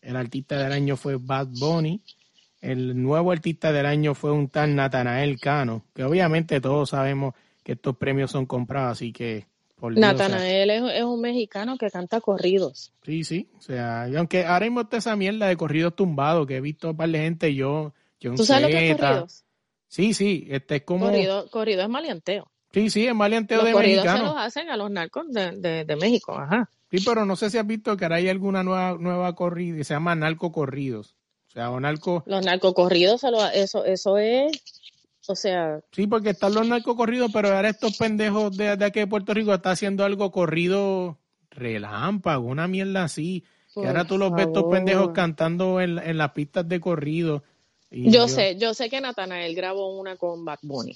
El 0.07 0.15
artista 0.15 0.57
del 0.57 0.71
año 0.71 0.95
fue 0.95 1.17
Bad 1.17 1.47
Bunny. 1.59 2.01
El 2.61 3.03
nuevo 3.03 3.33
artista 3.33 3.73
del 3.73 3.85
año 3.85 4.15
fue 4.15 4.31
un 4.31 4.47
tal 4.47 4.73
Natanael 4.73 5.37
Cano, 5.37 5.83
que 5.93 6.05
obviamente 6.05 6.61
todos 6.61 6.91
sabemos 6.91 7.35
que 7.61 7.73
estos 7.73 7.97
premios 7.97 8.31
son 8.31 8.45
comprados, 8.45 8.93
así 8.93 9.11
que... 9.11 9.47
Natanael 9.81 10.69
es, 10.69 11.03
un 11.03 11.19
mexicano 11.19 11.77
que 11.77 11.91
canta 11.91 12.21
corridos. 12.21 12.93
Sí, 13.03 13.25
sí, 13.25 13.49
o 13.57 13.61
sea, 13.61 14.05
aunque 14.17 14.45
ahora 14.45 14.65
mismo 14.65 14.81
está 14.81 14.95
esa 14.95 15.17
mierda 15.17 15.47
de 15.47 15.57
corridos 15.57 15.93
tumbados, 15.93 16.47
que 16.47 16.55
he 16.55 16.61
visto 16.61 16.91
un 16.91 16.97
par 16.97 17.09
de 17.09 17.19
gente, 17.19 17.53
yo... 17.53 17.93
yo 18.21 18.33
¿Tú 18.33 18.45
sabes 18.45 18.63
lo 18.63 18.67
que 18.69 18.91
es 18.91 18.97
corridos? 18.97 19.43
Sí, 19.89 20.13
sí, 20.13 20.47
este 20.49 20.77
es 20.77 20.83
como... 20.83 21.07
Corrido, 21.07 21.49
corrido 21.51 21.81
es 21.81 21.89
maleanteo. 21.89 22.49
Sí, 22.71 22.89
sí, 22.89 23.05
es 23.05 23.13
maleanteo 23.13 23.61
de 23.61 23.73
mexicano. 23.73 24.17
se 24.17 24.23
los 24.23 24.37
hacen 24.37 24.69
a 24.69 24.77
los 24.77 24.89
narcos 24.89 25.25
de, 25.33 25.83
de, 25.83 25.95
México, 25.97 26.37
ajá. 26.37 26.69
Sí, 26.89 26.97
pero 27.05 27.25
no 27.25 27.35
sé 27.35 27.49
si 27.49 27.57
has 27.57 27.67
visto 27.67 27.97
que 27.97 28.05
ahora 28.05 28.17
hay 28.17 28.29
alguna 28.29 28.63
nueva, 28.63 28.97
nueva 28.99 29.35
corrida 29.35 29.83
se 29.83 29.93
llama 29.93 30.15
narco 30.15 30.51
corridos. 30.51 31.15
O 31.49 31.51
sea, 31.51 31.71
o 31.71 31.79
narco... 31.79 32.23
Los 32.25 32.45
narcocorridos, 32.45 33.23
eso, 33.53 33.85
eso 33.85 34.17
es 34.17 34.61
o 35.27 35.35
sea. 35.35 35.81
Sí, 35.91 36.07
porque 36.07 36.31
están 36.31 36.53
los 36.53 36.67
narcocorridos, 36.67 37.31
pero 37.31 37.53
ahora 37.53 37.69
estos 37.69 37.97
pendejos 37.97 38.55
de, 38.55 38.69
aquí 38.69 38.99
de 38.99 39.07
Puerto 39.07 39.33
Rico 39.33 39.53
están 39.53 39.73
haciendo 39.73 40.03
algo 40.03 40.31
corrido 40.31 41.17
relámpago, 41.51 42.47
una 42.47 42.67
mierda 42.67 43.03
así. 43.03 43.43
que 43.73 43.85
ahora 43.85 44.05
tú 44.05 44.17
los 44.17 44.31
ves 44.31 44.47
estos 44.47 44.65
pendejos 44.71 45.11
cantando 45.11 45.81
en, 45.81 45.99
en 45.99 46.17
las 46.17 46.31
pistas 46.31 46.67
de 46.67 46.79
corrido. 46.79 47.43
yo, 47.91 48.27
sé, 48.27 48.57
yo 48.57 48.73
sé 48.73 48.89
que 48.89 49.01
Natanael 49.01 49.53
grabó 49.55 49.97
una 49.99 50.15
con 50.15 50.45
Bad 50.45 50.59
Bunny. 50.61 50.95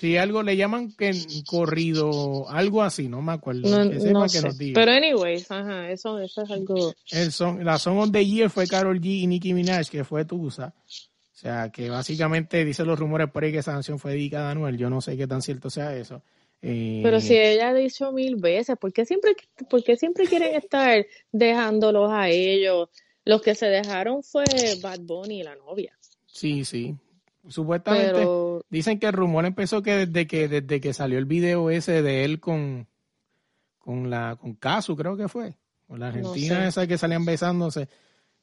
Sí, 0.00 0.16
algo 0.16 0.42
le 0.42 0.56
llaman 0.56 0.92
que 0.92 1.12
corrido, 1.44 2.48
algo 2.48 2.82
así, 2.82 3.06
no 3.06 3.20
me 3.20 3.32
acuerdo. 3.32 3.68
No, 3.68 4.28
sé. 4.30 4.48
Pero 4.72 4.92
anyways, 4.92 5.50
ajá, 5.50 5.90
eso, 5.90 6.18
eso 6.18 6.40
es 6.40 6.50
algo. 6.50 6.94
El 7.10 7.30
son, 7.30 7.62
la 7.62 7.78
Song 7.78 7.98
of 7.98 8.10
the 8.10 8.24
Year 8.24 8.48
fue 8.48 8.66
Carol 8.66 8.98
G 8.98 9.20
y 9.20 9.26
Nicki 9.26 9.52
Minaj, 9.52 9.90
que 9.90 10.02
fue 10.02 10.24
Tusa. 10.24 10.72
O 10.78 11.36
sea, 11.36 11.68
que 11.70 11.90
básicamente 11.90 12.64
dicen 12.64 12.86
los 12.86 12.98
rumores 12.98 13.30
por 13.30 13.44
ahí 13.44 13.52
que 13.52 13.58
esa 13.58 13.72
canción 13.72 13.98
fue 13.98 14.12
dedicada 14.12 14.48
a 14.48 14.52
Anuel. 14.52 14.78
Yo 14.78 14.88
no 14.88 15.02
sé 15.02 15.18
qué 15.18 15.26
tan 15.26 15.42
cierto 15.42 15.68
sea 15.68 15.94
eso. 15.94 16.22
Eh, 16.62 17.00
Pero 17.02 17.20
si 17.20 17.36
ella 17.36 17.68
ha 17.68 17.74
dicho 17.74 18.10
mil 18.10 18.36
veces, 18.36 18.78
¿por 18.78 18.94
qué 18.94 19.04
siempre, 19.04 19.36
por 19.68 19.82
siempre 19.82 20.26
quieren 20.26 20.54
estar 20.54 21.04
dejándolos 21.30 22.10
a 22.10 22.30
ellos? 22.30 22.88
Los 23.26 23.42
que 23.42 23.54
se 23.54 23.66
dejaron 23.66 24.22
fue 24.22 24.44
Bad 24.80 25.00
Bunny 25.00 25.40
y 25.40 25.42
la 25.42 25.56
novia. 25.56 25.94
Sí, 26.26 26.64
sí. 26.64 26.96
Supuestamente 27.48 28.26
dicen 28.68 28.98
que 28.98 29.06
el 29.06 29.12
rumor 29.12 29.46
empezó 29.46 29.82
que 29.82 30.06
desde 30.06 30.26
que 30.26 30.48
desde 30.48 30.80
que 30.80 30.92
salió 30.92 31.18
el 31.18 31.24
video 31.24 31.70
ese 31.70 32.02
de 32.02 32.24
él 32.24 32.38
con 32.38 32.86
con 33.78 34.10
la 34.10 34.36
con 34.36 34.54
Casu, 34.54 34.96
creo 34.96 35.16
que 35.16 35.28
fue, 35.28 35.54
con 35.86 36.00
la 36.00 36.08
argentina 36.08 36.68
esa 36.68 36.86
que 36.86 36.98
salían 36.98 37.24
besándose. 37.24 37.88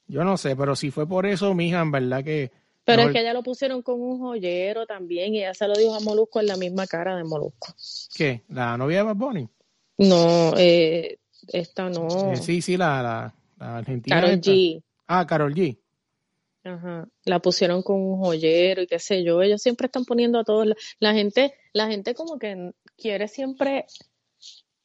Yo 0.07 0.23
no 0.23 0.37
sé, 0.37 0.55
pero 0.55 0.75
si 0.75 0.89
fue 0.89 1.07
por 1.07 1.25
eso, 1.25 1.53
mija, 1.53 1.81
en 1.81 1.91
verdad 1.91 2.23
que 2.23 2.51
pero 2.87 3.01
es 3.01 3.11
que 3.11 3.19
ella 3.19 3.33
lo 3.33 3.43
pusieron 3.43 3.81
con 3.81 3.99
un 3.99 4.17
joyero 4.17 4.85
también 4.85 5.33
y 5.33 5.39
ella 5.39 5.53
se 5.53 5.67
lo 5.67 5.73
dijo 5.73 5.93
a 5.93 5.99
Molusco 5.99 6.39
en 6.39 6.47
la 6.47 6.55
misma 6.55 6.87
cara 6.87 7.17
de 7.17 7.25
Molusco. 7.25 7.75
¿Qué? 8.15 8.43
¿La 8.47 8.77
novia 8.77 8.99
de 8.99 9.03
Bad 9.03 9.15
Bunny? 9.17 9.49
No, 9.97 10.53
eh, 10.55 11.19
esta 11.49 11.89
no. 11.89 12.31
Eh, 12.31 12.37
sí, 12.37 12.61
sí, 12.61 12.77
la, 12.77 13.33
la, 13.59 13.77
argentina. 13.77 14.15
Carol 14.15 14.39
G. 14.39 14.81
Ah, 15.05 15.27
Carol 15.27 15.53
G. 15.53 15.77
Ajá. 16.67 17.07
La 17.23 17.39
pusieron 17.39 17.81
con 17.81 18.01
un 18.01 18.19
joyero 18.19 18.81
y 18.81 18.87
qué 18.87 18.99
sé 18.99 19.23
yo. 19.23 19.41
Ellos 19.41 19.61
siempre 19.61 19.85
están 19.85 20.05
poniendo 20.05 20.39
a 20.39 20.43
todos. 20.43 20.67
La, 20.99 21.13
gente, 21.13 21.53
la 21.73 21.87
gente 21.87 22.13
como 22.13 22.37
que 22.37 22.71
quiere 22.97 23.27
siempre 23.27 23.85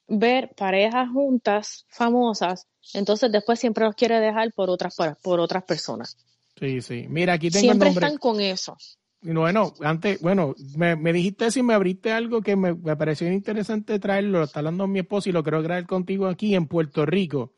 ver 0.06 0.50
parejas 0.56 1.08
juntas, 1.10 1.86
famosas, 1.88 2.66
entonces 2.92 3.32
después 3.32 3.58
siempre 3.58 3.84
los 3.84 3.94
quiere 3.94 4.20
dejar 4.20 4.52
por 4.52 4.68
otras, 4.68 4.96
por 5.22 5.40
otras 5.40 5.64
personas. 5.64 6.16
Sí, 6.58 6.82
sí. 6.82 7.06
Mira, 7.08 7.34
aquí 7.34 7.50
tengo 7.50 7.62
Siempre 7.62 7.88
el 7.88 7.94
nombre. 7.94 8.06
están 8.06 8.18
con 8.18 8.40
eso. 8.40 8.76
Bueno, 9.22 9.72
antes, 9.80 10.20
bueno, 10.20 10.54
me, 10.76 10.96
me 10.96 11.12
dijiste 11.12 11.50
si 11.52 11.62
me 11.62 11.74
abriste 11.74 12.12
algo 12.12 12.42
que 12.42 12.56
me, 12.56 12.74
pareció 12.74 13.30
interesante 13.32 14.00
traerlo, 14.00 14.40
lo 14.40 14.44
está 14.44 14.58
hablando 14.58 14.88
mi 14.88 14.98
esposo 14.98 15.28
y 15.28 15.32
lo 15.32 15.44
quiero 15.44 15.62
traer 15.62 15.86
contigo 15.86 16.26
aquí 16.26 16.56
en 16.56 16.66
Puerto 16.66 17.06
Rico. 17.06 17.52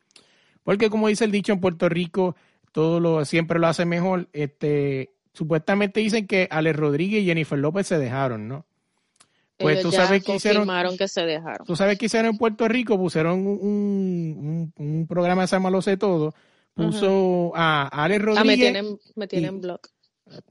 Porque 0.63 0.89
como 0.89 1.07
dice 1.07 1.25
el 1.25 1.31
dicho 1.31 1.53
en 1.53 1.59
Puerto 1.59 1.89
Rico, 1.89 2.35
todo 2.75 2.99
lo 2.99 3.23
siempre 3.23 3.57
lo 3.57 3.67
hace 3.67 3.85
mejor. 3.85 4.27
Este, 4.33 5.13
supuestamente 5.31 6.01
dicen 6.01 6.27
que 6.27 6.49
Alex 6.51 6.77
Rodríguez 6.77 7.23
y 7.23 7.25
Jennifer 7.25 7.57
López 7.57 7.87
se 7.87 7.97
dejaron, 7.97 8.49
¿no? 8.49 8.65
Pues 9.57 9.81
tú 9.81 9.93
sabes 9.93 10.21
que 10.25 10.35
hicieron. 10.35 10.67
que 10.97 11.07
se 11.07 11.21
dejaron. 11.21 11.65
Tú 11.65 11.77
sabes 11.77 11.97
que 11.97 12.07
hicieron 12.07 12.31
en 12.31 12.37
Puerto 12.37 12.67
Rico, 12.67 12.97
pusieron 12.97 13.47
un, 13.47 14.73
un, 14.75 15.07
programa 15.07 15.43
que 15.43 15.47
se 15.47 15.55
llama 15.55 15.69
Lo 15.69 15.81
sé 15.81 15.95
todo, 15.95 16.35
puso 16.73 17.53
a 17.55 17.87
Alex 17.87 18.21
Rodríguez. 18.21 18.41
Ah, 18.41 18.45
me 18.45 18.57
tienen, 18.57 18.99
me 19.15 19.27
tienen 19.29 19.61
blog. 19.61 19.79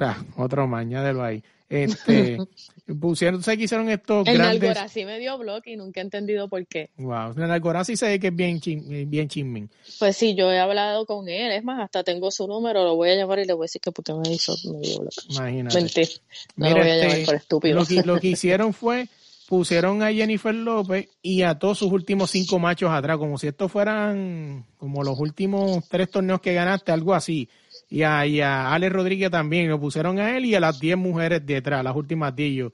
Ah, 0.01 0.17
otro 0.39 0.67
maña 0.67 1.03
del 1.03 1.21
ahí. 1.21 1.45
Este, 1.69 2.39
pusieron, 3.01 3.43
¿sabes 3.43 3.59
qué 3.59 3.65
hicieron 3.65 3.89
estos 3.89 4.27
el 4.29 4.35
grandes? 4.35 4.63
El 4.63 4.69
Algorazi 4.69 5.05
me 5.05 5.19
dio 5.19 5.39
blog 5.39 5.63
y 5.67 5.77
nunca 5.77 6.01
he 6.01 6.05
entendido 6.05 6.49
por 6.49 6.67
qué. 6.67 6.91
Wow, 6.97 7.33
el 7.37 7.51
Algorazi 7.51 7.97
sé 7.97 8.19
que 8.21 8.29
es 8.29 8.37
bien, 8.37 8.61
chim, 8.61 8.83
bien 9.09 9.29
chismín. 9.29 9.71
Pues 9.99 10.17
sí, 10.17 10.35
yo 10.35 10.53
he 10.53 10.59
hablado 10.59 11.07
con 11.07 11.29
él, 11.29 11.53
es 11.53 11.65
más, 11.65 11.83
hasta 11.83 12.05
tengo 12.05 12.31
su 12.31 12.47
número, 12.47 12.85
lo 12.85 12.97
voy 12.97 13.11
a 13.11 13.17
llamar 13.17 13.39
y 13.39 13.47
le 13.47 13.55
voy 13.55 13.65
a 13.65 13.67
decir 13.67 13.81
que 13.81 13.93
puta 13.93 14.15
me 14.15 14.31
hizo, 14.31 14.55
me 14.71 14.81
dio 14.81 15.01
blog. 15.01 15.13
Imagínate. 15.31 16.09
No 16.57 16.71
lo 16.71 16.77
voy 16.77 16.91
a 16.91 16.97
llamar 16.97 17.17
este, 17.17 17.27
por 17.27 17.35
estúpido. 17.35 17.75
Lo 17.81 17.87
que, 17.87 18.03
lo 18.03 18.21
que 18.21 18.29
hicieron 18.35 18.73
fue 18.73 19.09
pusieron 19.49 20.03
a 20.03 20.13
Jennifer 20.13 20.55
López 20.55 21.09
y 21.23 21.43
a 21.43 21.59
todos 21.59 21.79
sus 21.79 21.93
últimos 21.93 22.31
cinco 22.31 22.59
machos 22.59 22.91
atrás, 22.91 23.19
como 23.19 23.39
si 23.39 23.49
estos 23.49 23.71
fueran 23.71 24.65
como 24.79 25.03
los 25.03 25.19
últimos 25.19 25.87
tres 25.89 26.11
torneos 26.11 26.41
que 26.41 26.55
ganaste, 26.55 26.93
algo 26.93 27.15
así. 27.15 27.49
Y 27.95 28.03
a, 28.03 28.27
y 28.27 28.41
a 28.41 28.75
Alex 28.75 28.93
Rodríguez 28.93 29.31
también, 29.31 29.69
lo 29.69 29.79
pusieron 29.79 30.19
a 30.19 30.37
él 30.37 30.47
y 30.47 30.57
a 30.57 30.59
las 30.59 30.81
diez 30.81 30.97
mujeres 30.97 31.47
detrás, 31.47 31.85
las 31.85 31.95
últimas 31.95 32.35
diez. 32.35 32.53
Yo, 32.53 32.73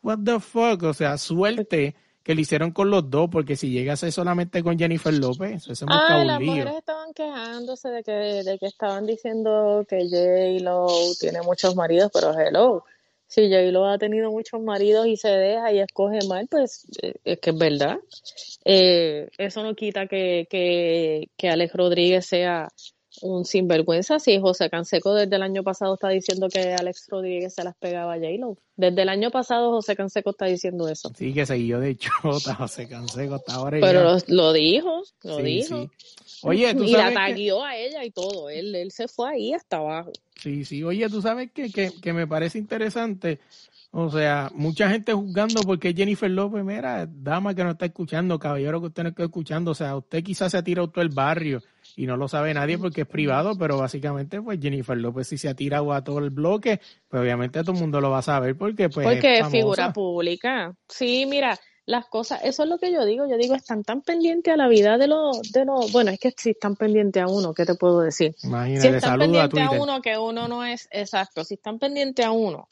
what 0.00 0.20
the 0.24 0.38
fuck, 0.38 0.84
o 0.84 0.94
sea, 0.94 1.18
suerte 1.18 1.96
que 2.22 2.36
le 2.36 2.42
hicieron 2.42 2.70
con 2.70 2.88
los 2.88 3.10
dos, 3.10 3.28
porque 3.32 3.56
si 3.56 3.70
llegase 3.70 4.12
solamente 4.12 4.62
con 4.62 4.78
Jennifer 4.78 5.12
López, 5.12 5.62
eso 5.66 5.72
es 5.72 5.82
ah, 5.88 6.22
las 6.24 6.40
mujeres 6.40 6.74
estaban 6.78 7.12
quejándose 7.12 7.88
de 7.88 8.04
que, 8.04 8.12
de 8.12 8.58
que 8.60 8.66
estaban 8.66 9.06
diciendo 9.06 9.84
que 9.88 10.04
J-Lo 10.08 10.86
tiene 11.18 11.42
muchos 11.42 11.74
maridos, 11.74 12.12
pero 12.14 12.32
hello, 12.38 12.84
si 13.26 13.50
J-Lo 13.50 13.86
ha 13.86 13.98
tenido 13.98 14.30
muchos 14.30 14.62
maridos 14.62 15.08
y 15.08 15.16
se 15.16 15.30
deja 15.30 15.72
y 15.72 15.80
escoge 15.80 16.20
mal, 16.28 16.46
pues 16.48 16.86
eh, 17.02 17.14
es 17.24 17.40
que 17.40 17.50
es 17.50 17.58
verdad. 17.58 17.98
Eh, 18.64 19.30
eso 19.36 19.64
no 19.64 19.74
quita 19.74 20.06
que, 20.06 20.46
que, 20.48 21.28
que 21.36 21.48
Alex 21.48 21.74
Rodríguez 21.74 22.24
sea 22.24 22.68
un 23.22 23.44
sinvergüenza. 23.44 24.18
Si 24.18 24.38
José 24.38 24.70
Canseco 24.70 25.14
desde 25.14 25.36
el 25.36 25.42
año 25.42 25.62
pasado 25.62 25.94
está 25.94 26.08
diciendo 26.08 26.48
que 26.48 26.74
Alex 26.74 27.06
Rodríguez 27.08 27.54
se 27.54 27.64
las 27.64 27.76
pegaba 27.76 28.14
a 28.14 28.16
J-Lo. 28.16 28.56
Desde 28.76 29.02
el 29.02 29.08
año 29.08 29.30
pasado 29.30 29.70
José 29.70 29.96
Canseco 29.96 30.30
está 30.30 30.46
diciendo 30.46 30.88
eso. 30.88 31.12
Sí, 31.16 31.32
que 31.34 31.44
siguió 31.44 31.80
de 31.80 31.96
chota 31.96 32.54
José 32.54 32.88
Canseco 32.88 33.34
hasta 33.34 33.54
ahora. 33.54 33.78
Pero 33.80 34.16
lo, 34.28 34.52
dijo, 34.52 35.02
lo 35.22 35.36
dijo. 35.38 35.90
Oye, 36.42 36.74
¿tú 36.74 36.84
y 36.84 36.92
la 36.92 37.12
taguió 37.12 37.62
a 37.64 37.76
ella 37.76 38.04
y 38.04 38.10
todo. 38.10 38.48
Él, 38.48 38.74
él 38.74 38.90
se 38.90 39.08
fue 39.08 39.30
ahí 39.30 39.52
hasta 39.52 39.78
abajo. 39.78 40.12
Sí, 40.36 40.64
sí. 40.64 40.82
Oye, 40.82 41.08
tú 41.10 41.20
sabes 41.20 41.50
que, 41.52 41.70
que, 41.70 41.90
que 42.00 42.12
me 42.12 42.26
parece 42.26 42.58
interesante. 42.58 43.40
O 43.92 44.08
sea, 44.08 44.50
mucha 44.54 44.88
gente 44.88 45.12
juzgando 45.12 45.62
porque 45.62 45.92
Jennifer 45.92 46.30
López, 46.30 46.64
mira, 46.64 47.06
dama 47.10 47.54
que 47.54 47.64
no 47.64 47.72
está 47.72 47.86
escuchando, 47.86 48.38
caballero 48.38 48.80
que 48.80 48.86
usted 48.86 49.02
no 49.02 49.08
está 49.08 49.24
escuchando. 49.24 49.72
O 49.72 49.74
sea, 49.74 49.96
usted 49.96 50.22
quizás 50.22 50.52
se 50.52 50.58
ha 50.58 50.62
tirado 50.62 50.88
todo 50.88 51.02
el 51.02 51.08
barrio 51.08 51.60
y 51.96 52.06
no 52.06 52.16
lo 52.16 52.28
sabe 52.28 52.54
nadie 52.54 52.78
porque 52.78 53.02
es 53.02 53.06
privado, 53.06 53.56
pero 53.58 53.78
básicamente, 53.78 54.40
pues 54.40 54.58
Jennifer 54.60 54.96
López 54.96 55.28
si 55.28 55.38
se 55.38 55.48
ha 55.48 55.54
tirado 55.54 55.92
a 55.92 56.04
todo 56.04 56.18
el 56.18 56.30
bloque, 56.30 56.80
pues 57.08 57.22
obviamente 57.22 57.60
todo 57.60 57.72
el 57.72 57.80
mundo 57.80 58.00
lo 58.00 58.10
va 58.10 58.18
a 58.18 58.22
saber 58.22 58.56
porque, 58.56 58.88
pues. 58.88 59.06
Porque 59.06 59.38
es 59.38 59.48
figura 59.48 59.92
pública. 59.92 60.74
Sí, 60.88 61.26
mira, 61.26 61.58
las 61.90 62.06
cosas, 62.06 62.40
eso 62.44 62.62
es 62.62 62.68
lo 62.68 62.78
que 62.78 62.92
yo 62.92 63.04
digo, 63.04 63.26
yo 63.28 63.36
digo, 63.36 63.54
están 63.54 63.82
tan 63.82 64.02
pendientes 64.02 64.54
a 64.54 64.56
la 64.56 64.68
vida 64.68 64.96
de 64.96 65.08
los, 65.08 65.40
de 65.52 65.64
los, 65.64 65.90
bueno, 65.92 66.10
es 66.12 66.20
que 66.20 66.32
si 66.36 66.50
están 66.50 66.76
pendientes 66.76 67.22
a 67.22 67.26
uno, 67.26 67.52
¿qué 67.52 67.66
te 67.66 67.74
puedo 67.74 68.00
decir? 68.00 68.34
Imagínate, 68.44 68.88
si 68.88 68.94
están 68.94 69.18
pendientes 69.18 69.60
a, 69.60 69.70
uno 69.72 70.00
que 70.00 70.16
uno 70.16 70.46
no 70.46 70.64
es, 70.64 70.88
exacto, 70.92 71.44
si 71.44 71.54
están 71.54 71.78
pendientes 71.78 72.24
a 72.24 72.30
uno, 72.30 72.68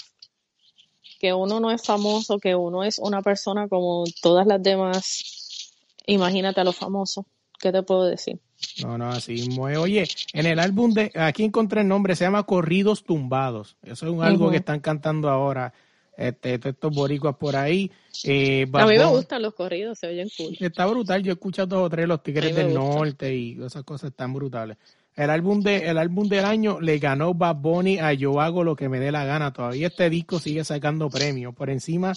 que 1.19 1.35
uno 1.35 1.59
no 1.59 1.73
es 1.73 1.83
famoso, 1.83 2.39
que 2.39 2.55
uno 2.55 2.85
es 2.85 2.99
una 2.99 3.23
persona 3.23 3.69
como 3.69 4.05
todas 4.23 4.47
las 4.47 4.63
demás, 4.63 5.75
imagínate 6.07 6.61
a 6.61 6.65
los 6.65 6.77
famosos, 6.77 7.25
¿qué 7.59 7.73
te 7.73 7.83
puedo 7.83 8.05
decir? 8.05 8.39
No, 8.83 8.99
no, 8.99 9.11
así 9.11 9.49
Oye, 9.59 10.09
en 10.33 10.47
el 10.47 10.59
álbum 10.59 10.93
de, 10.93 11.13
aquí 11.15 11.45
encontré 11.45 11.83
el 11.83 11.89
nombre, 11.89 12.17
se 12.17 12.25
llama 12.25 12.43
Corridos 12.43 13.05
Tumbados. 13.05 13.77
Eso 13.83 14.07
es 14.07 14.13
un 14.13 14.23
algo 14.23 14.51
que 14.51 14.57
están 14.59 14.81
cantando 14.81 15.29
ahora 15.29 15.73
este, 16.17 16.55
estos 16.55 16.95
boricuas 16.95 17.37
por 17.37 17.55
ahí. 17.55 17.91
Eh, 18.25 18.67
a 18.73 18.87
mí 18.87 18.99
me 18.99 19.05
gustan 19.05 19.43
los 19.43 19.55
corridos, 19.55 19.99
se 20.01 20.09
oyen 20.09 20.29
cool. 20.37 20.57
Está 20.59 20.87
brutal, 20.87 21.23
yo 21.23 21.31
he 21.31 21.35
escuchado 21.35 21.77
dos 21.77 21.87
o 21.87 21.91
tres 21.91 22.09
los 22.09 22.23
Tigres 22.23 22.55
del 22.55 22.75
Norte 22.75 23.35
y 23.35 23.57
esas 23.63 23.85
cosas 23.85 24.11
están 24.11 24.35
brutales. 24.35 24.77
El 25.15 25.31
álbum, 25.31 25.61
de, 25.63 25.89
el 25.89 25.99
álbum 25.99 26.29
del 26.29 26.45
año 26.45 26.81
le 26.81 26.99
ganó 26.99 27.35
Bad 27.35 27.57
Bunny 27.57 27.99
a 27.99 28.13
Yo 28.13 28.41
Hago 28.41 28.63
Lo 28.63 28.77
Que 28.77 28.89
Me 28.89 29.01
Dé 29.01 29.11
La 29.11 29.25
Gana. 29.25 29.53
Todavía 29.53 29.89
este 29.89 30.11
disco 30.11 30.39
sigue 30.39 30.63
sacando 30.63 31.11
premios 31.11 31.55
por 31.55 31.71
encima 31.71 32.13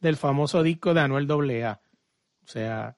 del 0.00 0.16
famoso 0.16 0.62
disco 0.62 0.94
de 0.94 1.00
Anuel 1.00 1.28
AA. 1.28 1.80
O 2.44 2.48
sea, 2.48 2.96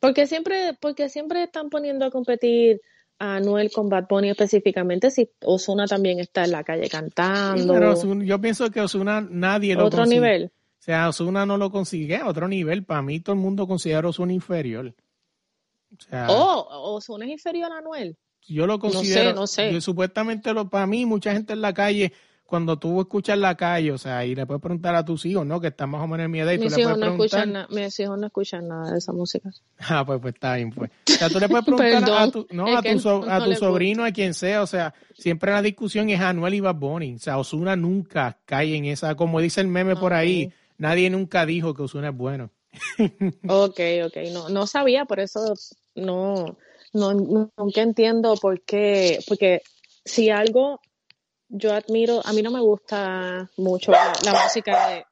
Porque 0.00 0.26
siempre, 0.26 0.76
porque 0.80 1.08
siempre 1.08 1.42
están 1.42 1.70
poniendo 1.70 2.04
a 2.04 2.10
competir 2.10 2.80
a 3.18 3.36
Anuel 3.36 3.70
con 3.72 3.88
Bad 3.88 4.06
Bunny 4.08 4.30
específicamente, 4.30 5.10
si 5.10 5.30
Osuna 5.42 5.86
también 5.86 6.20
está 6.20 6.44
en 6.44 6.52
la 6.52 6.62
calle 6.62 6.88
cantando. 6.88 7.74
pero 7.74 8.22
yo 8.22 8.40
pienso 8.40 8.70
que 8.70 8.80
Osuna 8.80 9.20
nadie 9.20 9.74
lo 9.74 9.86
Otro 9.86 10.06
nivel. 10.06 10.52
O 10.78 10.82
sea, 10.82 11.08
Osuna 11.08 11.44
no 11.44 11.56
lo 11.56 11.70
consigue 11.70 12.16
a 12.16 12.28
otro 12.28 12.46
nivel. 12.48 12.84
Para 12.84 13.02
mí 13.02 13.20
todo 13.20 13.34
el 13.34 13.40
mundo 13.42 13.66
considera 13.66 14.08
Osuna 14.08 14.32
inferior. 14.32 14.94
O 15.96 16.00
sea, 16.00 16.28
oh, 16.30 16.94
Osuna 16.94 17.24
es 17.24 17.32
inferior 17.32 17.72
a 17.72 17.78
Anuel. 17.78 18.16
Yo 18.46 18.66
lo 18.66 18.78
considero. 18.78 19.34
No 19.34 19.46
sé, 19.46 19.66
no 19.66 19.72
sé. 19.72 19.80
supuestamente 19.80 20.54
lo, 20.54 20.70
para 20.70 20.86
mí, 20.86 21.04
mucha 21.04 21.32
gente 21.32 21.52
en 21.52 21.60
la 21.60 21.74
calle 21.74 22.12
cuando 22.48 22.78
tú 22.78 22.98
escuchas 22.98 23.36
la 23.36 23.58
calle, 23.58 23.92
o 23.92 23.98
sea, 23.98 24.24
y 24.24 24.34
le 24.34 24.46
puedes 24.46 24.62
preguntar 24.62 24.94
a 24.94 25.04
tus 25.04 25.26
hijos, 25.26 25.44
¿no? 25.44 25.60
Que 25.60 25.66
están 25.66 25.90
más 25.90 26.02
o 26.02 26.06
menos 26.06 26.24
en 26.24 26.30
mi 26.30 26.40
edad 26.40 26.52
y 26.52 26.58
mis 26.58 26.72
tú 26.72 26.80
hijos 26.80 26.96
le 26.96 27.10
puedes 27.10 27.34
no 27.34 27.60
Escuchan 27.60 27.66
mis 27.68 28.00
hijos 28.00 28.18
no 28.18 28.26
escuchan 28.26 28.68
nada 28.68 28.92
de 28.92 28.98
esa 28.98 29.12
música. 29.12 29.50
Ah, 29.80 30.02
pues, 30.06 30.18
pues 30.18 30.32
está 30.32 30.56
bien, 30.56 30.70
pues. 30.70 30.90
O 30.90 31.12
sea, 31.12 31.28
tú 31.28 31.38
le 31.40 31.46
puedes 31.46 31.66
preguntar 31.66 32.22
a 32.22 32.30
tu, 32.30 32.46
no, 32.50 32.74
a 32.74 32.80
tu, 32.80 33.30
a 33.30 33.44
tu 33.44 33.54
sobrino, 33.54 34.02
a 34.02 34.12
quien 34.12 34.32
sea, 34.32 34.62
o 34.62 34.66
sea, 34.66 34.94
siempre 35.12 35.52
la 35.52 35.60
discusión 35.60 36.08
es 36.08 36.20
Anuel 36.20 36.54
y 36.54 36.60
Bad 36.60 36.76
Bunny. 36.76 37.16
O 37.16 37.18
sea, 37.18 37.36
Osuna 37.36 37.76
nunca 37.76 38.38
cae 38.46 38.74
en 38.76 38.86
esa, 38.86 39.14
como 39.14 39.42
dice 39.42 39.60
el 39.60 39.68
meme 39.68 39.94
por 39.94 40.14
ahí, 40.14 40.50
nadie 40.78 41.10
nunca 41.10 41.44
dijo 41.44 41.74
que 41.74 41.82
Osuna 41.82 42.08
es 42.08 42.16
bueno. 42.16 42.48
ok, 43.46 43.80
ok, 44.06 44.16
no, 44.32 44.48
no 44.48 44.66
sabía, 44.66 45.04
por 45.04 45.20
eso 45.20 45.52
no, 45.94 46.56
no, 46.94 47.12
nunca 47.12 47.82
entiendo 47.82 48.36
por 48.36 48.62
qué, 48.62 49.18
porque 49.28 49.60
si 50.06 50.30
algo 50.30 50.80
yo 51.48 51.74
admiro, 51.74 52.20
a 52.24 52.32
mí 52.32 52.42
no 52.42 52.50
me 52.50 52.60
gusta 52.60 53.50
mucho 53.56 53.92
la, 53.92 54.42
música 54.44 54.88
de... 54.88 55.04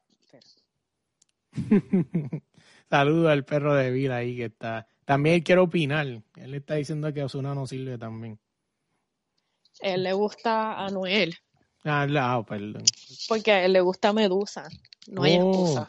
Saludo 2.91 3.29
al 3.31 3.45
perro 3.45 3.75
de 3.75 3.91
vida 3.91 4.17
ahí 4.17 4.37
que 4.37 4.45
está. 4.47 4.87
También 5.05 5.43
quiero 5.43 5.65
opinar. 5.65 6.07
Él 6.07 6.55
está 6.55 6.75
diciendo 6.75 7.13
que 7.13 7.25
Osuna 7.25 7.55
no 7.55 7.67
sirve 7.67 7.99
también. 7.99 8.39
Él 9.81 10.03
le 10.03 10.13
gusta 10.13 10.85
a 10.85 10.89
Noel. 10.91 11.37
Ah, 11.85 12.07
no, 12.07 12.45
perdón. 12.45 12.85
Porque 13.29 13.53
a 13.53 13.65
él 13.65 13.73
le 13.73 13.81
gusta 13.81 14.13
Medusa. 14.13 14.69
No 15.09 15.23
hay 15.23 15.39
oh. 15.41 15.51
excusa. 15.51 15.87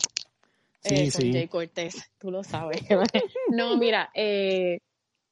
Sí, 0.84 0.96
eh, 0.96 1.12
sí. 1.12 1.34
Jay 1.34 1.48
Cortés, 1.48 2.12
tú 2.18 2.32
lo 2.32 2.44
sabes. 2.44 2.82
no, 3.50 3.78
mira, 3.78 4.10
eh, 4.14 4.80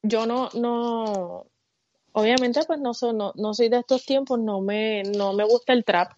yo 0.02 0.26
no, 0.26 0.50
no, 0.54 1.46
obviamente 2.16 2.60
pues 2.66 2.80
no, 2.80 2.92
no, 3.12 3.32
no 3.36 3.54
soy 3.54 3.68
de 3.68 3.78
estos 3.78 4.04
tiempos, 4.06 4.38
no 4.40 4.62
me, 4.62 5.02
no 5.02 5.34
me 5.34 5.44
gusta 5.44 5.74
el 5.74 5.84
trap. 5.84 6.12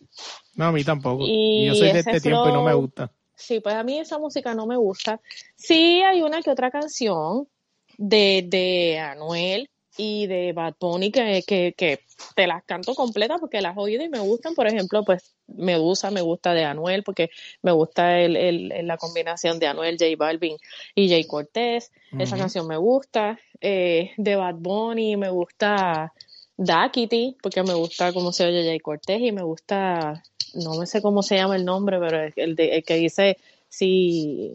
No, 0.55 0.67
a 0.67 0.73
mí 0.73 0.85
tampoco. 0.85 1.25
Y 1.27 1.67
yo 1.67 1.75
soy 1.75 1.93
de 1.93 1.99
este 1.99 2.21
tiempo 2.21 2.49
y 2.49 2.53
no 2.53 2.63
me 2.63 2.73
gusta. 2.73 3.11
Sí, 3.35 3.59
pues 3.59 3.75
a 3.75 3.83
mí 3.83 3.99
esa 3.99 4.17
música 4.19 4.55
no 4.55 4.67
me 4.67 4.77
gusta. 4.77 5.21
Sí 5.57 6.01
hay 6.03 6.23
una 6.23 6.41
que 6.41 6.51
otra 6.51 6.71
canción 6.71 7.49
de, 7.97 8.45
de 8.47 9.01
Anuel 9.01 9.69
y 9.99 10.29
de 10.29 10.53
Bad 10.53 10.77
Bunny 10.81 11.11
que, 11.11 11.43
que, 11.47 11.75
que 11.77 12.01
te 12.35 12.47
las 12.47 12.65
canto 12.65 12.95
completas 12.95 13.39
porque 13.41 13.61
las 13.61 13.77
he 13.77 13.81
oído 13.81 14.05
y 14.05 14.09
me 14.09 14.21
gustan. 14.21 14.55
Por 14.55 14.69
ejemplo, 14.69 15.05
pues 15.05 15.35
Medusa 15.49 16.11
me 16.11 16.23
gusta 16.23 16.55
de 16.55 16.65
Anuel 16.65 17.03
porque 17.03 17.31
me 17.63 17.73
gusta 17.73 18.19
el, 18.21 18.37
el, 18.37 18.87
la 18.87 18.97
combinación 18.97 19.59
de 19.59 19.67
Anuel, 19.67 19.99
J 19.99 20.13
Balvin 20.17 20.57
y 20.95 21.11
J 21.11 21.29
Cortés. 21.29 21.91
Esa 22.19 22.39
canción 22.39 22.67
me 22.69 22.77
gusta. 22.77 23.39
Eh, 23.61 24.13
de 24.17 24.37
Bad 24.37 24.55
Bunny 24.55 25.17
me 25.17 25.31
gusta 25.31 26.13
Kitty 26.93 27.37
porque 27.43 27.63
me 27.65 27.75
gusta 27.75 28.13
cómo 28.13 28.33
se 28.33 28.47
oye 28.47 28.65
J 28.71 28.83
Cortés 28.83 29.21
y 29.21 29.33
me 29.33 29.43
gusta, 29.43 30.23
no 30.55 30.75
me 30.79 30.87
sé 30.87 31.03
cómo 31.03 31.23
se 31.23 31.37
llama 31.37 31.57
el 31.57 31.65
nombre, 31.65 31.99
pero 31.99 32.33
el, 32.37 32.55
de, 32.55 32.77
el 32.77 32.85
que 32.85 32.95
dice 32.95 33.37
si 33.69 34.55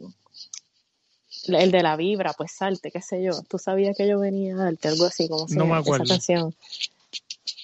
el 1.47 1.71
de 1.71 1.83
la 1.83 1.95
vibra, 1.95 2.33
pues 2.33 2.51
salte, 2.51 2.91
qué 2.91 3.01
sé 3.01 3.21
yo. 3.21 3.41
Tú 3.47 3.57
sabías 3.57 3.97
que 3.97 4.07
yo 4.07 4.19
venía 4.19 4.55
a 4.55 4.65
darte 4.65 4.87
algo 4.87 5.05
así, 5.05 5.27
como 5.27 5.47
se 5.47 5.55
no 5.55 5.65
me 5.65 5.75
acuerdo. 5.75 6.03
esa 6.05 6.13
canción. 6.13 6.55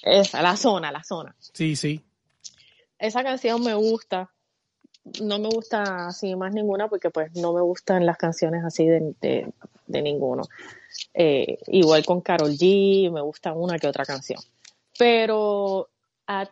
Esa, 0.03 0.41
la 0.41 0.57
zona, 0.57 0.91
la 0.91 1.03
zona. 1.03 1.35
Sí, 1.53 1.75
sí. 1.75 2.01
Esa 2.97 3.23
canción 3.23 3.63
me 3.63 3.73
gusta. 3.73 4.31
No 5.21 5.39
me 5.39 5.47
gusta 5.47 6.07
así 6.07 6.35
más 6.35 6.53
ninguna 6.53 6.87
porque 6.87 7.09
pues 7.09 7.33
no 7.35 7.53
me 7.53 7.61
gustan 7.61 8.05
las 8.05 8.17
canciones 8.17 8.63
así 8.63 8.85
de, 8.85 9.15
de, 9.87 10.01
ninguno. 10.01 10.43
Eh, 11.13 11.57
igual 11.67 12.05
con 12.05 12.21
Carol 12.21 12.51
G, 12.51 13.09
me 13.11 13.21
gusta 13.21 13.53
una 13.53 13.79
que 13.79 13.87
otra 13.87 14.05
canción. 14.05 14.39
Pero 14.97 15.89
a 16.27 16.49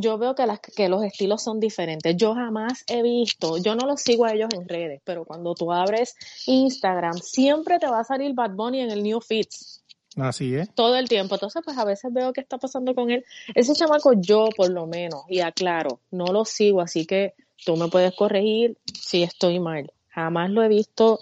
yo 0.00 0.18
veo 0.18 0.34
que, 0.34 0.46
las, 0.46 0.60
que 0.60 0.88
los 0.88 1.02
estilos 1.04 1.42
son 1.42 1.60
diferentes. 1.60 2.16
Yo 2.16 2.34
jamás 2.34 2.84
he 2.88 3.02
visto, 3.02 3.58
yo 3.58 3.74
no 3.74 3.86
los 3.86 4.00
sigo 4.00 4.24
a 4.24 4.32
ellos 4.32 4.48
en 4.54 4.68
redes, 4.68 5.00
pero 5.04 5.24
cuando 5.24 5.54
tú 5.54 5.72
abres 5.72 6.16
Instagram, 6.46 7.14
siempre 7.18 7.78
te 7.78 7.86
va 7.86 8.00
a 8.00 8.04
salir 8.04 8.34
Bad 8.34 8.52
Bunny 8.52 8.80
en 8.80 8.90
el 8.90 9.02
New 9.02 9.20
Fits. 9.20 9.82
Así 10.16 10.54
es. 10.54 10.72
Todo 10.74 10.96
el 10.96 11.08
tiempo. 11.08 11.34
Entonces, 11.34 11.62
pues 11.64 11.76
a 11.76 11.84
veces 11.84 12.12
veo 12.12 12.32
qué 12.32 12.40
está 12.40 12.58
pasando 12.58 12.94
con 12.94 13.10
él. 13.10 13.24
Ese 13.54 13.74
chamaco 13.74 14.12
yo, 14.14 14.48
por 14.56 14.70
lo 14.70 14.86
menos, 14.86 15.22
y 15.28 15.40
aclaro, 15.40 16.00
no 16.10 16.26
lo 16.26 16.44
sigo, 16.44 16.80
así 16.80 17.06
que 17.06 17.34
tú 17.64 17.76
me 17.76 17.88
puedes 17.88 18.14
corregir 18.14 18.78
si 18.92 19.22
estoy 19.22 19.58
mal. 19.58 19.92
Jamás 20.08 20.50
lo 20.50 20.62
he 20.62 20.68
visto 20.68 21.18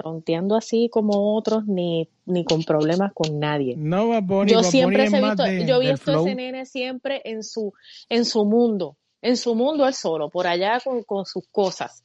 fronteando 0.00 0.56
así 0.56 0.88
como 0.90 1.36
otros 1.36 1.66
ni, 1.66 2.08
ni 2.24 2.44
con 2.44 2.62
problemas 2.64 3.12
con 3.12 3.38
nadie. 3.38 3.74
No, 3.76 4.18
yo 4.46 4.62
siempre 4.62 5.04
he 5.04 5.08
visto, 5.10 5.46
yo 5.46 5.82
he 5.82 5.90
visto 5.90 6.20
ese 6.20 6.34
nene 6.34 6.66
siempre 6.66 7.20
en 7.24 7.42
su, 7.42 7.72
en 8.08 8.24
su 8.24 8.44
mundo, 8.44 8.96
en 9.20 9.36
su 9.36 9.54
mundo 9.54 9.86
él 9.86 9.94
solo, 9.94 10.30
por 10.30 10.46
allá 10.46 10.78
con, 11.06 11.26
sus 11.26 11.46
cosas. 11.50 12.04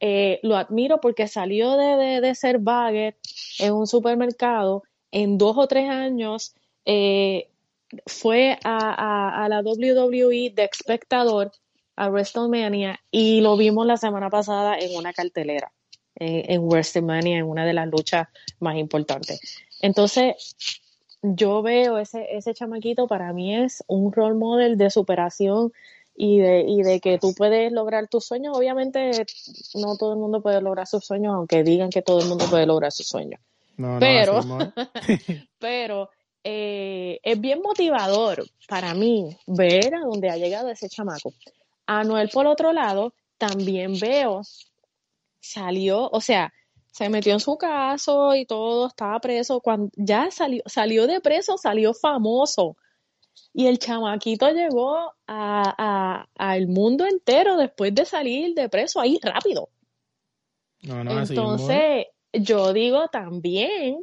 Eh, 0.00 0.40
lo 0.42 0.56
admiro 0.56 1.00
porque 1.00 1.28
salió 1.28 1.76
de, 1.76 2.20
de, 2.20 2.34
ser 2.34 2.58
bagger 2.58 3.16
en 3.58 3.74
un 3.74 3.86
supermercado, 3.86 4.82
en 5.10 5.36
dos 5.36 5.56
o 5.58 5.66
tres 5.66 5.88
años 5.88 6.54
eh, 6.84 7.48
fue 8.06 8.58
a, 8.64 9.44
a, 9.44 9.48
la 9.48 9.60
WWE 9.60 10.52
de 10.54 10.68
espectador 10.70 11.52
a 11.96 12.08
WrestleMania 12.08 13.00
y 13.10 13.40
lo 13.40 13.56
vimos 13.56 13.86
la 13.86 13.96
semana 13.96 14.30
pasada 14.30 14.78
en 14.78 14.96
una 14.96 15.12
cartelera 15.12 15.70
en, 16.20 16.62
WrestleMania, 16.68 17.38
en 17.38 17.46
una 17.46 17.64
de 17.64 17.72
las 17.72 17.88
luchas 17.88 18.28
más 18.60 18.76
importantes. 18.76 19.40
Entonces, 19.80 20.54
yo 21.22 21.62
veo 21.62 21.98
ese, 21.98 22.26
ese 22.30 22.54
chamaquito, 22.54 23.08
para 23.08 23.32
mí 23.32 23.56
es 23.56 23.82
un 23.86 24.12
role 24.12 24.34
model 24.34 24.76
de 24.76 24.90
superación 24.90 25.72
y 26.14 26.38
de, 26.38 26.60
y 26.60 26.82
de 26.82 27.00
que 27.00 27.18
tú 27.18 27.34
puedes 27.34 27.72
lograr 27.72 28.08
tus 28.08 28.26
sueños. 28.26 28.56
Obviamente, 28.56 29.24
no 29.74 29.96
todo 29.96 30.12
el 30.12 30.18
mundo 30.18 30.42
puede 30.42 30.60
lograr 30.60 30.86
sus 30.86 31.04
sueños, 31.04 31.34
aunque 31.34 31.62
digan 31.62 31.90
que 31.90 32.02
todo 32.02 32.20
el 32.20 32.28
mundo 32.28 32.44
puede 32.50 32.66
lograr 32.66 32.92
sus 32.92 33.06
sueños. 33.06 33.40
pero, 33.98 34.40
pero 35.58 36.10
eh, 36.44 37.20
es 37.22 37.40
bien 37.40 37.62
motivador 37.62 38.44
para 38.68 38.94
mí 38.94 39.36
ver 39.46 39.94
a 39.94 40.00
dónde 40.00 40.28
ha 40.28 40.36
llegado 40.36 40.68
ese 40.68 40.88
chamaco. 40.88 41.32
A 41.86 42.04
Noel, 42.04 42.28
por 42.28 42.46
otro 42.46 42.72
lado, 42.72 43.14
también 43.38 43.98
veo 43.98 44.42
salió, 45.40 46.08
o 46.10 46.20
sea, 46.20 46.52
se 46.92 47.08
metió 47.08 47.32
en 47.32 47.40
su 47.40 47.56
caso 47.56 48.34
y 48.34 48.46
todo, 48.46 48.88
estaba 48.88 49.18
preso. 49.20 49.60
Cuando 49.60 49.90
ya 49.96 50.30
salió, 50.30 50.62
salió 50.66 51.06
de 51.06 51.20
preso, 51.20 51.56
salió 51.56 51.94
famoso. 51.94 52.76
Y 53.52 53.66
el 53.66 53.78
chamaquito 53.78 54.50
llegó 54.50 55.14
a, 55.26 56.26
al 56.36 56.66
mundo 56.68 57.06
entero 57.06 57.56
después 57.56 57.94
de 57.94 58.04
salir 58.04 58.54
de 58.54 58.68
preso 58.68 59.00
ahí 59.00 59.18
rápido. 59.22 59.70
Entonces, 60.82 62.06
yo 62.32 62.72
digo 62.72 63.08
también, 63.08 64.02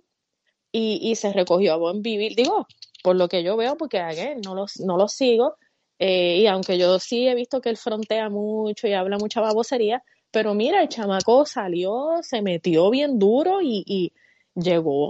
y, 0.72 1.00
y, 1.02 1.16
se 1.16 1.34
recogió 1.34 1.74
a 1.74 1.78
buen 1.78 2.02
vivir, 2.02 2.36
digo, 2.36 2.68
por 3.04 3.16
lo 3.16 3.28
que 3.28 3.44
yo 3.44 3.58
veo, 3.58 3.78
porque 3.78 4.00
no 4.44 4.54
lo, 4.54 4.66
no 4.84 4.98
lo 4.98 5.08
sigo, 5.08 5.56
eh, 6.00 6.38
y 6.38 6.48
aunque 6.48 6.78
yo 6.78 7.00
sí 7.00 7.28
he 7.28 7.36
visto 7.36 7.62
que 7.62 7.70
él 7.70 7.78
frontea 7.78 8.30
mucho 8.30 8.88
y 8.88 8.94
habla 8.94 9.18
mucha 9.18 9.42
babosería, 9.42 10.04
pero 10.38 10.54
mira, 10.54 10.84
el 10.84 10.88
chamaco 10.88 11.48
salió, 11.48 12.20
se 12.22 12.44
metió 12.44 12.92
bien 12.92 13.18
duro 13.18 13.60
y, 13.60 14.14
llegó 14.54 15.10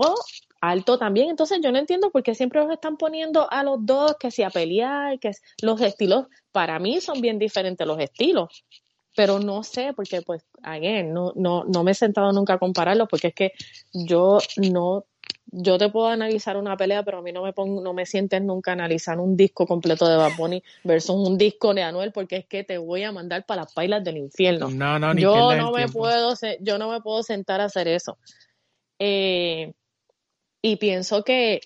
alto 0.62 0.98
también. 0.98 1.30
Entonces 1.30 1.60
yo 1.62 1.70
no 1.70 1.80
entiendo 1.80 2.12
por 2.12 2.24
qué 2.24 2.34
siempre 2.34 2.62
los 2.62 2.72
están 2.72 2.96
poniendo 2.96 3.52
a 3.52 3.62
los 3.62 3.86
dos 3.86 4.16
que 4.18 4.32
si 4.32 4.44
a 4.44 4.50
pelear, 4.50 5.20
que 5.20 5.32
los 5.62 5.82
estilos, 5.82 6.28
para 6.54 6.80
mí 6.80 7.02
son 7.02 7.20
bien 7.20 7.40
diferentes 7.40 7.86
los 7.86 8.00
estilos. 8.00 8.64
Pero 9.18 9.40
no 9.40 9.64
sé, 9.64 9.92
porque 9.94 10.22
pues, 10.22 10.46
again, 10.64 11.14
no, 11.14 11.34
no, 11.36 11.66
no 11.66 11.84
me 11.84 11.92
he 11.92 11.94
sentado 11.94 12.32
nunca 12.32 12.54
a 12.54 12.58
compararlos, 12.58 13.10
porque 13.10 13.28
es 13.28 13.36
que 13.36 13.52
yo 13.92 14.38
no 14.56 15.04
yo 15.52 15.78
te 15.78 15.90
puedo 15.90 16.08
analizar 16.08 16.58
una 16.58 16.76
pelea, 16.76 17.04
pero 17.04 17.20
a 17.20 17.22
mí 17.22 17.32
no 17.32 17.44
me 17.44 17.54
pongo, 17.54 17.82
no 17.82 17.94
me 17.94 18.06
sientes 18.06 18.42
nunca 18.42 18.74
analizar 18.74 19.20
un 19.20 19.38
disco 19.38 19.66
completo 19.66 20.08
de 20.08 20.18
Bad 20.18 20.36
Bunny 20.38 20.64
versus 20.84 21.16
un 21.16 21.38
disco 21.38 21.74
de 21.74 21.84
Anuel, 21.84 22.12
porque 22.12 22.38
es 22.38 22.46
que 22.46 22.64
te 22.64 22.78
voy 22.78 23.04
a 23.04 23.12
mandar 23.12 23.46
para 23.46 23.64
las 23.64 23.74
pailas 23.74 24.04
del 24.04 24.18
infierno. 24.18 24.70
No, 24.70 25.00
no, 25.00 25.16
yo 25.16 25.56
no 25.56 25.72
me 25.72 25.88
puedo, 25.88 26.34
yo 26.60 26.78
no 26.78 26.92
me 26.92 27.02
puedo 27.02 27.24
sentar 27.24 27.62
a 27.62 27.66
hacer 27.66 27.88
eso. 27.88 28.18
Eh, 29.00 29.74
y 30.62 30.76
pienso 30.76 31.24
que 31.24 31.62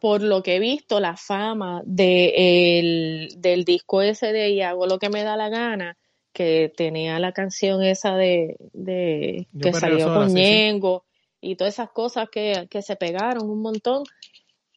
por 0.00 0.22
lo 0.22 0.42
que 0.42 0.56
he 0.56 0.60
visto, 0.60 1.00
la 1.00 1.16
fama 1.16 1.82
de 1.84 3.28
del 3.36 3.64
disco 3.64 4.02
ese 4.02 4.32
de 4.32 4.50
Y 4.50 4.62
hago 4.62 4.86
lo 4.86 4.98
que 4.98 5.08
me 5.08 5.24
da 5.24 5.36
la 5.36 5.48
gana, 5.48 5.96
que 6.32 6.72
tenía 6.74 7.18
la 7.18 7.32
canción 7.32 7.82
esa 7.82 8.14
de, 8.14 8.56
de 8.72 9.46
que 9.60 9.72
salió 9.72 10.12
con 10.14 10.32
Ñengo 10.32 11.04
y 11.40 11.56
todas 11.56 11.74
esas 11.74 11.90
cosas 11.90 12.28
que, 12.30 12.66
que 12.70 12.82
se 12.82 12.96
pegaron 12.96 13.48
un 13.48 13.62
montón. 13.62 14.04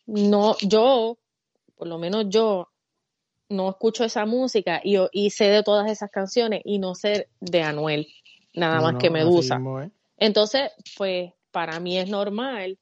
No, 0.05 0.55
yo, 0.61 1.17
por 1.75 1.87
lo 1.87 1.97
menos 1.97 2.25
yo, 2.29 2.69
no 3.49 3.69
escucho 3.69 4.03
esa 4.03 4.25
música 4.25 4.79
y, 4.83 4.97
y 5.11 5.31
sé 5.31 5.45
de 5.45 5.63
todas 5.63 5.91
esas 5.91 6.11
canciones 6.11 6.61
y 6.63 6.79
no 6.79 6.95
sé 6.95 7.29
de 7.39 7.63
Anuel, 7.63 8.07
nada 8.53 8.79
más 8.79 8.95
que 8.97 9.09
Medusa. 9.09 9.59
Entonces, 10.17 10.71
pues 10.97 11.33
para 11.51 11.79
mí 11.79 11.97
es 11.97 12.09
normal. 12.09 12.77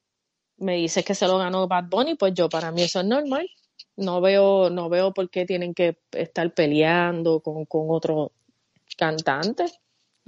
Me 0.58 0.74
dices 0.76 1.04
que 1.04 1.14
se 1.14 1.26
lo 1.26 1.38
ganó 1.38 1.68
Bad 1.68 1.84
Bunny, 1.88 2.16
pues 2.16 2.34
yo 2.34 2.48
para 2.48 2.70
mí 2.70 2.82
eso 2.82 3.00
es 3.00 3.06
normal. 3.06 3.48
No 3.96 4.20
veo, 4.20 4.70
no 4.70 4.88
veo 4.88 5.12
por 5.12 5.30
qué 5.30 5.46
tienen 5.46 5.72
que 5.72 5.98
estar 6.12 6.52
peleando 6.52 7.40
con, 7.40 7.64
con 7.64 7.86
otro 7.88 8.32
cantante. 8.96 9.66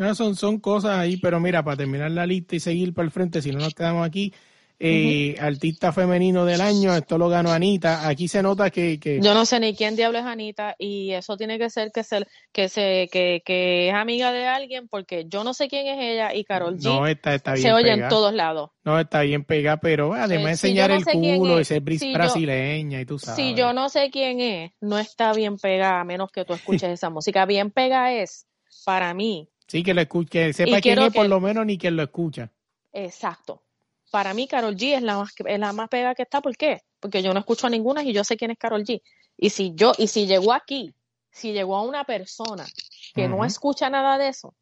No, 0.01 0.15
son, 0.15 0.35
son 0.35 0.61
cosas 0.61 0.99
ahí, 0.99 1.19
pero 1.19 1.41
mira, 1.41 1.63
para 1.63 1.77
terminar 1.77 2.11
la 2.11 2.25
lista 2.25 2.57
y 2.57 2.61
seguir 2.61 2.95
para 2.95 3.05
el 3.05 3.11
frente, 3.11 3.43
si 3.43 3.53
no 3.53 3.59
nos 3.59 3.75
quedamos 3.75 4.07
aquí, 4.07 4.33
eh, 4.79 5.37
artista 5.39 5.93
femenino 5.93 6.47
del 6.47 6.63
año, 6.63 6.97
esto 6.97 7.19
lo 7.19 7.29
ganó 7.29 7.53
Anita. 7.53 8.09
Aquí 8.09 8.27
se 8.27 8.43
nota 8.43 8.71
que, 8.71 8.99
que, 8.99 9.21
Yo 9.21 9.35
no 9.35 9.45
sé 9.45 9.61
ni 9.61 9.77
quién 9.77 9.97
diablo 9.97 10.19
es 10.19 10.25
Anita 10.25 10.75
y 10.79 11.11
eso 11.11 11.37
tiene 11.37 11.59
que 11.59 11.69
ser 11.69 11.93
que, 11.93 12.03
se, 12.03 12.27
que, 12.51 12.71
se, 12.71 13.11
que, 13.13 13.43
que 13.45 13.91
es 13.91 13.95
amiga 13.95 14.33
de 14.33 14.47
alguien 14.47 14.89
porque 14.89 15.27
yo 15.29 15.45
no 15.45 15.53
sé 15.53 15.69
quién 15.69 15.87
es 15.87 15.99
ella 16.01 16.35
y 16.35 16.45
Carol 16.45 16.79
G 16.79 16.85
no, 16.85 17.07
está, 17.07 17.35
está 17.35 17.53
bien 17.53 17.63
se 17.63 17.73
oye 17.75 17.93
en 17.93 18.09
todos 18.09 18.33
lados. 18.33 18.71
No, 18.83 18.99
está 18.99 19.21
bien 19.21 19.45
pegada, 19.45 19.81
pero 19.81 20.15
además 20.15 20.63
de 20.63 20.69
enseñar 20.69 20.93
el 20.93 21.05
culo 21.05 21.61
y 21.61 21.65
ser 21.67 21.83
brasileña 21.83 23.03
y 23.03 23.05
tú 23.05 23.19
sabes. 23.19 23.37
Si 23.37 23.55
yo 23.55 23.75
no 23.75 23.91
sé 23.91 24.09
quién 24.11 24.41
es, 24.41 24.73
no 24.81 24.99
está 24.99 25.35
bien 25.35 25.59
pegada 25.59 26.01
a 26.01 26.05
menos 26.05 26.33
que 26.33 26.47
tú 26.47 26.55
escuches 26.55 26.85
esa 26.89 27.11
música. 27.11 27.45
Bien 27.45 27.71
pega 27.71 28.15
es, 28.15 28.47
para 28.87 29.13
mí. 29.13 29.50
Sí, 29.71 29.83
que 29.83 29.95
lo 29.95 30.01
escuche, 30.01 30.31
que 30.31 30.53
sepa 30.53 30.81
quién 30.81 30.99
es 30.99 31.13
por 31.13 31.29
lo 31.29 31.41
menos 31.41 31.65
ni 31.65 31.79
quien 31.79 31.97
lo 31.97 32.03
escucha. 32.03 32.51
Exacto 32.93 33.63
para 34.11 34.35
mí 34.35 34.47
Carol 34.47 34.77
G 34.77 34.97
es 34.97 35.03
la 35.03 35.17
más 35.17 35.31
es 35.45 35.59
la 35.59 35.73
más 35.73 35.89
pega 35.89 36.15
que 36.15 36.23
está, 36.23 36.41
¿por 36.41 36.57
qué? 36.57 36.83
Porque 36.99 37.23
yo 37.23 37.33
no 37.33 37.41
escucho 37.41 37.67
a 37.67 37.71
ninguna 37.71 38.03
y 38.03 38.13
yo 38.13 38.25
sé 38.25 38.37
quién 38.37 38.51
es 38.51 38.59
Carol 38.59 38.85
G. 38.85 39.01
Y 39.37 39.51
si 39.51 39.73
yo 39.75 39.93
y 39.97 40.09
si 40.09 40.27
llegó 40.27 40.53
aquí, 40.53 40.95
si 41.31 41.53
llegó 41.53 41.77
a 41.77 41.83
una 41.83 42.05
persona 42.05 42.67
que 43.15 43.29
no 43.29 43.45
escucha 43.45 43.89
nada 43.89 44.19
de 44.19 44.29
eso, 44.29 44.55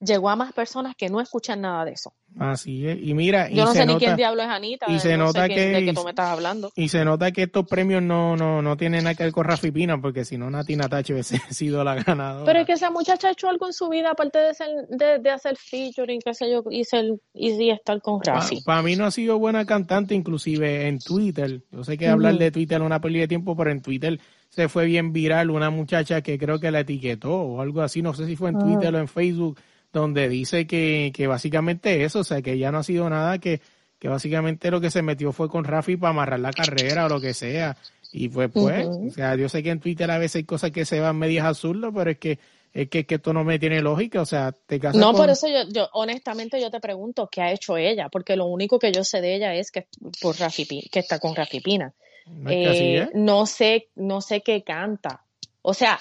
llegó 0.00 0.30
a 0.30 0.36
más 0.36 0.52
personas 0.52 0.94
que 0.96 1.08
no 1.08 1.20
escuchan 1.20 1.60
nada 1.60 1.84
de 1.84 1.92
eso. 1.92 2.12
Así 2.38 2.86
es. 2.86 2.98
Y 3.00 3.14
mira, 3.14 3.50
yo 3.50 3.64
no 3.64 3.72
sé 3.72 3.84
ni 3.86 3.96
quién 3.96 4.16
diablo 4.16 4.42
es 4.42 4.48
Anita. 4.48 4.86
Y 4.88 5.00
se 5.00 5.16
nota 5.16 5.48
que, 5.48 5.70
de 5.70 5.84
que 5.84 5.92
tú 5.92 6.04
me 6.04 6.10
estás 6.10 6.30
hablando. 6.30 6.70
Y 6.76 6.88
se 6.88 7.04
nota 7.04 7.32
que 7.32 7.44
estos 7.44 7.66
premios 7.66 8.02
no, 8.02 8.36
no, 8.36 8.62
no 8.62 8.76
tienen 8.76 9.04
nada 9.04 9.14
que 9.14 9.24
ver 9.24 9.32
con 9.32 9.44
Rafi 9.44 9.70
Pina, 9.70 10.00
porque 10.00 10.24
si 10.24 10.38
no, 10.38 10.50
Nati 10.50 10.76
Natacha 10.76 11.14
hubiese 11.14 11.38
sido 11.50 11.82
la 11.82 11.96
ganadora. 11.96 12.44
Pero 12.44 12.60
es 12.60 12.66
que 12.66 12.72
esa 12.74 12.90
muchacha 12.90 13.28
ha 13.28 13.32
hecho 13.32 13.48
algo 13.48 13.66
en 13.66 13.72
su 13.72 13.88
vida, 13.88 14.10
aparte 14.10 14.38
de, 14.38 14.54
ser, 14.54 14.68
de, 14.88 15.30
hacer 15.30 15.56
featuring, 15.56 16.20
qué 16.24 16.34
sé 16.34 16.50
yo, 16.50 16.62
y, 16.70 16.84
ser, 16.84 17.06
y 17.34 17.70
estar 17.70 18.00
con 18.00 18.22
Rafi. 18.22 18.60
Para 18.62 18.82
mí 18.82 18.94
no 18.94 19.06
ha 19.06 19.10
sido 19.10 19.38
buena 19.38 19.64
cantante, 19.64 20.14
inclusive 20.14 20.86
en 20.86 21.00
Twitter. 21.00 21.62
Yo 21.72 21.82
sé 21.82 21.98
que 21.98 22.08
hablar 22.08 22.36
de 22.36 22.50
Twitter 22.50 22.80
una 22.82 23.00
pérdida 23.00 23.22
de 23.22 23.28
tiempo, 23.28 23.56
pero 23.56 23.70
en 23.70 23.82
Twitter 23.82 24.20
se 24.48 24.68
fue 24.68 24.86
bien 24.86 25.12
viral 25.12 25.50
una 25.50 25.70
muchacha 25.70 26.22
que 26.22 26.38
creo 26.38 26.58
que 26.58 26.70
la 26.70 26.80
etiquetó 26.80 27.32
o 27.32 27.60
algo 27.60 27.82
así, 27.82 28.02
no 28.02 28.14
sé 28.14 28.26
si 28.26 28.36
fue 28.36 28.50
en 28.50 28.58
Twitter 28.58 28.94
o 28.94 28.98
en 28.98 29.08
Facebook 29.08 29.58
donde 29.98 30.28
dice 30.28 30.66
que, 30.66 31.12
que 31.14 31.26
básicamente 31.26 32.04
eso, 32.04 32.20
o 32.20 32.24
sea, 32.24 32.42
que 32.42 32.58
ya 32.58 32.72
no 32.72 32.78
ha 32.78 32.82
sido 32.82 33.08
nada, 33.10 33.38
que, 33.38 33.60
que 33.98 34.08
básicamente 34.08 34.70
lo 34.70 34.80
que 34.80 34.90
se 34.90 35.02
metió 35.02 35.32
fue 35.32 35.48
con 35.48 35.64
Rafi 35.64 35.96
para 35.96 36.10
amarrar 36.10 36.40
la 36.40 36.52
carrera 36.52 37.06
o 37.06 37.08
lo 37.08 37.20
que 37.20 37.34
sea. 37.34 37.76
Y 38.12 38.28
fue 38.28 38.48
pues, 38.48 38.86
o 38.86 39.10
sea, 39.10 39.36
yo 39.36 39.48
sé 39.48 39.62
que 39.62 39.70
en 39.70 39.80
Twitter 39.80 40.10
a 40.10 40.18
veces 40.18 40.36
hay 40.36 40.44
cosas 40.44 40.70
que 40.70 40.84
se 40.84 41.00
van 41.00 41.16
medias 41.16 41.44
absurdas, 41.44 41.92
pero 41.94 42.10
es 42.10 42.18
que 42.18 42.38
es 42.72 42.88
que, 42.90 43.06
que 43.06 43.16
esto 43.16 43.32
no 43.32 43.44
me 43.44 43.58
tiene 43.58 43.80
lógica, 43.80 44.20
o 44.20 44.26
sea, 44.26 44.52
te 44.52 44.78
casas 44.78 45.00
No, 45.00 45.12
por 45.12 45.30
eso 45.30 45.48
yo, 45.48 45.68
yo, 45.70 45.88
honestamente 45.94 46.60
yo 46.60 46.70
te 46.70 46.80
pregunto, 46.80 47.28
¿qué 47.30 47.40
ha 47.40 47.52
hecho 47.52 47.76
ella? 47.76 48.08
Porque 48.08 48.36
lo 48.36 48.46
único 48.46 48.78
que 48.78 48.92
yo 48.92 49.04
sé 49.04 49.20
de 49.20 49.34
ella 49.34 49.54
es 49.54 49.70
que 49.70 49.86
por 50.20 50.38
Rafi, 50.38 50.88
que 50.90 50.98
está 50.98 51.18
con 51.18 51.34
Rafi 51.34 51.60
Pina. 51.60 51.94
No, 52.26 52.50
eh, 52.50 53.08
no 53.14 53.46
sé, 53.46 53.88
no 53.96 54.20
sé 54.20 54.42
qué 54.42 54.62
canta. 54.62 55.24
O 55.62 55.72
sea, 55.72 55.98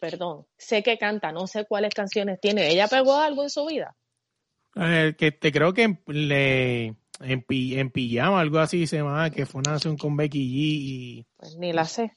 perdón, 0.00 0.46
sé 0.56 0.82
que 0.82 0.98
canta, 0.98 1.30
no 1.30 1.46
sé 1.46 1.66
cuáles 1.66 1.94
canciones 1.94 2.40
tiene. 2.40 2.68
¿Ella 2.68 2.88
pegó 2.88 3.16
algo 3.16 3.42
en 3.42 3.50
su 3.50 3.66
vida? 3.66 3.96
Eh, 4.76 5.14
que 5.18 5.32
te 5.32 5.52
creo 5.52 5.74
que 5.74 5.98
le 6.06 6.86
en, 7.20 7.44
en 7.48 7.90
pijama, 7.90 8.40
algo 8.40 8.58
así 8.58 8.86
se 8.86 8.96
llama, 8.96 9.30
que 9.30 9.46
fue 9.46 9.60
una 9.60 9.72
canción 9.72 9.96
con 9.96 10.16
Becky 10.16 10.38
G 10.38 10.54
y... 10.54 11.26
Pues 11.36 11.56
ni 11.56 11.72
la 11.72 11.84
sé. 11.84 12.16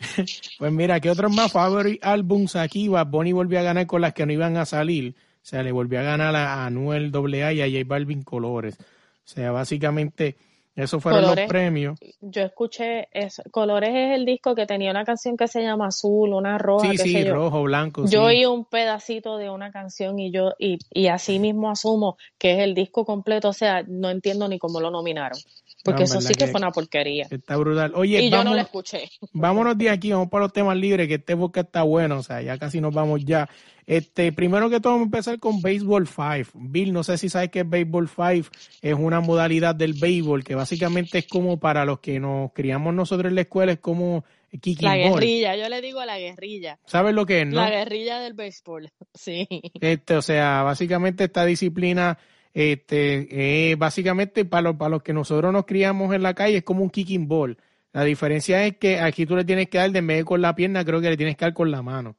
pues 0.58 0.72
mira, 0.72 1.00
¿qué 1.00 1.10
otros 1.10 1.34
más 1.34 1.52
favorite 1.52 1.98
álbums 2.02 2.56
aquí? 2.56 2.88
Bad 2.88 3.08
Bunny 3.08 3.32
volvió 3.32 3.58
a 3.58 3.62
ganar 3.62 3.86
con 3.86 4.00
las 4.00 4.14
que 4.14 4.24
no 4.24 4.32
iban 4.32 4.56
a 4.56 4.64
salir. 4.64 5.14
O 5.18 5.44
sea, 5.44 5.62
le 5.62 5.72
volvió 5.72 6.00
a 6.00 6.02
ganar 6.02 6.34
a 6.36 6.66
Anuel 6.66 7.12
AA 7.14 7.52
y 7.52 7.62
a 7.62 7.66
J 7.66 7.84
Balvin 7.86 8.22
Colores. 8.22 8.76
O 8.78 9.32
sea, 9.32 9.52
básicamente 9.52 10.36
esos 10.80 11.02
fueron 11.02 11.22
los 11.22 11.40
premios. 11.46 11.98
Yo 12.20 12.42
escuché 12.42 13.08
eso. 13.12 13.42
Colores 13.50 13.90
es 13.90 14.14
el 14.16 14.24
disco 14.24 14.54
que 14.54 14.66
tenía 14.66 14.90
una 14.90 15.04
canción 15.04 15.36
que 15.36 15.48
se 15.48 15.62
llama 15.62 15.88
Azul, 15.88 16.32
una 16.32 16.58
roja. 16.58 16.90
Sí, 16.90 16.98
sí, 16.98 17.24
rojo, 17.24 17.62
blanco. 17.62 18.04
Yo 18.06 18.24
oí 18.24 18.44
un 18.46 18.64
pedacito 18.64 19.36
de 19.36 19.50
una 19.50 19.70
canción 19.70 20.18
y 20.18 20.30
yo, 20.30 20.52
y, 20.58 20.78
y 20.90 21.08
así 21.08 21.38
mismo 21.38 21.70
asumo 21.70 22.16
que 22.38 22.52
es 22.52 22.58
el 22.60 22.74
disco 22.74 23.04
completo. 23.04 23.48
O 23.48 23.52
sea, 23.52 23.82
no 23.86 24.10
entiendo 24.10 24.48
ni 24.48 24.58
cómo 24.58 24.80
lo 24.80 24.90
nominaron. 24.90 25.38
Porque 25.84 26.02
eso 26.04 26.20
sí 26.20 26.34
que, 26.34 26.46
fue 26.46 26.60
una 26.60 26.70
porquería. 26.70 27.26
Está 27.30 27.56
brutal. 27.56 27.92
Oye, 27.94 28.22
y 28.22 28.30
yo 28.30 28.44
no 28.44 28.54
lo 28.54 28.60
escuché. 28.60 29.10
Vámonos 29.32 29.78
de 29.78 29.90
aquí, 29.90 30.12
vamos 30.12 30.28
para 30.28 30.44
los 30.44 30.52
temas 30.52 30.76
libres, 30.76 31.08
que 31.08 31.14
este 31.14 31.34
boca 31.34 31.62
está 31.62 31.82
bueno. 31.82 32.18
O 32.18 32.22
sea, 32.22 32.42
ya 32.42 32.58
casi 32.58 32.80
nos 32.80 32.92
vamos 32.92 33.24
ya. 33.24 33.48
Este, 33.86 34.32
primero 34.32 34.70
que 34.70 34.78
todo, 34.78 34.92
vamos 34.92 35.06
a 35.06 35.08
empezar 35.08 35.38
con 35.40 35.60
Baseball 35.62 36.06
5. 36.06 36.50
Bill, 36.54 36.92
no 36.92 37.02
sé 37.02 37.18
si 37.18 37.28
sabes 37.28 37.50
que 37.50 37.62
Baseball 37.62 38.08
5 38.08 38.48
es 38.82 38.94
una 38.94 39.20
modalidad 39.20 39.74
del 39.74 39.94
béisbol 39.94 40.44
que 40.44 40.54
básicamente 40.54 41.18
es 41.18 41.26
como 41.26 41.58
para 41.58 41.84
los 41.84 42.00
que 42.00 42.20
nos 42.20 42.52
criamos 42.52 42.94
nosotros 42.94 43.30
en 43.30 43.34
la 43.34 43.40
escuela, 43.40 43.72
es 43.72 43.80
como 43.80 44.24
kicking 44.60 44.86
La 44.86 44.96
guerrilla, 44.96 45.56
yo 45.56 45.68
le 45.68 45.80
digo 45.80 46.00
a 46.00 46.06
la 46.06 46.18
guerrilla. 46.18 46.78
¿Sabes 46.86 47.14
lo 47.14 47.26
que 47.26 47.40
es, 47.40 47.46
no? 47.48 47.56
La 47.56 47.70
guerrilla 47.70 48.20
del 48.20 48.34
béisbol, 48.34 48.90
sí. 49.14 49.48
Este, 49.80 50.14
o 50.14 50.22
sea, 50.22 50.62
básicamente 50.62 51.24
esta 51.24 51.44
disciplina 51.44 52.18
este, 52.52 53.74
básicamente 53.78 54.44
para 54.44 54.62
los, 54.62 54.76
para 54.76 54.90
los 54.90 55.02
que 55.02 55.12
nosotros 55.12 55.52
nos 55.52 55.66
criamos 55.66 56.14
en 56.14 56.22
la 56.22 56.34
calle 56.34 56.58
es 56.58 56.64
como 56.64 56.82
un 56.82 56.90
kicking 56.90 57.28
ball. 57.28 57.58
La 57.92 58.04
diferencia 58.04 58.64
es 58.66 58.76
que 58.76 59.00
aquí 59.00 59.26
tú 59.26 59.36
le 59.36 59.44
tienes 59.44 59.68
que 59.68 59.78
dar 59.78 59.90
de 59.90 60.02
medio 60.02 60.24
con 60.24 60.40
la 60.40 60.54
pierna, 60.54 60.84
creo 60.84 61.00
que 61.00 61.10
le 61.10 61.16
tienes 61.16 61.36
que 61.36 61.44
dar 61.44 61.54
con 61.54 61.70
la 61.70 61.82
mano. 61.82 62.16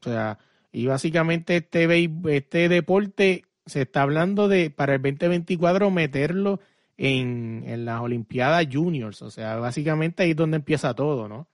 O 0.00 0.04
sea, 0.04 0.38
y 0.70 0.86
básicamente 0.86 1.56
este, 1.56 2.10
este 2.28 2.68
deporte 2.68 3.44
se 3.66 3.82
está 3.82 4.02
hablando 4.02 4.48
de 4.48 4.70
para 4.70 4.94
el 4.94 5.02
2024 5.02 5.90
meterlo 5.90 6.60
en, 6.96 7.64
en 7.66 7.84
las 7.84 8.00
Olimpiadas 8.00 8.66
Juniors. 8.70 9.22
O 9.22 9.30
sea, 9.30 9.56
básicamente 9.56 10.22
ahí 10.22 10.30
es 10.30 10.36
donde 10.36 10.56
empieza 10.56 10.94
todo, 10.94 11.28
¿no? 11.28 11.48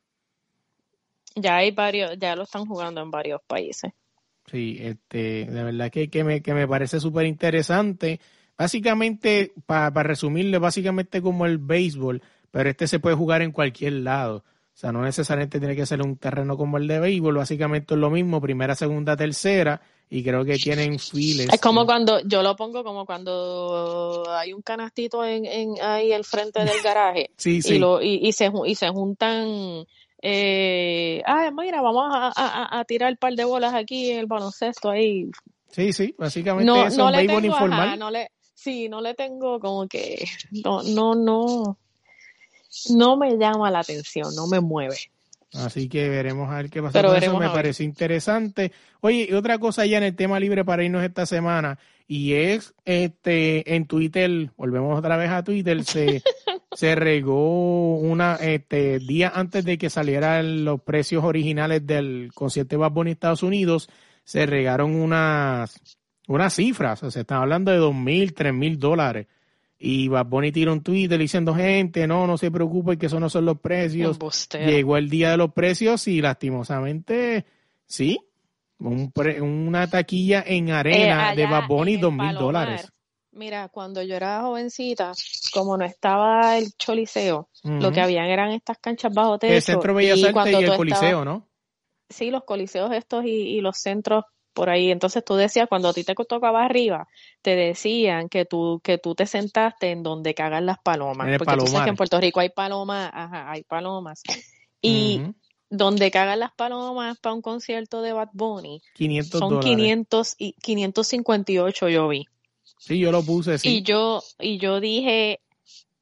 Ya 1.35 1.57
hay 1.57 1.71
varios, 1.71 2.19
ya 2.19 2.35
lo 2.37 2.43
están 2.43 2.67
jugando 2.67 3.01
en 3.01 3.11
varios 3.11 3.41
países. 3.47 3.93
Sí, 4.51 4.79
este, 4.81 5.45
de 5.45 5.63
verdad 5.63 5.91
que, 5.91 6.09
que, 6.09 6.25
me, 6.25 6.43
que 6.43 6.55
me 6.55 6.67
parece 6.67 7.01
súper 7.01 7.27
interesante. 7.27 8.21
Básicamente, 8.57 9.53
para 9.67 10.03
resumirle, 10.03 10.59
básicamente 10.59 11.23
como 11.23 11.47
el 11.47 11.59
béisbol, 11.59 12.23
pero 12.51 12.71
este 12.71 12.89
se 12.89 12.99
puede 12.99 13.15
jugar 13.15 13.43
en 13.43 13.53
cualquier 13.53 13.93
lado. 13.95 14.45
O 14.79 14.81
sea, 14.81 14.93
no 14.93 15.03
necesariamente 15.03 15.59
tiene 15.59 15.75
que 15.75 15.87
ser 15.87 16.01
un 16.03 16.17
terreno 16.17 16.57
como 16.57 16.79
el 16.79 16.87
de 16.87 17.01
béisbol, 17.01 17.37
básicamente 17.37 17.95
es 17.95 18.01
lo 18.01 18.11
mismo, 18.11 18.41
primera, 18.41 18.77
segunda, 18.77 19.17
tercera, 19.17 19.81
y 20.09 20.23
creo 20.23 20.45
que 20.45 20.57
tienen 20.57 20.99
files. 21.01 21.49
Es 21.53 21.61
como 21.61 21.85
cuando, 21.85 22.21
yo 22.21 22.43
lo 22.43 22.55
pongo 22.55 22.85
como 22.85 23.05
cuando 23.05 24.25
hay 24.29 24.53
un 24.53 24.63
canastito 24.63 25.25
en, 25.25 25.47
en 25.47 25.75
ahí 25.83 26.13
al 26.13 26.25
frente 26.25 26.65
del 26.65 26.81
garaje. 26.83 27.31
sí, 27.37 27.61
sí. 27.63 27.75
Y, 27.75 27.79
lo, 27.79 28.01
y, 28.01 28.31
se, 28.33 28.51
y 28.67 28.75
se 28.77 28.89
juntan, 28.89 29.85
eh, 30.23 31.23
ah, 31.27 31.51
mira, 31.51 31.81
vamos 31.81 32.05
a, 32.13 32.33
a, 32.35 32.81
a 32.81 32.85
tirar 32.85 33.13
un 33.13 33.17
par 33.19 33.35
de 33.35 33.45
bolas 33.45 33.75
aquí 33.75 34.11
en 34.11 34.19
el 34.21 34.27
baloncesto 34.27 34.91
ahí. 34.91 35.31
Sí, 35.71 35.93
sí, 35.93 36.15
básicamente 36.19 36.67
no, 36.67 36.87
eso, 36.87 37.11
no 37.11 37.17
béisbol 37.17 37.45
informal. 37.45 37.99
no 37.99 38.11
le, 38.11 38.31
sí, 38.55 38.89
no 38.89 39.01
le 39.01 39.15
tengo 39.15 39.61
como 39.61 39.87
que, 39.87 40.25
no, 40.65 40.83
no, 40.83 41.15
no 41.15 41.79
no 42.91 43.17
me 43.17 43.37
llama 43.37 43.71
la 43.71 43.81
atención, 43.81 44.35
no 44.35 44.47
me 44.47 44.61
mueve. 44.61 44.97
Así 45.55 45.89
que 45.89 46.09
veremos 46.09 46.51
a 46.51 46.57
ver 46.57 46.71
qué 46.71 46.83
pasa. 46.83 46.93
Pero 46.93 47.15
eso 47.15 47.39
me 47.39 47.49
parece 47.49 47.83
interesante. 47.83 48.73
Oye, 49.01 49.29
y 49.31 49.35
otra 49.35 49.59
cosa 49.59 49.87
ya 49.87 49.99
en 49.99 50.05
el 50.05 50.15
tema 50.15 50.39
libre 50.39 50.65
para 50.65 50.85
irnos 50.85 51.03
esta 51.03 51.25
semana, 51.25 51.79
y 52.07 52.35
es 52.35 52.75
este 52.85 53.75
en 53.75 53.87
Twitter, 53.87 54.51
volvemos 54.57 54.99
otra 54.99 55.17
vez 55.17 55.31
a 55.31 55.43
Twitter, 55.43 55.83
se, 55.85 56.23
se 56.73 56.95
regó 56.95 57.97
una 57.97 58.37
este 58.37 58.99
día 58.99 59.33
antes 59.35 59.65
de 59.65 59.79
que 59.79 59.91
salieran 59.91 60.65
los 60.65 60.81
precios 60.83 61.25
originales 61.25 61.87
del 61.87 62.31
concierto 62.35 62.77
de 62.77 62.77
Bad 62.77 62.99
en 62.99 63.09
Estados 63.09 63.43
Unidos, 63.43 63.89
se 64.25 64.47
regaron 64.47 64.95
unas 64.95 65.81
unas 66.27 66.55
cifras, 66.55 67.03
o 67.03 67.07
sea, 67.07 67.11
se 67.11 67.21
están 67.21 67.43
hablando 67.43 67.71
de 67.71 67.79
dos 67.79 67.95
mil, 67.95 68.35
tres 68.35 68.53
mil 68.53 68.79
dólares 68.79 69.27
y 69.79 70.09
Bad 70.09 70.27
Bunny 70.27 70.51
tira 70.51 70.73
un 70.73 70.83
Twitter 70.83 71.19
diciendo, 71.19 71.55
gente, 71.55 72.07
no, 72.07 72.27
no 72.27 72.37
se 72.37 72.51
preocupen 72.51 72.99
que 72.99 73.07
esos 73.07 73.21
no 73.21 73.31
son 73.31 73.45
los 73.45 73.61
precios. 73.61 74.19
Llegó 74.59 74.97
el 74.97 75.09
día 75.09 75.31
de 75.31 75.37
los 75.37 75.53
precios 75.53 76.09
y 76.09 76.21
lastimosamente, 76.21 77.47
sí, 77.87 78.19
un 78.81 79.13
una 79.41 79.89
taquilla 79.89 80.43
en 80.45 80.71
arena 80.71 81.33
eh, 81.33 81.37
de 81.37 81.47
Bad 81.47 81.69
Bunny, 81.69 81.97
dos 81.97 82.13
mil 82.13 82.35
dólares. 82.35 82.93
Mira, 83.39 83.69
cuando 83.69 84.03
yo 84.03 84.17
era 84.17 84.41
jovencita, 84.41 85.13
como 85.53 85.77
no 85.77 85.85
estaba 85.85 86.59
el 86.59 86.73
choliseo, 86.77 87.49
lo 87.63 87.93
que 87.93 88.01
habían 88.01 88.27
eran 88.27 88.51
estas 88.51 88.79
canchas 88.79 89.15
bajo 89.15 89.39
techo. 89.39 89.55
El 89.55 89.63
Centro 89.63 89.95
Bellas 89.95 90.25
Artes 90.25 90.61
y, 90.61 90.65
el 90.65 90.77
Coliseo, 90.77 91.25
¿no? 91.25 91.47
Sí, 92.11 92.33
los 92.33 92.43
coliseos 92.43 92.91
estos 92.93 93.25
y, 93.25 93.61
los 93.61 93.79
centros 93.79 94.25
por 94.53 94.71
ahí. 94.71 94.91
Entonces 94.91 95.25
tú 95.25 95.37
decías, 95.37 95.69
cuando 95.69 95.89
a 95.89 95.93
ti 95.93 96.03
te 96.03 96.17
tocaba 96.17 96.65
arriba, 96.65 97.07
te 97.41 97.55
decían 97.55 98.29
que 98.29 98.45
tú, 98.45 98.81
que 98.83 98.99
tú 98.99 99.15
te 99.15 99.25
sentaste 99.25 99.93
en 99.93 100.03
donde 100.03 100.35
cagan 100.35 100.67
las 100.67 100.81
palomas. 100.81 101.29
porque 101.39 101.57
tú 101.59 101.67
sabes 101.69 101.85
que 101.85 101.91
en 101.91 101.97
Puerto 101.97 102.21
Rico 102.21 102.41
hay 102.41 102.49
palomas, 102.49 103.09
ajá, 103.15 103.53
hay 103.53 103.63
palomas. 103.63 104.23
Y 104.83 105.23
donde 105.71 106.11
cagan 106.11 106.41
las 106.41 106.53
palomas 106.55 107.19
para 107.21 107.35
un 107.35 107.43
concierto 107.43 108.03
de 108.03 108.13
Bad 108.13 108.31
Bunny, 108.33 108.81
500 108.95 109.39
son 109.39 109.61
500 109.61 110.35
y 110.39 110.55
558 110.55 111.89
yo 111.89 112.09
vi. 112.09 112.27
Sí, 112.79 112.99
yo 112.99 113.13
lo 113.13 113.23
puse, 113.23 113.59
sí. 113.59 113.77
Y 113.77 113.83
yo, 113.83 114.23
y 114.39 114.59
yo 114.59 114.81
dije, 114.81 115.41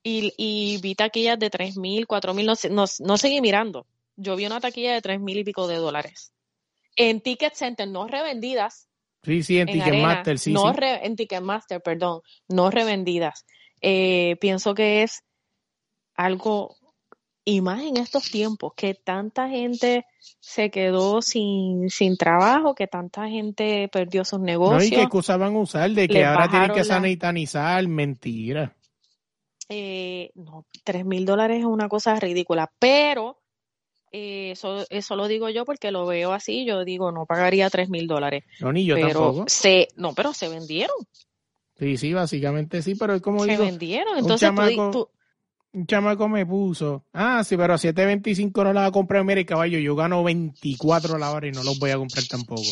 y, 0.02 0.32
y 0.36 0.78
vi 0.78 0.94
taquillas 0.94 1.38
de 1.38 1.50
tres 1.50 1.76
mil, 1.76 2.06
cuatro 2.06 2.34
mil, 2.34 2.46
no, 2.46 2.54
no, 3.00 3.16
seguí 3.16 3.40
mirando. 3.40 3.86
Yo 4.16 4.36
vi 4.36 4.46
una 4.46 4.60
taquilla 4.60 4.94
de 4.94 5.02
tres 5.02 5.20
mil 5.20 5.38
y 5.38 5.44
pico 5.44 5.66
de 5.66 5.76
dólares. 5.76 6.32
En 6.94 7.20
Ticket 7.20 7.54
Center, 7.54 7.88
no 7.88 8.06
revendidas. 8.06 8.88
Sí, 9.22 9.42
sí, 9.42 9.58
en, 9.58 9.66
Ticketmaster, 9.66 10.38
sí. 10.38 10.52
No 10.52 10.72
sí. 10.72 10.78
en 10.80 11.16
Ticketmaster, 11.16 11.82
perdón, 11.82 12.20
no 12.48 12.70
revendidas. 12.70 13.44
Eh, 13.80 14.36
pienso 14.40 14.74
que 14.74 15.02
es 15.02 15.24
algo 16.14 16.76
y 17.48 17.60
más 17.60 17.80
en 17.80 17.96
estos 17.96 18.28
tiempos 18.28 18.72
que 18.74 18.94
tanta 18.94 19.48
gente 19.48 20.04
se 20.40 20.68
quedó 20.68 21.22
sin, 21.22 21.88
sin 21.90 22.16
trabajo, 22.16 22.74
que 22.74 22.88
tanta 22.88 23.28
gente 23.28 23.88
perdió 23.88 24.24
sus 24.24 24.40
negocios. 24.40 24.82
No, 24.82 24.88
y 24.88 24.90
qué 24.90 25.02
excusa 25.02 25.36
van 25.36 25.54
a 25.54 25.60
usar 25.60 25.88
de 25.92 26.08
que 26.08 26.24
ahora 26.24 26.50
tienen 26.50 26.72
que 26.72 26.82
sanitanizar, 26.82 27.86
mentira. 27.86 28.74
Eh, 29.68 30.32
no, 30.34 30.66
tres 30.82 31.04
mil 31.04 31.24
dólares 31.24 31.60
es 31.60 31.64
una 31.66 31.88
cosa 31.88 32.18
ridícula, 32.18 32.72
pero 32.80 33.38
eh, 34.10 34.50
eso, 34.50 34.84
eso 34.90 35.14
lo 35.14 35.28
digo 35.28 35.48
yo 35.48 35.64
porque 35.64 35.92
lo 35.92 36.04
veo 36.04 36.32
así, 36.32 36.64
yo 36.64 36.84
digo, 36.84 37.12
no 37.12 37.26
pagaría 37.26 37.70
tres 37.70 37.88
mil 37.88 38.08
dólares. 38.08 38.42
No, 38.58 38.72
ni 38.72 38.84
yo 38.84 38.96
pero 38.96 39.06
tampoco. 39.08 39.44
Se, 39.46 39.86
no, 39.94 40.14
pero 40.14 40.32
se 40.32 40.48
vendieron. 40.48 40.96
Sí, 41.78 41.96
sí, 41.96 42.12
básicamente 42.12 42.82
sí, 42.82 42.96
pero 42.96 43.14
es 43.14 43.22
como 43.22 43.44
se 43.44 43.52
digo. 43.52 43.64
Se 43.64 43.70
vendieron, 43.70 44.18
entonces 44.18 44.50
tú, 44.90 45.10
un 45.76 45.86
chamaco 45.86 46.26
me 46.26 46.46
puso, 46.46 47.04
ah, 47.12 47.44
sí, 47.44 47.54
pero 47.54 47.74
a 47.74 47.76
7.25 47.76 48.64
no 48.64 48.72
la 48.72 48.80
va 48.80 48.86
a 48.86 48.92
comprar, 48.92 49.22
mire 49.24 49.44
caballo, 49.44 49.78
yo 49.78 49.94
gano 49.94 50.24
24 50.24 51.18
la 51.18 51.30
hora 51.30 51.48
y 51.48 51.52
no 51.52 51.62
los 51.62 51.78
voy 51.78 51.90
a 51.90 51.98
comprar 51.98 52.24
tampoco. 52.24 52.62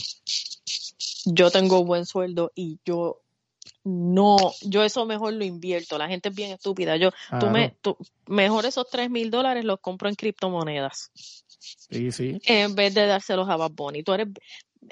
Yo 1.26 1.50
tengo 1.50 1.84
buen 1.84 2.06
sueldo 2.06 2.50
y 2.54 2.78
yo 2.82 3.20
no, 3.84 4.38
yo 4.62 4.82
eso 4.82 5.04
mejor 5.04 5.34
lo 5.34 5.44
invierto, 5.44 5.98
la 5.98 6.08
gente 6.08 6.30
es 6.30 6.34
bien 6.34 6.52
estúpida, 6.52 6.96
yo, 6.96 7.10
tú 7.38 7.50
me, 7.50 7.76
tú, 7.82 7.98
mejor 8.26 8.64
esos 8.64 8.88
3 8.88 9.10
mil 9.10 9.30
dólares 9.30 9.66
los 9.66 9.80
compro 9.80 10.08
en 10.08 10.14
criptomonedas. 10.14 11.10
Sí, 11.90 12.10
sí. 12.10 12.40
En 12.46 12.74
vez 12.74 12.94
de 12.94 13.06
dárselos 13.06 13.48
a 13.50 13.56
Bad 13.56 13.72
Bunny. 13.72 14.02
Tú 14.02 14.14
eres, 14.14 14.28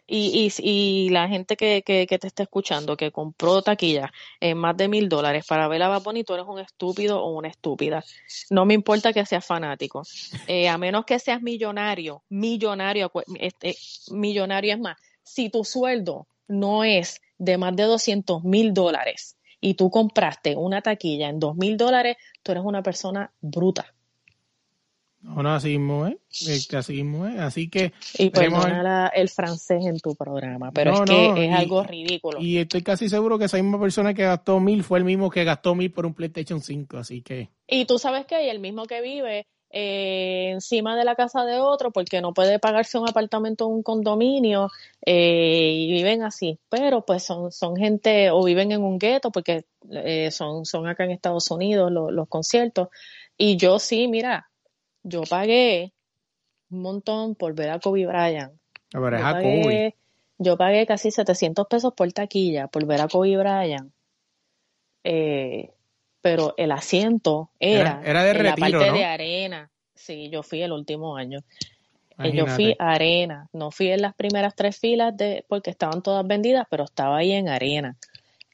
y, 0.07 0.53
y, 0.59 0.71
y 0.71 1.09
la 1.11 1.29
gente 1.29 1.57
que, 1.57 1.83
que, 1.85 2.07
que, 2.07 2.19
te 2.19 2.27
está 2.27 2.43
escuchando, 2.43 2.97
que 2.97 3.11
compró 3.11 3.63
taquilla 3.63 4.13
en 4.41 4.59
más 4.59 4.77
de 4.77 4.89
mil 4.89 5.09
dólares 5.09 5.45
para 5.47 5.69
ver 5.69 5.83
a 5.83 5.89
Bad 5.89 6.03
Bunny, 6.03 6.25
tú 6.25 6.35
eres 6.35 6.47
un 6.47 6.59
estúpido 6.59 7.23
o 7.23 7.37
una 7.37 7.49
estúpida. 7.49 8.05
No 8.51 8.65
me 8.65 8.75
importa 8.75 9.13
que 9.13 9.25
seas 9.27 9.45
fanático. 9.45 10.03
Eh, 10.47 10.69
a 10.69 10.79
menos 10.79 11.05
que 11.05 11.19
seas 11.19 11.43
millonario, 11.43 12.23
millonario, 12.29 13.11
este, 13.39 13.77
millonario 14.11 14.75
es 14.75 14.81
más. 14.81 14.99
Si 15.23 15.51
tu 15.51 15.65
sueldo 15.65 16.27
no 16.49 16.85
es 16.85 17.21
de 17.39 17.59
más 17.59 17.75
de 17.75 17.85
200 17.85 18.45
mil 18.45 18.75
dólares 18.75 19.37
y 19.61 19.75
tú 19.75 19.91
compraste 19.91 20.57
una 20.57 20.83
taquilla 20.83 21.29
en 21.29 21.39
dos 21.39 21.57
mil 21.57 21.77
dólares, 21.77 22.17
tú 22.43 22.53
eres 22.53 22.65
una 22.65 22.83
persona 22.83 23.33
bruta. 23.41 23.95
No, 25.23 25.43
no, 25.43 25.55
así 25.55 25.79
mismo 25.79 26.07
es. 26.07 26.75
Así 26.75 26.93
mismo 26.95 27.27
es. 27.27 27.39
Así 27.39 27.71
que. 27.71 27.93
Y 28.19 28.31
perdona 28.31 29.09
el 29.09 29.29
francés 29.29 29.85
en 29.87 30.01
tu 30.01 30.15
programa, 30.17 30.73
pero 30.73 30.95
es 30.95 31.01
que 31.03 31.47
es 31.47 31.55
algo 31.55 31.83
ridículo. 31.85 32.41
Y 32.41 32.59
estoy 32.59 32.83
casi 32.83 33.09
seguro 33.09 33.39
que 33.39 33.45
esa 33.45 33.57
misma 33.57 33.81
persona 33.81 34.15
que 34.15 34.25
gastó 34.25 34.59
mil 34.59 34.83
fue 34.83 34.99
el 34.99 35.05
mismo 35.05 35.31
que 35.31 35.45
gastó 35.45 35.75
mil 35.75 35.93
por 35.93 36.07
un 36.07 36.15
PlayStation 36.15 36.61
5, 36.61 36.99
así 36.99 37.23
que. 37.23 37.51
Y 37.69 37.85
tú 37.85 37.99
sabes 37.99 38.27
que 38.27 38.35
hay 38.35 38.49
el 38.49 38.59
mismo 38.59 38.85
que 38.85 39.01
vive 39.01 39.47
eh, 39.75 40.51
encima 40.53 40.97
de 40.97 41.05
la 41.05 41.15
casa 41.15 41.47
de 41.47 41.59
otro 41.59 41.93
porque 41.93 42.21
no 42.21 42.35
puede 42.35 42.59
pagarse 42.59 42.99
un 42.99 43.09
apartamento 43.09 43.65
en 43.67 43.73
un 43.73 43.83
condominio 43.83 44.69
eh, 45.07 45.73
y 45.75 45.93
viven 45.93 46.23
así. 46.23 46.59
Pero 46.69 47.07
pues 47.07 47.23
son, 47.23 47.51
son 47.53 47.77
gente 47.77 48.31
o 48.31 48.45
viven 48.45 48.73
en 48.73 48.83
un 48.83 48.99
gueto 48.99 49.31
porque 49.31 49.65
eh, 49.91 50.31
son, 50.31 50.67
son 50.67 50.87
acá 50.87 51.05
en 51.05 51.13
Estados 51.13 51.51
Unidos 51.51 51.91
los, 51.91 52.13
los 52.13 52.29
conciertos. 52.29 52.89
Y 53.39 53.57
yo 53.57 53.79
sí, 53.79 54.09
mira, 54.09 54.51
yo 55.03 55.23
pagué 55.29 55.93
un 56.71 56.83
montón 56.83 57.35
por 57.35 57.55
ver 57.55 57.71
a 57.71 57.79
Kobe 57.79 58.07
Bryant. 58.07 58.53
A 58.95 59.01
ver, 59.01 59.19
yo, 59.19 59.21
pagué, 59.21 59.95
yo 60.39 60.57
pagué 60.57 60.87
casi 60.87 61.11
700 61.11 61.67
pesos 61.67 61.93
por 61.95 62.13
taquilla 62.13 62.69
por 62.69 62.87
ver 62.87 63.01
a 63.01 63.09
Kobe 63.09 63.37
Bryant. 63.37 63.93
Eh, 65.05 65.71
pero 66.21 66.55
el 66.57 66.71
asiento 66.71 67.51
era, 67.59 68.01
era, 68.05 68.23
de 68.23 68.31
en 68.31 68.45
la 68.45 68.57
parte 68.57 68.93
de 68.93 69.05
arena. 69.05 69.71
Sí, 69.95 70.31
yo 70.31 70.43
fui 70.43 70.63
el 70.63 70.73
último 70.73 71.17
año. 71.17 71.41
Eh, 72.19 72.33
yo 72.33 72.47
fui 72.47 72.77
arena, 72.79 73.49
no 73.53 73.71
fui 73.71 73.89
en 73.89 74.03
las 74.03 74.15
primeras 74.15 74.55
tres 74.55 74.79
filas 74.79 75.17
de 75.17 75.45
porque 75.49 75.71
estaban 75.71 76.03
todas 76.03 76.27
vendidas, 76.27 76.67
pero 76.71 76.85
estaba 76.85 77.17
ahí 77.19 77.33
en 77.33 77.49
arena. 77.49 77.97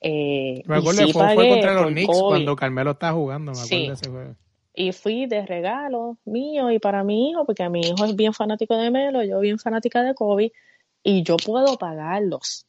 Eh, 0.01 0.62
me 0.64 0.76
acuerdo, 0.76 1.09
fue, 1.09 1.34
fue, 1.34 1.49
contra 1.49 1.74
los 1.74 1.90
Knicks 1.90 2.20
cuando 2.20 2.57
Carmelo 2.57 2.92
estaba 2.92 3.12
jugando, 3.14 3.53
me 3.53 3.59
acuerdo 3.59 3.86
de 3.88 3.92
ese 3.94 4.11
juego 4.11 4.34
y 4.79 4.93
fui 4.93 5.26
de 5.26 5.45
regalo 5.45 6.18
mío 6.24 6.70
y 6.70 6.79
para 6.79 7.03
mi 7.03 7.31
hijo, 7.31 7.45
porque 7.45 7.68
mi 7.68 7.81
hijo 7.81 8.05
es 8.05 8.14
bien 8.14 8.33
fanático 8.33 8.76
de 8.76 8.93
Melo, 8.93 9.24
yo 9.24 9.41
bien 9.41 9.59
fanática 9.59 10.05
de 10.05 10.14
Kobe, 10.14 10.53
y 11.03 11.24
yo 11.24 11.37
puedo 11.37 11.76
pagarlos. 11.79 12.64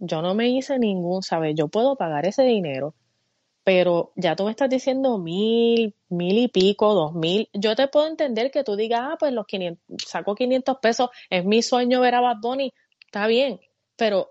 Yo 0.00 0.20
no 0.20 0.34
me 0.34 0.48
hice 0.48 0.80
ningún, 0.80 1.22
¿sabes? 1.22 1.54
Yo 1.54 1.68
puedo 1.68 1.94
pagar 1.94 2.26
ese 2.26 2.42
dinero, 2.42 2.96
pero 3.62 4.12
ya 4.16 4.34
tú 4.34 4.46
me 4.46 4.50
estás 4.50 4.68
diciendo 4.68 5.18
mil, 5.18 5.94
mil 6.08 6.38
y 6.38 6.48
pico, 6.48 6.92
dos 6.92 7.14
mil. 7.14 7.48
Yo 7.52 7.76
te 7.76 7.86
puedo 7.86 8.08
entender 8.08 8.50
que 8.50 8.64
tú 8.64 8.74
digas, 8.74 9.02
ah, 9.04 9.16
pues 9.18 9.32
los 9.32 9.46
500, 9.46 9.80
saco 10.04 10.34
500 10.34 10.78
pesos, 10.82 11.10
es 11.30 11.44
mi 11.44 11.62
sueño 11.62 12.00
ver 12.00 12.16
a 12.16 12.20
Bad 12.20 12.38
Bunny, 12.42 12.74
está 13.06 13.28
bien, 13.28 13.60
pero 13.94 14.28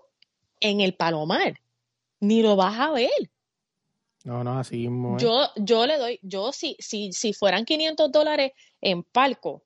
en 0.60 0.82
el 0.82 0.94
Palomar, 0.94 1.54
ni 2.20 2.42
lo 2.42 2.54
vas 2.54 2.78
a 2.78 2.90
ver. 2.90 3.31
No, 4.24 4.44
no, 4.44 4.58
así 4.58 4.76
mismo. 4.88 5.18
Yo, 5.18 5.48
yo 5.56 5.86
le 5.86 5.98
doy, 5.98 6.18
yo 6.22 6.52
si, 6.52 6.76
si, 6.78 7.12
si 7.12 7.32
fueran 7.32 7.64
500 7.64 8.12
dólares 8.12 8.52
en 8.80 9.02
palco, 9.02 9.64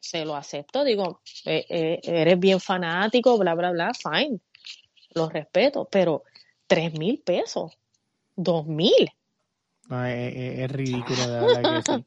se 0.00 0.24
lo 0.24 0.36
acepto, 0.36 0.84
digo, 0.84 1.20
eh, 1.44 1.64
eh, 1.68 2.00
eres 2.02 2.38
bien 2.38 2.60
fanático, 2.60 3.38
bla, 3.38 3.54
bla, 3.54 3.72
bla, 3.72 3.92
fine, 3.94 4.38
lo 5.14 5.28
respeto, 5.28 5.88
pero 5.90 6.22
tres 6.66 6.96
mil 6.98 7.20
pesos, 7.24 7.76
dos 8.34 8.66
mil. 8.66 9.10
es, 9.90 10.70
ridículo, 10.70 11.28
de 11.28 11.40
verdad 11.46 11.62
que 11.62 11.82
sí. 11.82 12.04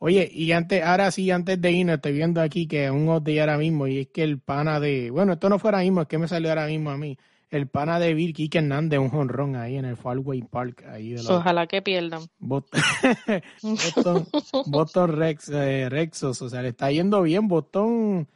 Oye, 0.00 0.30
y 0.32 0.52
antes, 0.52 0.82
ahora 0.84 1.10
sí, 1.10 1.28
antes 1.32 1.60
de 1.60 1.72
irnos, 1.72 1.96
estoy 1.96 2.12
viendo 2.12 2.40
aquí 2.40 2.68
que 2.68 2.88
un 2.88 3.08
update 3.08 3.40
ahora 3.40 3.58
mismo, 3.58 3.88
y 3.88 4.00
es 4.00 4.08
que 4.08 4.22
el 4.22 4.38
pana 4.38 4.78
de, 4.78 5.10
bueno, 5.10 5.32
esto 5.32 5.48
no 5.48 5.58
fue 5.58 5.70
ahora 5.70 5.82
mismo, 5.82 6.02
es 6.02 6.08
que 6.08 6.18
me 6.18 6.28
salió 6.28 6.50
ahora 6.50 6.66
mismo 6.66 6.90
a 6.90 6.96
mí 6.96 7.18
el 7.50 7.66
pana 7.68 7.98
de 7.98 8.14
Bill 8.14 8.34
Kike 8.34 8.58
Hernández, 8.58 8.98
un 8.98 9.10
jonrón 9.10 9.56
ahí 9.56 9.76
en 9.76 9.84
el 9.84 9.96
Falway 9.96 10.42
Park. 10.42 10.84
Ahí 10.88 11.12
de 11.12 11.22
Ojalá 11.28 11.66
que 11.66 11.82
pierdan. 11.82 12.22
Boston, 12.38 14.26
Boston, 14.66 15.16
Rex, 15.16 15.48
eh, 15.50 15.88
Rexos, 15.88 16.42
o 16.42 16.48
sea, 16.48 16.62
le 16.62 16.68
está 16.68 16.90
yendo 16.90 17.22
bien. 17.22 17.48
Boston, 17.48 18.28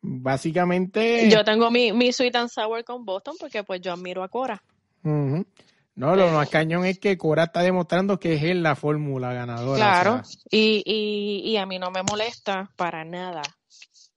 básicamente. 0.00 1.28
Yo 1.30 1.44
tengo 1.44 1.70
mi, 1.70 1.92
mi 1.92 2.12
sweet 2.12 2.36
and 2.36 2.50
sour 2.50 2.84
con 2.84 3.04
Boston 3.04 3.36
porque 3.40 3.64
pues 3.64 3.80
yo 3.80 3.92
admiro 3.92 4.22
a 4.22 4.28
Cora. 4.28 4.62
No, 5.02 6.14
lo 6.14 6.28
más 6.30 6.50
cañón 6.50 6.84
es 6.84 6.98
que 6.98 7.16
Cora 7.16 7.44
está 7.44 7.62
demostrando 7.62 8.20
que 8.20 8.34
es 8.34 8.42
él 8.42 8.62
la 8.62 8.76
fórmula 8.76 9.32
ganadora. 9.32 9.78
Claro, 9.78 10.22
y, 10.50 10.82
y, 10.84 11.50
y 11.50 11.56
a 11.56 11.66
mí 11.66 11.78
no 11.78 11.90
me 11.90 12.02
molesta 12.02 12.70
para 12.76 13.04
nada. 13.04 13.42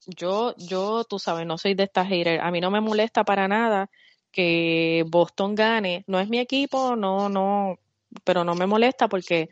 Yo, 0.05 0.53
yo, 0.57 1.05
tú 1.05 1.19
sabes, 1.19 1.45
no 1.45 1.57
soy 1.57 1.73
de 1.75 1.83
esta 1.83 2.05
hater. 2.05 2.41
A 2.41 2.51
mí 2.51 2.59
no 2.59 2.69
me 2.69 2.81
molesta 2.81 3.23
para 3.23 3.47
nada 3.47 3.89
que 4.31 5.05
Boston 5.07 5.55
gane. 5.55 6.03
No 6.07 6.19
es 6.19 6.29
mi 6.29 6.39
equipo, 6.39 6.95
no, 6.95 7.29
no, 7.29 7.77
pero 8.23 8.43
no 8.43 8.55
me 8.55 8.67
molesta 8.67 9.07
porque 9.07 9.49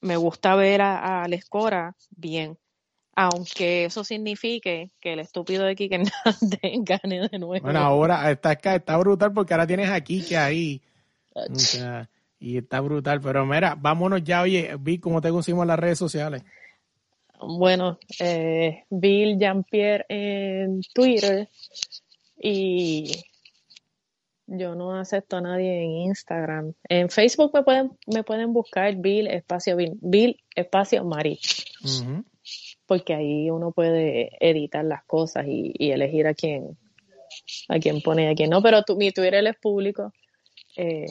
me 0.00 0.16
gusta 0.16 0.54
ver 0.54 0.82
a, 0.82 1.24
a 1.24 1.28
bien. 2.10 2.58
Aunque 3.16 3.84
eso 3.84 4.02
signifique 4.04 4.90
que 5.00 5.12
el 5.12 5.20
estúpido 5.20 5.64
de 5.64 5.74
Kike 5.74 6.04
gane 6.82 7.28
de 7.28 7.38
nuevo. 7.38 7.62
Bueno, 7.62 7.80
ahora 7.80 8.30
está, 8.30 8.52
está 8.52 8.96
brutal 8.96 9.32
porque 9.32 9.52
ahora 9.52 9.66
tienes 9.66 9.90
a 9.90 10.00
Kike 10.00 10.36
ahí. 10.36 10.80
y 12.38 12.56
está 12.56 12.80
brutal. 12.80 13.20
Pero 13.20 13.44
mira, 13.44 13.74
vámonos 13.74 14.22
ya. 14.24 14.42
Oye, 14.42 14.74
vi 14.78 14.98
cómo 14.98 15.20
te 15.20 15.30
conseguimos 15.30 15.64
en 15.64 15.68
las 15.68 15.78
redes 15.78 15.98
sociales. 15.98 16.44
Bueno, 17.42 17.98
eh, 18.18 18.84
Bill 18.90 19.38
Jean-Pierre 19.38 20.04
en 20.08 20.82
Twitter 20.94 21.48
y 22.40 23.24
yo 24.50 24.74
no 24.74 24.98
acepto 24.98 25.36
a 25.36 25.40
nadie 25.40 25.84
en 25.84 25.90
Instagram. 26.08 26.74
En 26.88 27.08
Facebook 27.08 27.52
me 27.54 27.62
pueden, 27.62 27.92
me 28.06 28.24
pueden 28.24 28.52
buscar 28.52 28.96
Bill 28.96 29.28
Espacio 29.28 29.76
Bill, 29.76 29.96
Bill 30.00 30.42
Espacio 30.54 31.04
Mari. 31.04 31.38
Porque 32.86 33.14
ahí 33.14 33.48
uno 33.48 33.70
puede 33.70 34.30
editar 34.40 34.84
las 34.84 35.04
cosas 35.04 35.46
y, 35.46 35.92
elegir 35.92 36.26
a 36.26 36.34
quién, 36.34 36.76
a 37.68 37.78
quién 37.78 38.00
pone 38.02 38.24
y 38.24 38.26
a 38.26 38.34
quién 38.34 38.50
no. 38.50 38.60
Pero 38.60 38.82
tu, 38.82 38.96
mi 38.96 39.12
Twitter 39.12 39.46
es 39.46 39.56
público. 39.56 40.12
Eh, 40.76 41.06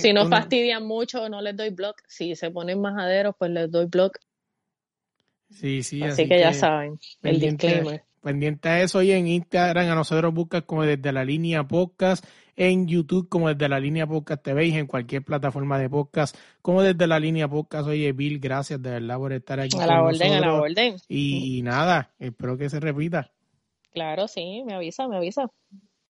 si, 0.00 0.12
no, 0.12 0.28
fastidian 0.28 0.84
mucho, 0.84 1.28
no 1.28 1.40
les 1.40 1.56
doy 1.56 1.70
blog. 1.70 1.94
Si 2.08 2.34
se 2.34 2.50
ponen 2.50 2.80
majaderos, 2.80 3.36
pues 3.38 3.52
les 3.52 3.70
doy 3.70 3.86
blog. 3.86 4.12
Sí, 5.50 5.84
sí. 5.84 6.02
Así, 6.02 6.26
que, 6.26 6.40
ya 6.40 6.52
saben, 6.52 6.98
el 7.22 7.38
disclaimer. 7.38 8.02
Pendiente 8.26 8.68
a 8.68 8.82
eso 8.82 9.02
y 9.02 9.12
en 9.12 9.28
Instagram 9.28 9.88
a 9.88 9.94
nosotros 9.94 10.34
buscas 10.34 10.64
como 10.64 10.82
desde 10.82 11.12
la 11.12 11.24
línea 11.24 11.62
podcast, 11.62 12.26
en 12.56 12.88
YouTube 12.88 13.28
como 13.28 13.48
desde 13.48 13.68
la 13.68 13.78
línea 13.78 14.04
podcast 14.04 14.42
TV 14.42 14.66
y 14.66 14.72
en 14.72 14.88
cualquier 14.88 15.22
plataforma 15.22 15.78
de 15.78 15.88
podcast 15.88 16.36
como 16.60 16.82
desde 16.82 17.06
la 17.06 17.20
línea 17.20 17.46
podcast. 17.46 17.86
Oye, 17.86 18.10
Bill, 18.10 18.40
gracias 18.40 18.82
de 18.82 18.90
verdad 18.90 19.16
por 19.18 19.32
estar 19.32 19.60
aquí. 19.60 19.78
A 19.78 19.86
la 19.86 20.02
orden, 20.02 20.32
a 20.32 20.40
la 20.40 20.54
orden. 20.54 20.96
y 21.08 21.62
nada, 21.62 22.10
espero 22.18 22.58
que 22.58 22.68
se 22.68 22.80
repita. 22.80 23.30
Claro, 23.92 24.26
sí, 24.26 24.64
me 24.66 24.74
avisa, 24.74 25.06
me 25.06 25.18
avisa. 25.18 25.48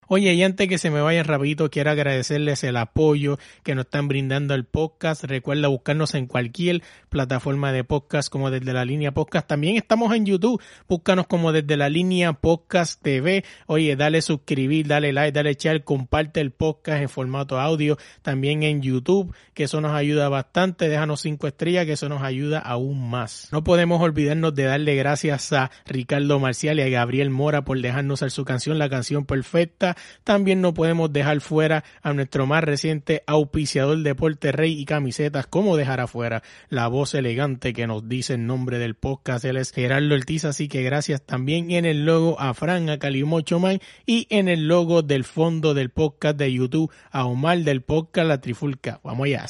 Oye, 0.09 0.33
y 0.35 0.43
antes 0.45 0.69
que 0.69 0.79
se 0.79 0.93
me 0.93 1.01
vaya 1.01 1.25
rapidito, 1.25 1.69
quiero 1.69 1.91
agradecerles 1.91 2.63
el 2.63 2.77
apoyo 2.77 3.41
que 3.65 3.75
nos 3.75 3.87
están 3.87 4.07
brindando 4.07 4.55
el 4.55 4.65
podcast. 4.65 5.25
Recuerda 5.25 5.67
buscarnos 5.67 6.15
en 6.15 6.27
cualquier 6.27 6.85
plataforma 7.09 7.73
de 7.73 7.83
podcast 7.83 8.29
como 8.29 8.53
desde 8.53 8.73
la 8.73 8.85
línea 8.85 9.11
podcast. 9.11 9.49
También 9.49 9.75
estamos 9.75 10.15
en 10.15 10.25
YouTube. 10.25 10.63
Búscanos 10.89 11.27
como 11.27 11.51
desde 11.51 11.77
la 11.77 11.89
línea 11.89 12.35
podcast 12.35 13.03
TV. 13.03 13.45
Oye, 13.67 13.97
dale 13.97 14.23
suscribir, 14.23 14.87
dale 14.87 15.13
like, 15.13 15.33
dale 15.33 15.55
share, 15.55 15.83
comparte 15.83 16.41
el 16.41 16.53
podcast 16.53 17.03
en 17.03 17.09
formato 17.09 17.59
audio. 17.59 17.99
También 18.23 18.63
en 18.63 18.83
YouTube, 18.83 19.35
que 19.55 19.65
eso 19.65 19.81
nos 19.81 19.91
ayuda 19.91 20.29
bastante. 20.29 20.89
Déjanos 20.89 21.23
cinco 21.23 21.49
estrellas, 21.49 21.85
que 21.85 21.95
eso 21.95 22.09
nos 22.09 22.23
ayuda 22.23 22.61
aún 22.61 23.11
más. 23.11 23.49
No 23.51 23.65
podemos 23.65 24.01
olvidarnos 24.01 24.55
de 24.55 24.65
darle 24.67 24.95
gracias 24.95 25.53
a 25.53 25.73
Ricardo 25.85 26.39
Marcial 26.39 26.79
y 26.79 26.83
a 26.83 26.89
Gabriel 26.89 27.31
Mora 27.31 27.65
por 27.65 27.81
dejarnos 27.81 28.23
hacer 28.23 28.31
su 28.31 28.45
canción, 28.45 28.79
la 28.79 28.89
canción 28.89 29.27
perfecta 29.27 29.96
también 30.25 30.61
no 30.61 30.75
podemos 30.75 31.13
dejar 31.13 31.41
fuera 31.41 31.85
a 32.03 32.13
nuestro 32.13 32.47
más 32.47 32.63
reciente 32.65 33.23
auspiciador 33.27 33.99
Deporte 33.99 34.53
Rey 34.53 34.79
y 34.79 34.85
camisetas, 34.85 35.47
como 35.47 35.77
dejar 35.77 36.01
afuera 36.01 36.43
la 36.69 36.89
voz 36.89 37.15
elegante 37.15 37.73
que 37.73 37.87
nos 37.87 38.09
dice 38.09 38.35
el 38.35 38.47
nombre 38.47 38.79
del 38.79 38.95
podcast, 38.95 39.45
él 39.45 39.57
es 39.57 39.73
Gerardo 39.73 40.15
Ortiz, 40.15 40.45
así 40.45 40.69
que 40.69 40.83
gracias 40.83 41.23
también 41.23 41.71
en 41.71 41.85
el 41.85 42.05
logo 42.05 42.41
a 42.41 42.55
Fran, 42.55 42.89
a 42.91 42.99
Calimocho 42.99 43.57
y 44.05 44.27
en 44.31 44.49
el 44.49 44.69
logo 44.69 45.03
del 45.03 45.25
fondo 45.25 45.75
del 45.75 45.91
podcast 45.91 46.37
de 46.37 46.53
YouTube 46.53 46.93
a 47.11 47.25
Omar 47.25 47.59
del 47.59 47.83
podcast 47.83 48.29
La 48.29 48.41
Trifulca. 48.41 49.01
Vamos 49.03 49.27
allá. 49.27 49.47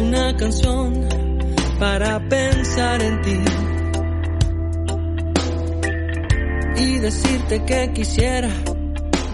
Una 0.00 0.36
canción 0.36 1.08
para 1.78 2.20
pensar 2.28 3.02
en 3.02 3.20
ti 3.22 3.40
y 6.76 6.98
decirte 6.98 7.64
que 7.64 7.92
quisiera 7.92 8.48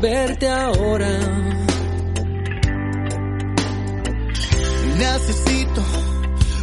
verte 0.00 0.48
ahora. 0.48 1.10
Necesito 4.96 5.82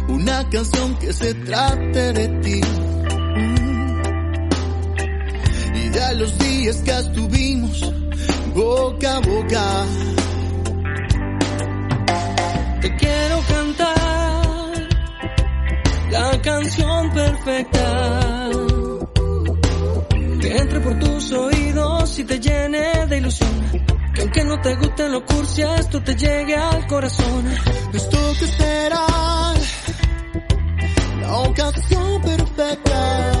una 0.08 0.48
canción 0.50 0.96
que 0.98 1.12
se 1.12 1.34
trate 1.34 2.12
de 2.12 2.28
ti. 2.40 2.60
Y 5.74 5.88
de 5.88 6.14
los 6.16 6.38
días 6.38 6.76
que 6.82 6.90
estuvimos 6.90 7.92
boca 8.54 9.16
a 9.16 9.20
boca. 9.20 10.21
Te 12.82 12.96
quiero 12.96 13.40
cantar 13.46 14.88
la 16.10 16.42
canción 16.42 17.10
perfecta. 17.12 18.50
Que 20.40 20.56
entre 20.56 20.80
por 20.80 20.98
tus 20.98 21.30
oídos 21.30 22.18
y 22.18 22.24
te 22.24 22.40
llene 22.40 23.06
de 23.06 23.18
ilusión. 23.18 23.50
Que 24.12 24.22
aunque 24.22 24.44
no 24.44 24.60
te 24.60 24.74
guste 24.74 25.08
lo 25.08 25.24
cursi, 25.24 25.62
esto 25.62 26.02
te 26.02 26.16
llegue 26.16 26.56
al 26.56 26.84
corazón. 26.88 27.54
Esto 27.92 28.18
que 28.40 28.46
será 28.48 29.06
la 31.20 31.36
ocasión 31.36 32.22
perfecta. 32.22 33.32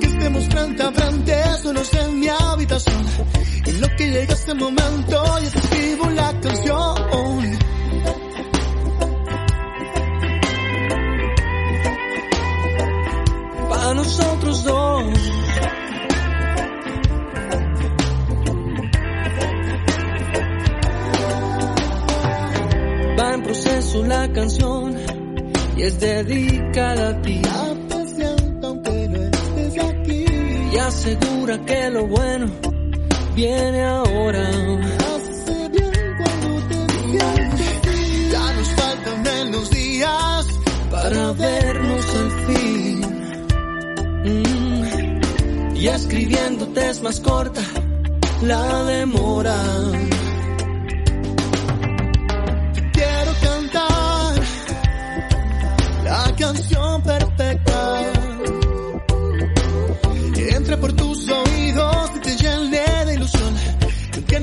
Que 0.00 0.06
estemos 0.06 0.44
frente 0.48 0.82
a 0.82 0.92
frente, 0.92 1.44
solos 1.62 1.94
en 1.94 2.20
mi 2.20 2.28
habitación 2.28 3.35
en 3.76 3.82
lo 3.82 3.88
que 3.96 4.10
llega 4.10 4.32
ese 4.32 4.54
momento, 4.54 5.22
te 5.52 5.58
escribo 5.58 6.10
la 6.10 6.40
canción. 6.40 7.58
Para 13.68 13.94
nosotros 13.94 14.64
dos. 14.64 15.04
Va 23.18 23.34
en 23.34 23.42
proceso 23.42 24.04
la 24.04 24.32
canción 24.32 24.96
y 25.76 25.82
es 25.82 26.00
dedicada 26.00 27.10
a 27.10 27.22
ti. 27.22 27.42
aunque 28.62 29.08
no 29.08 29.22
estés 29.22 29.84
aquí. 29.84 30.24
Y 30.72 30.78
asegura 30.78 31.64
que 31.64 31.90
lo 31.90 32.06
bueno 32.06 32.75
viene 33.36 33.84
ahora. 33.84 34.48
Hace 34.48 35.68
bien 35.68 36.16
cuando 36.16 36.66
te. 36.68 36.76
Ya 38.32 38.52
nos 38.54 38.68
faltan 38.68 39.22
menos 39.22 39.70
días 39.70 40.46
para 40.90 41.32
vernos 41.32 42.06
al 42.16 42.30
fin. 42.46 43.00
Mm. 44.24 45.76
Y 45.76 45.88
escribiéndote 45.88 46.90
es 46.90 47.02
más 47.02 47.20
corta 47.20 47.60
la 48.42 48.84
demora. 48.84 49.56
Quiero 52.92 53.32
cantar 53.42 54.34
la 56.04 56.34
canción 56.38 57.02
perfecta. 57.02 58.02
Entre 60.56 60.76
por 60.78 60.92
tus 60.92 61.28
oídos 61.28 61.45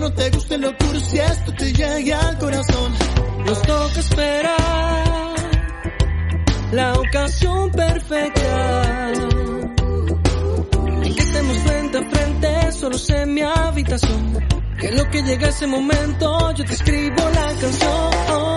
no 0.03 0.11
te 0.11 0.29
guste 0.31 0.57
lo 0.57 0.77
cursi, 0.77 1.17
esto 1.17 1.53
te 1.53 1.71
llegue 1.71 2.13
al 2.13 2.37
corazón. 2.37 2.91
Nos 3.45 3.61
toca 3.61 3.99
esperar 3.99 5.35
la 6.73 6.93
ocasión 6.93 7.71
perfecta. 7.71 9.11
Que 11.03 11.21
estemos 11.21 11.57
frente 11.59 11.97
a 11.97 12.09
frente, 12.09 12.71
solo 12.73 12.97
en 13.07 13.33
mi 13.33 13.41
habitación. 13.43 14.47
Que 14.77 14.91
lo 14.91 15.09
que 15.09 15.21
llega 15.23 15.47
ese 15.47 15.67
momento, 15.67 16.51
yo 16.51 16.65
te 16.65 16.73
escribo 16.73 17.23
la 17.33 17.47
canción. 17.61 18.52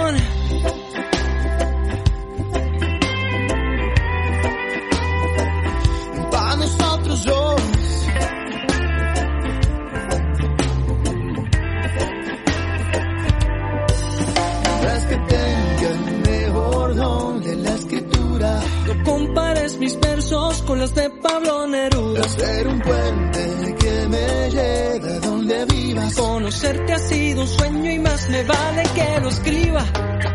Mis 19.78 19.98
versos 20.00 20.62
con 20.62 20.78
los 20.78 20.94
de 20.94 21.10
Pablo 21.10 21.66
Neruda. 21.66 22.20
Hacer 22.20 22.66
un 22.66 22.80
puente 22.80 23.76
que 23.78 24.08
me 24.08 24.50
lleve 24.50 25.20
donde 25.20 25.64
vivas. 25.66 26.14
Conocerte 26.14 26.92
ha 26.92 26.98
sido 26.98 27.42
un 27.42 27.48
sueño 27.48 27.90
y 27.90 27.98
más 27.98 28.28
me 28.28 28.44
vale 28.44 28.82
que 28.94 29.20
lo 29.20 29.28
escriba. 29.28 29.84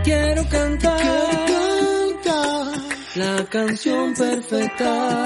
Quiero 0.04 0.50
cantar, 0.50 1.00
Quiero 1.00 2.22
cantar 2.24 2.82
la 3.16 3.46
canción 3.46 4.14
perfecta. 4.14 5.26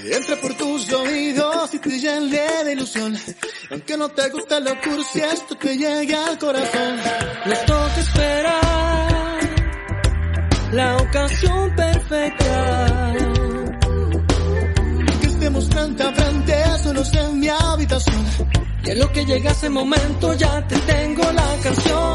Que 0.00 0.16
entre 0.16 0.36
por 0.36 0.54
tus 0.54 0.92
oídos 0.92 1.74
y 1.74 1.78
te 1.78 1.98
llene 1.98 2.64
de 2.64 2.72
ilusión. 2.72 3.16
Aunque 3.70 3.96
no 3.96 4.08
te 4.08 4.28
guste 4.30 4.60
lo 4.60 4.80
cursi, 4.80 5.20
esto 5.20 5.56
te 5.56 5.76
llegue 5.76 6.14
al 6.14 6.38
corazón. 6.38 6.96
Nos 7.46 7.64
toca 7.66 8.00
esperar 8.00 9.09
la 10.72 10.96
ocasión 10.96 11.74
perfecta. 11.74 13.14
Que 15.20 15.26
estemos 15.26 15.68
frente 15.68 16.02
a 16.02 16.12
frente, 16.12 16.54
solo 16.82 17.02
en 17.12 17.40
mi 17.40 17.48
habitación. 17.48 18.24
Y 18.84 18.90
en 18.90 18.98
lo 18.98 19.12
que 19.12 19.24
llega 19.24 19.50
ese 19.50 19.68
momento 19.68 20.34
ya 20.34 20.66
te 20.66 20.76
tengo 20.78 21.22
la 21.32 21.56
canción. 21.62 22.14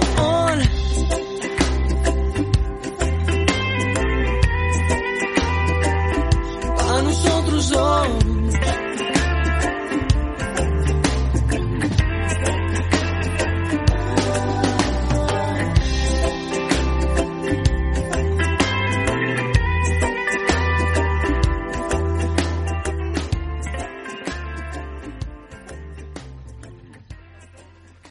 Pa' 6.77 7.01
nosotros 7.01 7.69
dos. 7.69 8.34